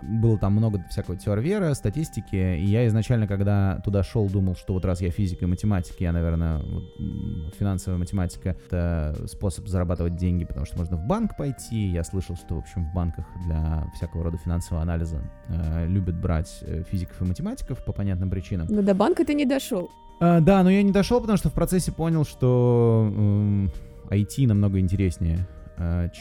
было 0.01 0.37
там 0.37 0.53
много 0.53 0.83
всякого 0.89 1.17
теорверы, 1.17 1.73
статистики, 1.75 2.35
и 2.35 2.65
я 2.65 2.87
изначально, 2.87 3.27
когда 3.27 3.81
туда 3.83 4.03
шел, 4.03 4.27
думал, 4.29 4.55
что 4.55 4.73
вот 4.73 4.85
раз 4.85 5.01
я 5.01 5.11
физик 5.11 5.43
и 5.43 5.45
математик, 5.45 5.95
я, 5.99 6.11
наверное, 6.11 6.59
вот, 6.59 7.55
финансовая 7.57 7.99
математика— 7.99 8.49
это 8.67 9.15
способ 9.27 9.67
зарабатывать 9.67 10.15
деньги, 10.15 10.45
потому 10.45 10.65
что 10.65 10.77
можно 10.77 10.97
в 10.97 11.05
банк 11.05 11.35
пойти. 11.37 11.87
Я 11.87 12.03
слышал, 12.03 12.35
что, 12.35 12.55
в 12.55 12.59
общем, 12.59 12.89
в 12.89 12.93
банках 12.93 13.25
для 13.45 13.89
всякого 13.95 14.23
рода 14.23 14.37
финансового 14.37 14.81
анализа 14.81 15.21
э, 15.47 15.87
любят 15.87 16.19
брать 16.19 16.59
э, 16.61 16.83
физиков 16.89 17.21
и 17.21 17.25
математиков 17.25 17.83
по 17.83 17.91
понятным 17.91 18.29
причинам. 18.29 18.67
Но 18.69 18.81
до 18.81 18.93
банка 18.93 19.25
ты 19.25 19.33
не 19.33 19.45
дошел. 19.45 19.89
А, 20.19 20.39
да, 20.41 20.63
но 20.63 20.69
я 20.69 20.83
не 20.83 20.91
дошел, 20.91 21.21
потому 21.21 21.37
что 21.37 21.49
в 21.49 21.53
процессе 21.53 21.91
понял, 21.91 22.25
что 22.25 23.11
э, 24.09 24.15
IT 24.15 24.47
намного 24.47 24.79
интереснее 24.79 25.47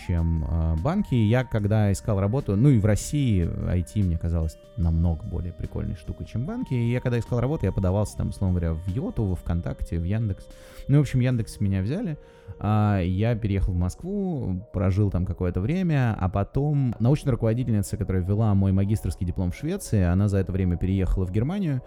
чем 0.07 0.45
э, 0.45 0.77
банки. 0.83 1.15
Я 1.15 1.45
когда 1.45 1.91
искал 1.93 2.21
работу, 2.21 2.57
ну 2.57 2.69
и 2.69 2.79
в 2.79 2.85
России 2.85 3.45
IT 3.45 4.05
мне 4.05 4.17
казалось 4.17 4.57
намного 4.77 5.25
более 5.25 5.53
прикольной 5.53 5.97
штукой, 5.97 6.27
чем 6.27 6.47
банки. 6.47 6.75
И 6.75 6.91
я 6.91 7.01
когда 7.01 7.19
искал 7.19 7.41
работу, 7.41 7.67
я 7.67 7.73
подавался 7.73 8.17
там, 8.17 8.29
условно 8.29 8.59
говоря, 8.59 8.75
в 8.75 8.89
Йоту, 8.89 9.25
во 9.25 9.35
ВКонтакте, 9.35 9.99
в 9.99 10.05
Яндекс. 10.05 10.47
Ну, 10.87 10.99
в 10.99 11.01
общем, 11.01 11.21
Яндекс 11.21 11.61
меня 11.61 11.83
взяли. 11.83 12.17
Я 12.61 13.37
переехал 13.37 13.73
в 13.73 13.77
Москву, 13.77 14.67
прожил 14.73 15.11
там 15.11 15.27
какое-то 15.27 15.61
время, 15.61 16.17
а 16.19 16.29
потом 16.29 16.95
научная 16.99 17.33
руководительница, 17.33 17.97
которая 17.97 18.23
вела 18.23 18.55
мой 18.55 18.73
магистрский 18.73 19.27
диплом 19.27 19.53
в 19.53 19.57
Швеции, 19.57 20.03
она 20.03 20.29
за 20.29 20.39
это 20.39 20.53
время 20.53 20.77
переехала 20.77 21.27
в 21.27 21.31
Германию 21.31 21.83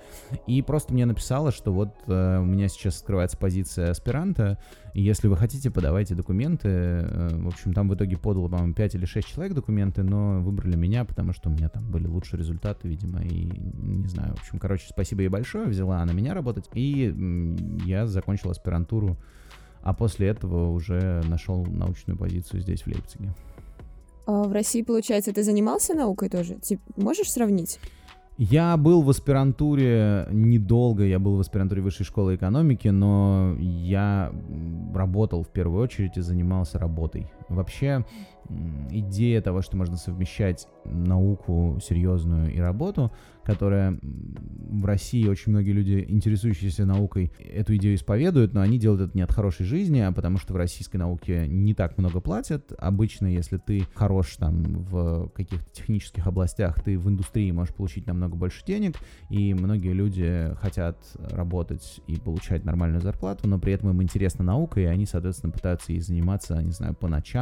и 0.48 0.62
просто 0.62 0.94
мне 0.94 1.06
написала, 1.06 1.52
что 1.52 1.74
вот 1.74 1.96
э, 2.08 2.40
у 2.40 2.46
меня 2.46 2.68
сейчас 2.68 3.00
скрывается 3.00 3.38
позиция 3.38 3.92
аспиранта, 3.92 4.58
если 4.94 5.28
вы 5.28 5.38
хотите, 5.38 5.72
подавайте 5.72 6.16
документы. 6.16 6.68
Э, 6.70 7.30
в 7.34 7.48
общем, 7.48 7.74
там 7.74 7.90
в 7.90 7.96
итоге 7.96 8.18
подало, 8.18 8.50
по-моему, 8.50 8.74
5 8.74 8.96
или 8.96 9.06
6 9.06 9.28
человек 9.28 9.54
документы, 9.54 10.04
но 10.04 10.42
выбрали 10.42 10.76
меня, 10.76 11.06
потому 11.06 11.34
что 11.34 11.50
у 11.50 11.54
меня 11.54 11.70
там 11.70 11.90
были 11.90 12.08
лучшие 12.08 12.40
результаты, 12.40 12.88
видимо, 12.88 13.22
и 13.22 13.46
не 13.46 14.08
знаю. 14.08 14.36
В 14.36 14.40
общем, 14.40 14.60
короче, 14.60 14.88
спасибо 14.90 15.22
ей 15.22 15.30
большое, 15.30 15.68
взяла 15.68 16.02
она 16.02 16.14
меня 16.14 16.34
работать, 16.34 16.70
и 16.74 17.14
я 17.86 18.08
закончил 18.08 18.50
аспирантуру 18.50 19.18
а 19.84 19.94
после 19.94 20.28
этого 20.28 20.72
уже 20.72 21.22
нашел 21.28 21.66
научную 21.66 22.18
позицию 22.18 22.62
здесь, 22.62 22.84
в 22.84 22.88
Лейпциге. 22.88 23.34
А 24.26 24.44
в 24.44 24.52
России, 24.52 24.82
получается, 24.82 25.34
ты 25.34 25.44
занимался 25.44 25.94
наукой 25.94 26.30
тоже? 26.30 26.56
Ты 26.56 26.80
можешь 26.96 27.32
сравнить? 27.32 27.80
Я 28.38 28.78
был 28.78 29.04
в 29.04 29.10
аспирантуре 29.10 30.28
недолго, 30.32 31.04
я 31.04 31.20
был 31.20 31.36
в 31.36 31.42
аспирантуре 31.42 31.82
высшей 31.82 32.06
школы 32.06 32.36
экономики, 32.36 32.88
но 32.88 33.56
я 33.60 34.32
работал 34.96 35.44
в 35.44 35.50
первую 35.50 35.84
очередь 35.84 36.18
и 36.18 36.22
занимался 36.22 36.80
работой. 36.80 37.32
Вообще, 37.52 38.06
идея 38.90 39.42
того, 39.42 39.62
что 39.62 39.78
можно 39.78 39.98
совмещать 39.98 40.68
науку 40.86 41.80
серьезную 41.82 42.54
и 42.54 42.60
работу, 42.60 43.12
которая 43.44 43.98
в 44.02 44.86
России 44.86 45.28
очень 45.28 45.52
многие 45.52 45.72
люди, 45.72 46.06
интересующиеся 46.08 46.86
наукой, 46.86 47.32
эту 47.40 47.76
идею 47.76 47.96
исповедуют, 47.96 48.54
но 48.54 48.62
они 48.62 48.78
делают 48.78 49.02
это 49.02 49.18
не 49.18 49.24
от 49.24 49.32
хорошей 49.32 49.66
жизни, 49.66 50.00
а 50.00 50.12
потому 50.12 50.38
что 50.38 50.54
в 50.54 50.58
российской 50.58 50.98
науке 50.98 51.48
не 51.48 51.74
так 51.74 51.98
много 51.98 52.20
платят. 52.20 52.72
Обычно, 52.78 53.28
если 53.28 53.58
ты 53.58 53.86
хорош 53.96 54.36
там 54.38 54.64
в 54.84 55.30
каких-то 55.30 55.70
технических 55.72 56.28
областях, 56.28 56.82
ты 56.84 56.98
в 56.98 57.10
индустрии 57.10 57.52
можешь 57.52 57.74
получить 57.74 58.06
намного 58.06 58.36
больше 58.36 58.64
денег, 58.66 58.96
и 59.30 59.54
многие 59.54 59.94
люди 59.94 60.56
хотят 60.60 60.98
работать 61.32 62.02
и 62.08 62.18
получать 62.18 62.64
нормальную 62.64 63.02
зарплату, 63.02 63.48
но 63.48 63.60
при 63.60 63.74
этом 63.74 63.90
им 63.90 64.02
интересна 64.04 64.44
наука, 64.44 64.80
и 64.82 64.86
они, 64.86 65.06
соответственно, 65.06 65.52
пытаются 65.52 65.92
ей 65.92 66.02
заниматься, 66.02 66.62
не 66.62 66.72
знаю, 66.72 66.94
по 66.94 67.08
ночам, 67.08 67.41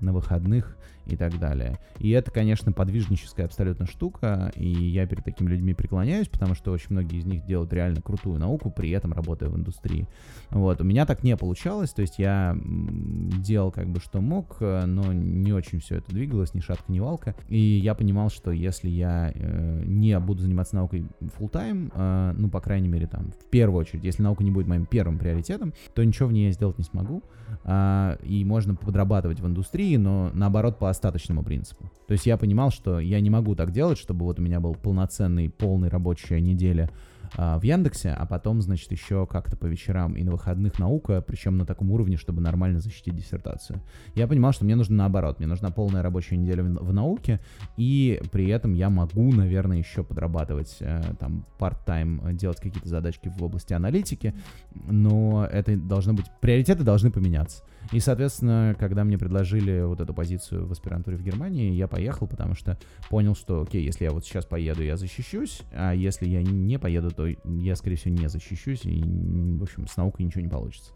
на 0.00 0.12
выходных 0.12 0.76
и 1.12 1.16
так 1.16 1.38
далее. 1.38 1.78
И 1.98 2.10
это, 2.10 2.30
конечно, 2.30 2.72
подвижническая 2.72 3.46
абсолютно 3.46 3.86
штука, 3.86 4.52
и 4.56 4.68
я 4.68 5.06
перед 5.06 5.24
такими 5.24 5.48
людьми 5.48 5.74
преклоняюсь, 5.74 6.28
потому 6.28 6.54
что 6.54 6.72
очень 6.72 6.88
многие 6.90 7.18
из 7.18 7.26
них 7.26 7.44
делают 7.44 7.72
реально 7.72 8.00
крутую 8.02 8.38
науку, 8.38 8.70
при 8.70 8.90
этом 8.90 9.12
работая 9.12 9.48
в 9.48 9.56
индустрии. 9.56 10.06
Вот, 10.50 10.80
у 10.80 10.84
меня 10.84 11.06
так 11.06 11.22
не 11.22 11.36
получалось, 11.36 11.92
то 11.92 12.02
есть 12.02 12.18
я 12.18 12.56
делал 12.62 13.70
как 13.70 13.88
бы 13.88 14.00
что 14.00 14.20
мог, 14.20 14.56
э, 14.60 14.84
но 14.86 15.12
не 15.12 15.52
очень 15.52 15.80
все 15.80 15.96
это 15.96 16.12
двигалось, 16.12 16.54
ни 16.54 16.60
шатка, 16.60 16.90
ни 16.92 17.00
валка, 17.00 17.34
и 17.48 17.58
я 17.58 17.94
понимал, 17.94 18.30
что 18.30 18.50
если 18.50 18.88
я 18.88 19.32
э, 19.34 19.82
не 19.84 20.18
буду 20.18 20.42
заниматься 20.42 20.76
наукой 20.76 21.06
full 21.38 21.50
time, 21.50 21.92
э, 21.94 22.34
ну, 22.36 22.48
по 22.48 22.60
крайней 22.60 22.88
мере, 22.88 23.06
там, 23.06 23.30
в 23.32 23.50
первую 23.50 23.80
очередь, 23.80 24.04
если 24.04 24.22
наука 24.22 24.44
не 24.44 24.50
будет 24.50 24.66
моим 24.66 24.86
первым 24.86 25.18
приоритетом, 25.18 25.72
то 25.94 26.04
ничего 26.04 26.28
в 26.28 26.32
ней 26.32 26.46
я 26.46 26.52
сделать 26.52 26.78
не 26.78 26.84
смогу, 26.84 27.22
а, 27.64 28.16
и 28.22 28.44
можно 28.44 28.74
подрабатывать 28.74 29.40
в 29.40 29.46
индустрии, 29.46 29.96
но 29.96 30.30
наоборот 30.34 30.78
по 30.78 30.90
остаточному 31.00 31.42
принципу. 31.42 31.90
То 32.06 32.12
есть 32.12 32.26
я 32.26 32.36
понимал, 32.36 32.70
что 32.70 33.00
я 33.00 33.20
не 33.20 33.30
могу 33.30 33.54
так 33.54 33.72
делать, 33.72 33.98
чтобы 33.98 34.26
вот 34.26 34.38
у 34.38 34.42
меня 34.42 34.60
был 34.60 34.74
полноценный, 34.74 35.48
полный 35.48 35.88
рабочая 35.88 36.40
неделя 36.40 36.90
а, 37.36 37.58
в 37.58 37.62
Яндексе, 37.62 38.10
а 38.10 38.26
потом, 38.26 38.60
значит, 38.60 38.90
еще 38.92 39.26
как-то 39.26 39.56
по 39.56 39.66
вечерам 39.66 40.14
и 40.14 40.22
на 40.22 40.32
выходных 40.32 40.78
наука, 40.78 41.22
причем 41.26 41.58
на 41.58 41.66
таком 41.66 41.90
уровне, 41.90 42.16
чтобы 42.16 42.40
нормально 42.40 42.80
защитить 42.80 43.14
диссертацию. 43.14 43.80
Я 44.14 44.26
понимал, 44.26 44.52
что 44.52 44.64
мне 44.64 44.76
нужно 44.76 44.96
наоборот, 44.96 45.38
мне 45.38 45.46
нужна 45.46 45.70
полная 45.70 46.02
рабочая 46.02 46.36
неделя 46.36 46.62
в, 46.62 46.92
науке, 46.92 47.40
и 47.76 48.20
при 48.32 48.48
этом 48.48 48.74
я 48.74 48.90
могу, 48.90 49.32
наверное, 49.32 49.78
еще 49.78 50.02
подрабатывать 50.02 50.76
э, 50.80 51.02
там 51.18 51.46
part-time, 51.58 52.34
делать 52.34 52.58
какие-то 52.58 52.88
задачки 52.88 53.28
в 53.28 53.42
области 53.42 53.72
аналитики, 53.72 54.34
но 54.74 55.46
это 55.50 55.76
должно 55.76 56.14
быть, 56.14 56.26
приоритеты 56.40 56.82
должны 56.82 57.10
поменяться. 57.10 57.62
И, 57.92 57.98
соответственно, 57.98 58.76
когда 58.78 59.04
мне 59.04 59.18
предложили 59.18 59.82
вот 59.82 60.00
эту 60.00 60.14
позицию 60.14 60.66
в 60.66 60.72
аспирантуре 60.72 61.16
в 61.16 61.22
Германии, 61.22 61.72
я 61.72 61.88
поехал, 61.88 62.28
потому 62.28 62.54
что 62.54 62.78
понял, 63.08 63.34
что, 63.34 63.62
окей, 63.62 63.84
если 63.84 64.04
я 64.04 64.12
вот 64.12 64.24
сейчас 64.24 64.44
поеду, 64.44 64.82
я 64.82 64.96
защищусь, 64.96 65.62
а 65.72 65.92
если 65.92 66.28
я 66.28 66.42
не 66.42 66.78
поеду, 66.78 67.10
то 67.10 67.19
я, 67.26 67.76
скорее 67.76 67.96
всего, 67.96 68.14
не 68.14 68.28
защищусь, 68.28 68.84
и, 68.84 69.02
в 69.02 69.62
общем, 69.62 69.86
с 69.86 69.96
наукой 69.96 70.26
ничего 70.26 70.42
не 70.42 70.48
получится. 70.48 70.92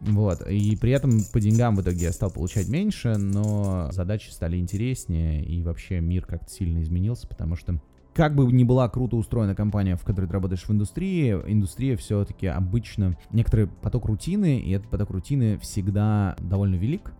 Вот, 0.00 0.42
и 0.46 0.76
при 0.76 0.92
этом 0.92 1.22
по 1.32 1.40
деньгам 1.40 1.74
в 1.76 1.80
итоге 1.80 2.04
я 2.04 2.12
стал 2.12 2.30
получать 2.30 2.68
меньше, 2.68 3.16
но 3.16 3.90
задачи 3.92 4.28
стали 4.30 4.58
интереснее, 4.58 5.42
и 5.44 5.62
вообще 5.62 6.00
мир 6.00 6.26
как-то 6.26 6.50
сильно 6.50 6.82
изменился, 6.82 7.26
потому 7.26 7.56
что 7.56 7.80
как 8.16 8.34
бы 8.34 8.50
ни 8.50 8.64
была 8.64 8.88
круто 8.88 9.16
устроена 9.16 9.54
компания, 9.54 9.96
в 9.96 10.04
которой 10.04 10.26
ты 10.26 10.32
работаешь 10.32 10.64
в 10.64 10.70
индустрии, 10.70 11.32
индустрия 11.46 11.96
все-таки 11.96 12.46
обычно 12.46 13.16
некоторый 13.30 13.66
поток 13.66 14.06
рутины, 14.06 14.58
и 14.58 14.70
этот 14.70 14.90
поток 14.90 15.10
рутины 15.10 15.58
всегда 15.58 16.36
довольно 16.40 16.76
велик, 16.76 17.12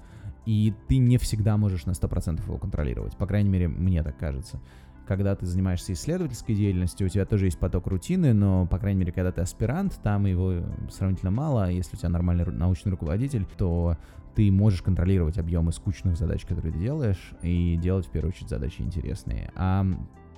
и 0.47 0.73
ты 0.89 0.99
не 0.99 1.19
всегда 1.19 1.57
можешь 1.57 1.87
на 1.87 1.91
100% 1.91 2.43
его 2.43 2.57
контролировать. 2.57 3.17
По 3.17 3.27
крайней 3.27 3.51
мере, 3.51 3.69
мне 3.69 4.03
так 4.03 4.17
кажется. 4.17 4.61
Когда 5.07 5.37
ты 5.37 5.47
занимаешься 5.47 5.93
исследовательской 5.93 6.55
деятельностью, 6.55 7.07
у 7.07 7.11
тебя 7.11 7.25
тоже 7.25 7.47
есть 7.47 7.59
поток 7.59 7.87
рутины, 7.87 8.33
но, 8.33 8.67
по 8.67 8.79
крайней 8.79 9.01
мере, 9.01 9.13
когда 9.13 9.31
ты 9.31 9.41
аспирант, 9.41 9.99
там 10.03 10.27
его 10.27 10.55
сравнительно 10.91 11.31
мало. 11.31 11.71
Если 11.71 11.97
у 11.97 11.99
тебя 11.99 12.09
нормальный 12.09 12.45
научный 12.47 12.91
руководитель, 12.91 13.47
то 13.57 13.97
ты 14.35 14.51
можешь 14.51 14.83
контролировать 14.83 15.39
объемы 15.39 15.73
скучных 15.73 16.17
задач, 16.17 16.45
которые 16.45 16.73
ты 16.73 16.79
делаешь, 16.79 17.33
и 17.43 17.79
делать, 17.81 18.07
в 18.07 18.11
первую 18.11 18.33
очередь, 18.33 18.51
задачи 18.51 18.83
интересные. 18.83 19.51
А 19.55 19.87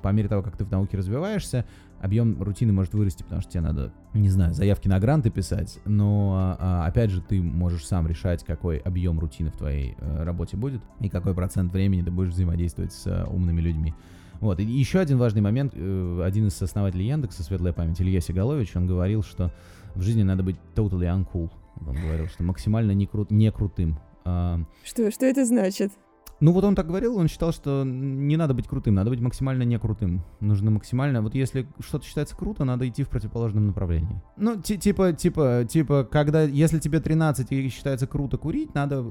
по 0.03 0.09
мере 0.09 0.29
того, 0.29 0.43
как 0.43 0.57
ты 0.57 0.64
в 0.64 0.71
науке 0.71 0.97
развиваешься, 0.97 1.64
объем 2.01 2.41
рутины 2.41 2.73
может 2.73 2.95
вырасти, 2.95 3.23
потому 3.23 3.43
что 3.43 3.51
тебе 3.51 3.62
надо, 3.62 3.93
не 4.14 4.29
знаю, 4.29 4.55
заявки 4.55 4.89
на 4.89 5.01
гранты 5.01 5.31
писать, 5.31 5.81
но 5.85 6.57
а, 6.61 6.87
опять 6.87 7.11
же 7.11 7.21
ты 7.21 7.43
можешь 7.43 7.87
сам 7.87 8.07
решать, 8.07 8.45
какой 8.45 8.79
объем 8.79 9.19
рутины 9.19 9.51
в 9.51 9.57
твоей 9.57 9.97
э, 9.99 10.23
работе 10.23 10.57
будет 10.57 10.83
и 11.01 11.09
какой 11.09 11.35
процент 11.35 11.73
времени 11.73 12.03
ты 12.03 12.11
будешь 12.11 12.33
взаимодействовать 12.33 12.93
с 12.93 13.07
э, 13.07 13.25
умными 13.25 13.61
людьми. 13.61 13.95
Вот, 14.41 14.61
и 14.61 14.64
еще 14.64 15.01
один 15.01 15.18
важный 15.18 15.41
момент, 15.41 15.72
э, 15.74 16.22
один 16.24 16.47
из 16.47 16.61
основателей 16.62 17.07
Яндекса, 17.07 17.43
светлая 17.43 17.72
память, 17.72 18.01
Илья 18.01 18.20
Сигалович, 18.20 18.76
он 18.76 18.86
говорил, 18.86 19.22
что 19.22 19.53
в 19.95 20.03
жизни 20.03 20.22
надо 20.22 20.43
быть 20.43 20.57
totally 20.74 21.07
uncool. 21.07 21.51
Он 21.86 21.95
говорил, 21.95 22.26
что 22.28 22.43
максимально 22.43 22.93
не, 22.93 23.07
крут, 23.07 23.30
не 23.30 23.51
крутым. 23.51 23.99
А, 24.24 24.61
Что, 24.84 25.11
что 25.11 25.26
это 25.26 25.45
значит? 25.45 25.93
Ну 26.41 26.53
вот 26.53 26.64
он 26.64 26.74
так 26.74 26.86
говорил, 26.86 27.16
он 27.16 27.28
считал, 27.28 27.53
что 27.53 27.82
не 27.84 28.36
надо 28.36 28.55
быть 28.55 28.68
крутым, 28.68 28.95
надо 28.95 29.11
быть 29.11 29.20
максимально 29.20 29.64
не 29.64 29.78
крутым. 29.78 30.22
Нужно 30.41 30.70
максимально, 30.70 31.20
вот 31.20 31.34
если 31.34 31.66
что-то 31.80 32.05
считается 32.05 32.36
круто, 32.36 32.64
надо 32.64 32.89
идти 32.89 33.03
в 33.03 33.09
противоположном 33.09 33.66
направлении. 33.66 34.22
Ну, 34.36 34.61
ти- 34.61 34.78
типа, 34.78 35.12
типа, 35.12 35.66
типа, 35.68 36.05
когда, 36.11 36.43
если 36.43 36.78
тебе 36.78 37.01
13 37.01 37.51
и 37.51 37.68
считается 37.68 38.07
круто 38.07 38.36
курить, 38.39 38.74
надо 38.74 39.05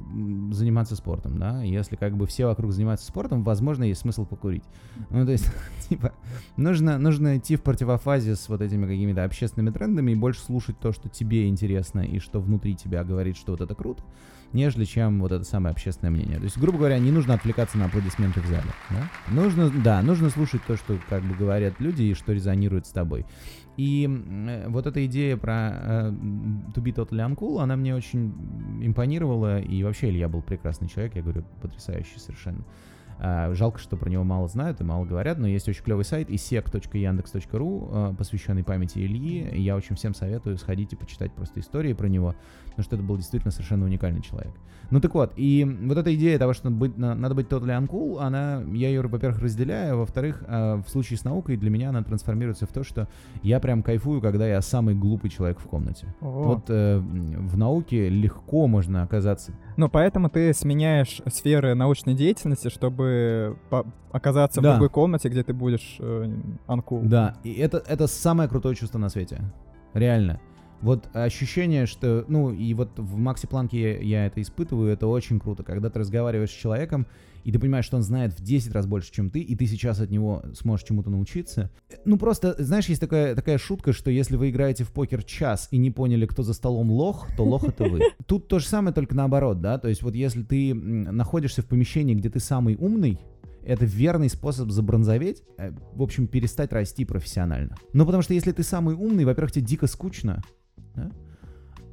заниматься 0.52 0.96
спортом, 0.96 1.38
да? 1.38 1.62
Если 1.64 1.96
как 1.98 2.16
бы 2.16 2.28
все 2.28 2.46
вокруг 2.46 2.72
занимаются 2.72 3.08
спортом, 3.08 3.44
возможно, 3.44 3.84
есть 3.84 4.02
смысл 4.02 4.26
покурить. 4.26 4.64
Ну, 5.10 5.26
то 5.26 5.32
есть, 5.34 5.52
типа, 5.90 6.14
нужно, 6.56 6.98
нужно 6.98 7.38
идти 7.38 7.58
в 7.58 7.62
противофазе 7.62 8.36
с 8.36 8.48
вот 8.48 8.62
этими 8.62 8.86
какими-то 8.86 9.24
общественными 9.26 9.74
трендами 9.74 10.12
и 10.12 10.16
больше 10.16 10.42
слушать 10.42 10.80
то, 10.80 10.94
что 10.94 11.10
тебе 11.10 11.48
интересно 11.48 12.00
и 12.02 12.20
что 12.20 12.40
внутри 12.40 12.76
тебя 12.76 13.04
говорит, 13.04 13.36
что 13.36 13.52
вот 13.52 13.62
это 13.62 13.76
круто, 13.76 14.04
нежели 14.54 14.86
чем 14.86 15.20
вот 15.22 15.32
это 15.32 15.44
самое 15.44 15.72
общественное 15.72 16.12
мнение. 16.12 16.38
То 16.38 16.44
есть, 16.44 16.58
грубо 16.58 16.80
говоря, 16.80 17.00
не 17.00 17.12
нужно 17.12 17.34
отвлекаться 17.34 17.78
на 17.78 17.86
аплодисменты 17.86 18.42
в 18.42 18.48
зале. 18.48 18.70
Да? 18.90 19.10
Нужно, 19.30 19.70
да, 19.70 20.02
нужно 20.02 20.30
слушать 20.30 20.62
то, 20.66 20.78
что 20.78 20.98
как 21.10 21.24
бы 21.24 21.36
говорят 21.36 21.80
люди 21.80 22.04
и 22.04 22.14
что 22.14 22.34
резонирует 22.34 22.86
с 22.86 22.92
тобой. 22.92 23.26
И 23.78 24.08
э, 24.08 24.68
вот 24.68 24.88
эта 24.88 25.06
идея 25.06 25.38
про 25.38 25.54
э, 25.54 26.10
to 26.10 26.82
be 26.82 26.94
totally 26.94 27.26
uncool, 27.28 27.62
она 27.62 27.76
мне 27.76 27.96
очень 27.96 28.34
импонировала, 28.82 29.60
и 29.60 29.84
вообще 29.84 30.10
Илья 30.10 30.28
был 30.28 30.42
прекрасный 30.42 30.88
человек, 30.88 31.16
я 31.16 31.22
говорю, 31.22 31.44
потрясающий 31.62 32.20
совершенно. 32.20 32.66
А, 33.20 33.54
жалко, 33.54 33.80
что 33.80 33.98
про 33.98 34.10
него 34.10 34.24
мало 34.24 34.48
знают 34.48 34.80
и 34.82 34.84
мало 34.84 35.06
говорят, 35.06 35.38
но 35.38 35.48
есть 35.48 35.68
очень 35.68 35.84
клевый 35.84 36.06
сайт 36.06 36.30
isec.yandex.ru, 36.30 38.12
э, 38.12 38.16
посвященный 38.16 38.64
памяти 38.64 39.00
Ильи. 39.00 39.50
Я 39.60 39.76
очень 39.76 39.96
всем 39.96 40.14
советую 40.14 40.58
сходить 40.58 40.94
и 40.94 40.96
почитать 40.96 41.32
просто 41.34 41.60
истории 41.60 41.94
про 41.94 42.08
него, 42.08 42.36
потому 42.66 42.84
что 42.84 42.96
это 42.96 43.04
был 43.04 43.18
действительно 43.18 43.52
совершенно 43.52 43.86
уникальный 43.86 44.22
человек. 44.22 44.54
Ну 44.90 45.02
так 45.02 45.14
вот, 45.16 45.34
и 45.36 45.66
вот 45.84 45.98
эта 45.98 46.16
идея 46.16 46.38
того, 46.40 46.54
что 46.54 46.70
быть, 46.70 46.98
на- 46.98 47.16
надо 47.16 47.36
быть 47.36 47.48
totally 47.48 47.78
uncool, 47.78 48.20
она, 48.20 48.62
я 48.74 48.88
ее, 48.88 49.02
во-первых, 49.02 49.42
разделяю, 49.42 49.94
а 49.94 49.98
во-вторых, 49.98 50.44
в 50.48 50.86
случае 50.88 51.18
с 51.18 51.24
наукой 51.26 51.58
для 51.58 51.70
меня 51.70 51.90
она 51.90 52.04
трансформируется 52.04 52.66
в 52.66 52.70
то, 52.72 52.84
что 52.84 53.08
я 53.44 53.60
прям 53.60 53.84
кайфую, 53.84 54.22
когда 54.22 54.48
я 54.48 54.62
самый 54.62 54.96
глупый 54.96 55.30
человек 55.30 55.60
в 55.60 55.66
комнате. 55.68 56.08
Вот 56.22 56.70
э, 56.70 57.00
в 57.00 57.58
науке 57.58 58.08
легко 58.10 58.68
можно 58.68 59.04
оказаться 59.04 59.54
Ну, 59.76 59.90
поэтому 59.90 60.30
ты 60.30 60.54
сменяешь 60.54 61.22
сферы 61.28 61.76
научной 61.76 62.14
деятельности, 62.14 62.70
чтобы 62.70 63.07
по- 63.70 63.86
оказаться 64.12 64.62
Да. 64.62 64.70
в 64.70 64.72
другой 64.74 64.90
комнате, 64.90 65.30
где 65.30 65.44
ты 65.44 65.54
будешь 65.54 65.98
э, 66.00 66.30
uncool. 66.68 67.04
Да, 67.06 67.36
и 67.44 67.54
это, 67.54 67.78
это 67.88 68.08
самое 68.08 68.48
крутое 68.50 68.76
чувство 68.76 69.00
на 69.00 69.10
свете. 69.10 69.42
Реально. 69.94 70.40
Вот 70.82 71.08
ощущение, 71.14 71.86
что, 71.86 72.26
ну, 72.28 72.52
и 72.52 72.74
вот 72.74 72.98
в 72.98 73.18
Макси 73.18 73.48
Планке 73.48 73.82
я, 73.82 74.00
я 74.00 74.26
это 74.28 74.42
испытываю, 74.42 74.92
это 74.92 75.08
очень 75.08 75.40
круто, 75.40 75.64
когда 75.64 75.90
ты 75.90 76.00
разговариваешь 76.00 76.52
с 76.52 76.54
человеком, 76.54 77.08
и 77.44 77.52
ты 77.52 77.60
понимаешь, 77.60 77.86
что 77.86 77.96
он 77.96 78.04
знает 78.04 78.38
в 78.38 78.44
10 78.44 78.74
раз 78.74 78.86
больше, 78.86 79.12
чем 79.12 79.30
ты, 79.30 79.40
и 79.40 79.56
ты 79.56 79.66
сейчас 79.68 80.02
от 80.02 80.10
него 80.10 80.44
сможешь 80.54 80.86
чему-то 80.86 81.10
научиться. 81.10 81.72
Ну, 82.04 82.18
просто, 82.18 82.56
знаешь, 82.62 82.88
есть 82.88 83.00
такая, 83.00 83.36
такая 83.36 83.58
шутка, 83.58 83.94
что 83.94 84.12
если 84.12 84.36
вы 84.36 84.50
играете 84.50 84.84
в 84.84 84.92
покер 84.92 85.24
час 85.24 85.70
и 85.72 85.78
не 85.78 85.90
поняли, 85.90 86.26
кто 86.26 86.44
за 86.44 86.54
столом 86.54 86.92
лох, 86.92 87.28
то 87.38 87.46
лох 87.46 87.64
это 87.64 87.86
вы. 87.86 88.02
Тут 88.28 88.48
то 88.48 88.60
же 88.60 88.66
самое, 88.66 88.94
только 88.94 89.16
наоборот, 89.16 89.62
да, 89.62 89.78
то 89.78 89.88
есть 89.88 90.02
вот 90.04 90.14
если 90.14 90.44
ты 90.44 90.74
находишься 90.74 91.62
в 91.62 91.68
помещении, 91.68 92.16
где 92.16 92.30
ты 92.30 92.40
самый 92.40 92.76
умный, 92.76 93.18
это 93.68 93.86
верный 93.86 94.30
способ 94.30 94.72
забронзоветь, 94.72 95.44
э, 95.58 95.72
в 95.94 96.02
общем, 96.02 96.28
перестать 96.28 96.72
расти 96.72 97.04
профессионально. 97.04 97.76
Ну, 97.92 98.06
потому 98.06 98.24
что 98.24 98.34
если 98.34 98.54
ты 98.54 98.64
самый 98.64 98.96
умный, 98.96 99.26
во-первых, 99.26 99.52
тебе 99.52 99.66
дико 99.66 99.88
скучно, 99.88 100.42
да? 100.98 101.12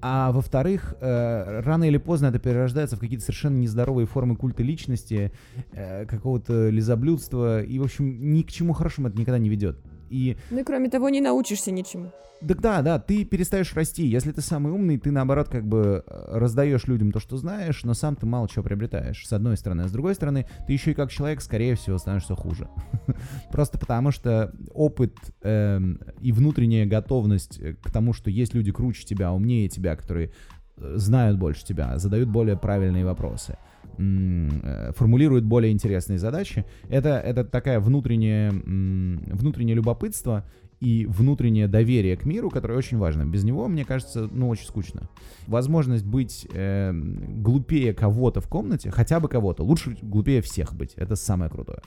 а 0.06 0.32
во-вторых, 0.32 0.96
э, 1.00 1.60
рано 1.60 1.84
или 1.84 1.96
поздно 1.96 2.26
это 2.26 2.38
перерождается 2.38 2.96
в 2.96 3.00
какие-то 3.00 3.24
совершенно 3.24 3.56
нездоровые 3.56 4.06
формы 4.06 4.36
культа 4.36 4.62
личности, 4.62 5.32
э, 5.72 6.04
какого-то 6.04 6.68
лизоблюдства, 6.68 7.62
и, 7.62 7.78
в 7.78 7.84
общем, 7.84 8.34
ни 8.34 8.42
к 8.42 8.50
чему 8.50 8.74
хорошему 8.74 9.08
это 9.08 9.18
никогда 9.18 9.38
не 9.38 9.48
ведет. 9.48 9.78
И 10.14 10.36
Ну 10.50 10.60
и 10.60 10.64
кроме 10.64 10.88
того, 10.88 11.08
не 11.08 11.20
научишься 11.20 11.72
ничему. 11.72 12.12
так 12.46 12.60
да, 12.60 12.82
да, 12.82 12.98
ты 13.00 13.24
перестаешь 13.24 13.74
расти. 13.74 14.06
Если 14.06 14.30
ты 14.30 14.40
самый 14.42 14.72
умный, 14.72 14.96
ты 14.96 15.10
наоборот 15.10 15.48
как 15.48 15.66
бы 15.66 16.04
э, 16.06 16.38
раздаешь 16.38 16.84
людям 16.86 17.10
то, 17.10 17.18
что 17.18 17.36
знаешь, 17.36 17.82
но 17.82 17.94
сам 17.94 18.14
ты 18.14 18.24
мало 18.26 18.48
чего 18.48 18.62
приобретаешь, 18.62 19.26
с 19.26 19.32
одной 19.32 19.56
стороны. 19.56 19.82
А 19.82 19.88
с 19.88 19.92
другой 19.92 20.14
стороны, 20.14 20.46
ты 20.66 20.72
еще 20.72 20.92
и 20.92 20.94
как 20.94 21.10
человек, 21.10 21.40
скорее 21.40 21.74
всего, 21.74 21.98
становишься 21.98 22.36
хуже. 22.36 22.68
Просто 23.50 23.78
потому 23.78 24.12
что 24.12 24.54
опыт 24.72 25.16
эм, 25.42 26.00
и 26.20 26.30
внутренняя 26.30 26.86
готовность 26.86 27.58
э, 27.58 27.74
к 27.74 27.90
тому, 27.90 28.12
что 28.12 28.30
есть 28.30 28.54
люди 28.54 28.70
круче 28.70 29.04
тебя, 29.04 29.32
умнее 29.32 29.68
тебя, 29.68 29.96
которые 29.96 30.30
э, 30.76 30.92
знают 30.96 31.38
больше 31.38 31.64
тебя, 31.64 31.98
задают 31.98 32.28
более 32.28 32.56
правильные 32.56 33.04
вопросы, 33.04 33.58
э, 33.98 34.92
формулируют 34.94 35.44
более 35.44 35.72
интересные 35.72 36.18
задачи, 36.18 36.64
это, 36.88 37.18
это 37.18 37.44
такая 37.44 37.80
внутренняя, 37.80 38.50
внутреннее 38.50 39.74
любопытство 39.74 40.44
и 40.80 41.06
внутреннее 41.06 41.66
доверие 41.66 42.16
к 42.16 42.26
миру, 42.26 42.50
которое 42.50 42.76
очень 42.76 42.98
важно. 42.98 43.24
Без 43.24 43.42
него, 43.44 43.68
мне 43.68 43.84
кажется, 43.84 44.28
ну, 44.30 44.48
очень 44.48 44.66
скучно. 44.66 45.08
Возможность 45.46 46.04
быть 46.04 46.46
э, 46.52 46.92
глупее 46.92 47.94
кого-то 47.94 48.40
в 48.40 48.48
комнате, 48.48 48.90
хотя 48.90 49.18
бы 49.20 49.28
кого-то, 49.28 49.62
лучше 49.62 49.96
глупее 50.02 50.42
всех 50.42 50.74
быть, 50.74 50.92
это 50.96 51.16
самое 51.16 51.50
крутое. 51.50 51.80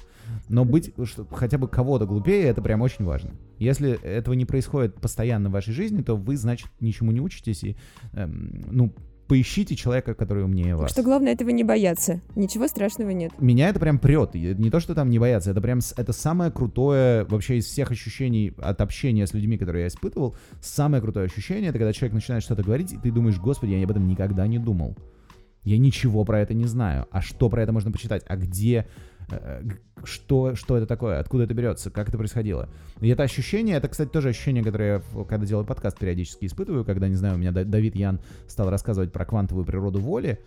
Но 0.50 0.66
быть 0.66 0.94
что, 1.04 1.26
хотя 1.32 1.58
бы 1.58 1.68
кого-то 1.68 2.06
глупее, 2.06 2.46
это 2.46 2.62
прям 2.62 2.82
очень 2.82 3.06
важно. 3.06 3.32
Если 3.60 4.02
этого 4.04 4.34
не 4.34 4.46
происходит 4.46 4.96
постоянно 4.96 5.50
в 5.50 5.54
вашей 5.54 5.74
жизни, 5.74 6.02
то 6.02 6.16
вы, 6.16 6.36
значит, 6.36 6.70
ничему 6.80 7.12
не 7.12 7.22
учитесь 7.22 7.64
и, 7.64 7.78
эм, 8.14 8.66
ну, 8.72 8.94
поищите 9.28 9.76
человека, 9.76 10.14
который 10.14 10.44
умнее 10.44 10.74
Так 10.74 10.82
вас. 10.82 10.92
что 10.92 11.04
главное 11.04 11.34
этого 11.34 11.50
не 11.50 11.64
бояться. 11.64 12.22
Ничего 12.36 12.68
страшного 12.68 13.10
нет. 13.12 13.32
Меня 13.40 13.70
это 13.70 13.80
прям 13.80 14.00
прет. 14.00 14.34
Не 14.34 14.70
то, 14.70 14.80
что 14.80 14.96
там 14.96 15.10
не 15.10 15.20
бояться, 15.20 15.52
это 15.52 15.62
прям 15.62 15.80
это 15.96 16.14
самое 16.14 16.52
крутое 16.52 17.26
вообще 17.26 17.58
из 17.58 17.66
всех 17.66 17.92
ощущений 17.92 18.54
от 18.58 18.82
общения 18.82 19.28
с 19.28 19.34
людьми, 19.34 19.58
которые 19.58 19.84
я 19.84 19.88
испытывал. 19.88 20.36
Самое 20.62 21.02
крутое 21.02 21.26
ощущение 21.26 21.70
это 21.70 21.78
когда 21.78 21.94
человек 21.94 22.14
начинает 22.14 22.44
что-то 22.44 22.64
говорить, 22.64 22.94
и 22.94 22.98
ты 22.98 23.12
думаешь, 23.12 23.38
господи, 23.40 23.72
я 23.72 23.84
об 23.84 23.92
этом 23.92 24.08
никогда 24.08 24.48
не 24.48 24.60
думал. 24.60 24.96
Я 25.68 25.78
ничего 25.78 26.24
про 26.24 26.40
это 26.40 26.54
не 26.54 26.66
знаю. 26.66 27.06
А 27.12 27.22
что 27.22 27.50
про 27.50 27.62
это 27.62 27.72
можно 27.74 27.92
почитать? 27.92 28.24
А 28.28 28.36
где? 28.38 28.88
э, 29.30 29.62
Что, 30.06 30.56
что 30.56 30.78
это 30.78 30.86
такое? 30.88 31.20
Откуда 31.20 31.44
это 31.44 31.54
берется? 31.54 31.92
Как 31.92 32.08
это 32.10 32.18
происходило? 32.18 32.70
И 33.02 33.10
это 33.10 33.24
ощущение, 33.24 33.76
это, 33.76 33.90
кстати, 33.90 34.10
тоже 34.10 34.30
ощущение, 34.30 34.64
которое 34.64 35.02
я, 35.16 35.24
когда 35.26 35.46
делаю 35.46 35.66
подкаст, 35.66 36.00
периодически 36.00 36.46
испытываю, 36.46 36.86
когда, 36.86 37.10
не 37.10 37.16
знаю, 37.16 37.36
у 37.36 37.38
меня 37.38 37.52
Да- 37.52 37.66
Давид 37.66 37.96
Ян 37.96 38.20
стал 38.48 38.70
рассказывать 38.70 39.12
про 39.12 39.26
квантовую 39.26 39.66
природу 39.66 40.00
воли. 40.00 40.40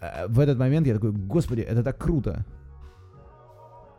Э, 0.00 0.26
В 0.28 0.38
этот 0.40 0.58
момент 0.58 0.86
я 0.86 0.94
такой, 0.94 1.12
господи, 1.12 1.60
это 1.62 1.82
так 1.82 1.96
круто. 1.98 2.44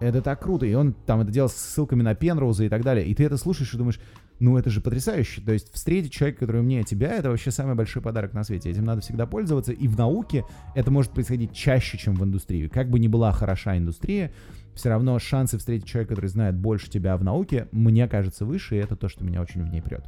Это 0.04 0.22
так 0.22 0.42
круто. 0.42 0.66
И 0.66 0.74
он 0.74 0.94
там 0.94 1.22
это 1.22 1.32
делал 1.32 1.48
с 1.48 1.56
ссылками 1.56 2.02
на 2.02 2.14
Пенроуза 2.14 2.66
и 2.66 2.70
так 2.70 2.84
далее. 2.84 3.08
И 3.08 3.16
ты 3.16 3.24
это 3.24 3.38
слушаешь 3.38 3.74
и 3.74 3.78
думаешь, 3.78 4.02
ну 4.40 4.58
это 4.58 4.70
же 4.70 4.82
потрясающе. 4.82 5.42
То 5.42 5.54
есть 5.54 5.72
встретить 5.74 6.12
человека, 6.12 6.42
который 6.42 6.60
умнее 6.60 6.84
тебя, 6.84 7.14
это 7.14 7.30
вообще 7.30 7.52
самый 7.52 7.76
большой 7.76 8.02
подарок 8.02 8.34
на 8.34 8.44
свете. 8.44 8.70
Этим 8.70 8.84
надо 8.84 9.00
всегда 9.00 9.26
пользоваться. 9.26 9.72
И 9.72 9.88
в 9.88 9.98
науке 9.98 10.44
это 10.76 10.92
может 10.92 11.14
происходить 11.14 11.54
чаще, 11.54 11.98
чем 11.98 12.16
в 12.16 12.24
индустрии. 12.26 12.68
Как 12.68 12.90
бы 12.90 13.00
ни 13.00 13.08
была 13.08 13.32
хороша 13.32 13.78
индустрия, 13.78 14.34
все 14.76 14.90
равно 14.90 15.18
шансы 15.20 15.58
встретить 15.58 15.88
человека, 15.88 16.16
который 16.16 16.28
знает 16.28 16.56
больше 16.56 16.90
тебя 16.90 17.16
в 17.16 17.24
науке, 17.24 17.70
мне 17.72 18.08
кажется, 18.10 18.44
выше, 18.44 18.76
и 18.76 18.80
это 18.80 18.98
то, 18.98 19.08
что 19.08 19.24
меня 19.24 19.42
очень 19.42 19.64
в 19.64 19.70
ней 19.70 19.82
прет. 19.82 20.04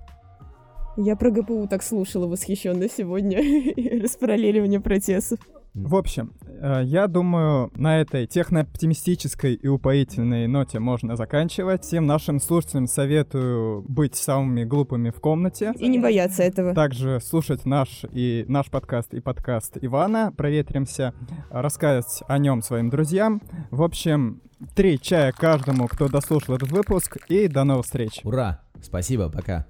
Я 0.97 1.15
про 1.15 1.31
ГПУ 1.31 1.67
так 1.69 1.83
слушала 1.83 2.27
восхищенно 2.27 2.89
сегодня. 2.89 3.37
Распараллеливание 4.01 4.81
процессов. 4.81 5.39
В 5.75 5.95
общем, 5.97 6.31
э, 6.47 6.83
я 6.85 7.07
думаю, 7.07 7.69
на 7.75 7.99
этой 7.99 8.27
технооптимистической 8.27 9.55
и 9.55 9.67
упоительной 9.67 10.47
ноте 10.47 10.79
можно 10.79 11.17
заканчивать. 11.17 11.83
Всем 11.83 12.05
нашим 12.05 12.39
слушателям 12.39 12.87
советую 12.87 13.83
быть 13.85 14.15
самыми 14.15 14.63
глупыми 14.63 15.09
в 15.09 15.19
комнате. 15.19 15.73
И 15.77 15.89
не 15.89 15.99
бояться 15.99 16.43
этого. 16.43 16.73
Также 16.73 17.19
слушать 17.19 17.65
наш 17.65 18.05
и 18.09 18.45
наш 18.47 18.71
подкаст 18.71 19.13
и 19.13 19.19
подкаст 19.19 19.77
Ивана 19.81 20.31
«Проветримся», 20.35 21.13
рассказать 21.49 22.23
о 22.29 22.37
нем 22.37 22.61
своим 22.61 22.89
друзьям. 22.89 23.41
В 23.69 23.83
общем, 23.83 24.41
три 24.75 24.97
чая 24.97 25.33
каждому, 25.33 25.89
кто 25.89 26.07
дослушал 26.07 26.55
этот 26.55 26.71
выпуск, 26.71 27.17
и 27.27 27.49
до 27.49 27.65
новых 27.65 27.83
встреч. 27.83 28.21
Ура! 28.23 28.61
Спасибо, 28.81 29.29
пока. 29.29 29.65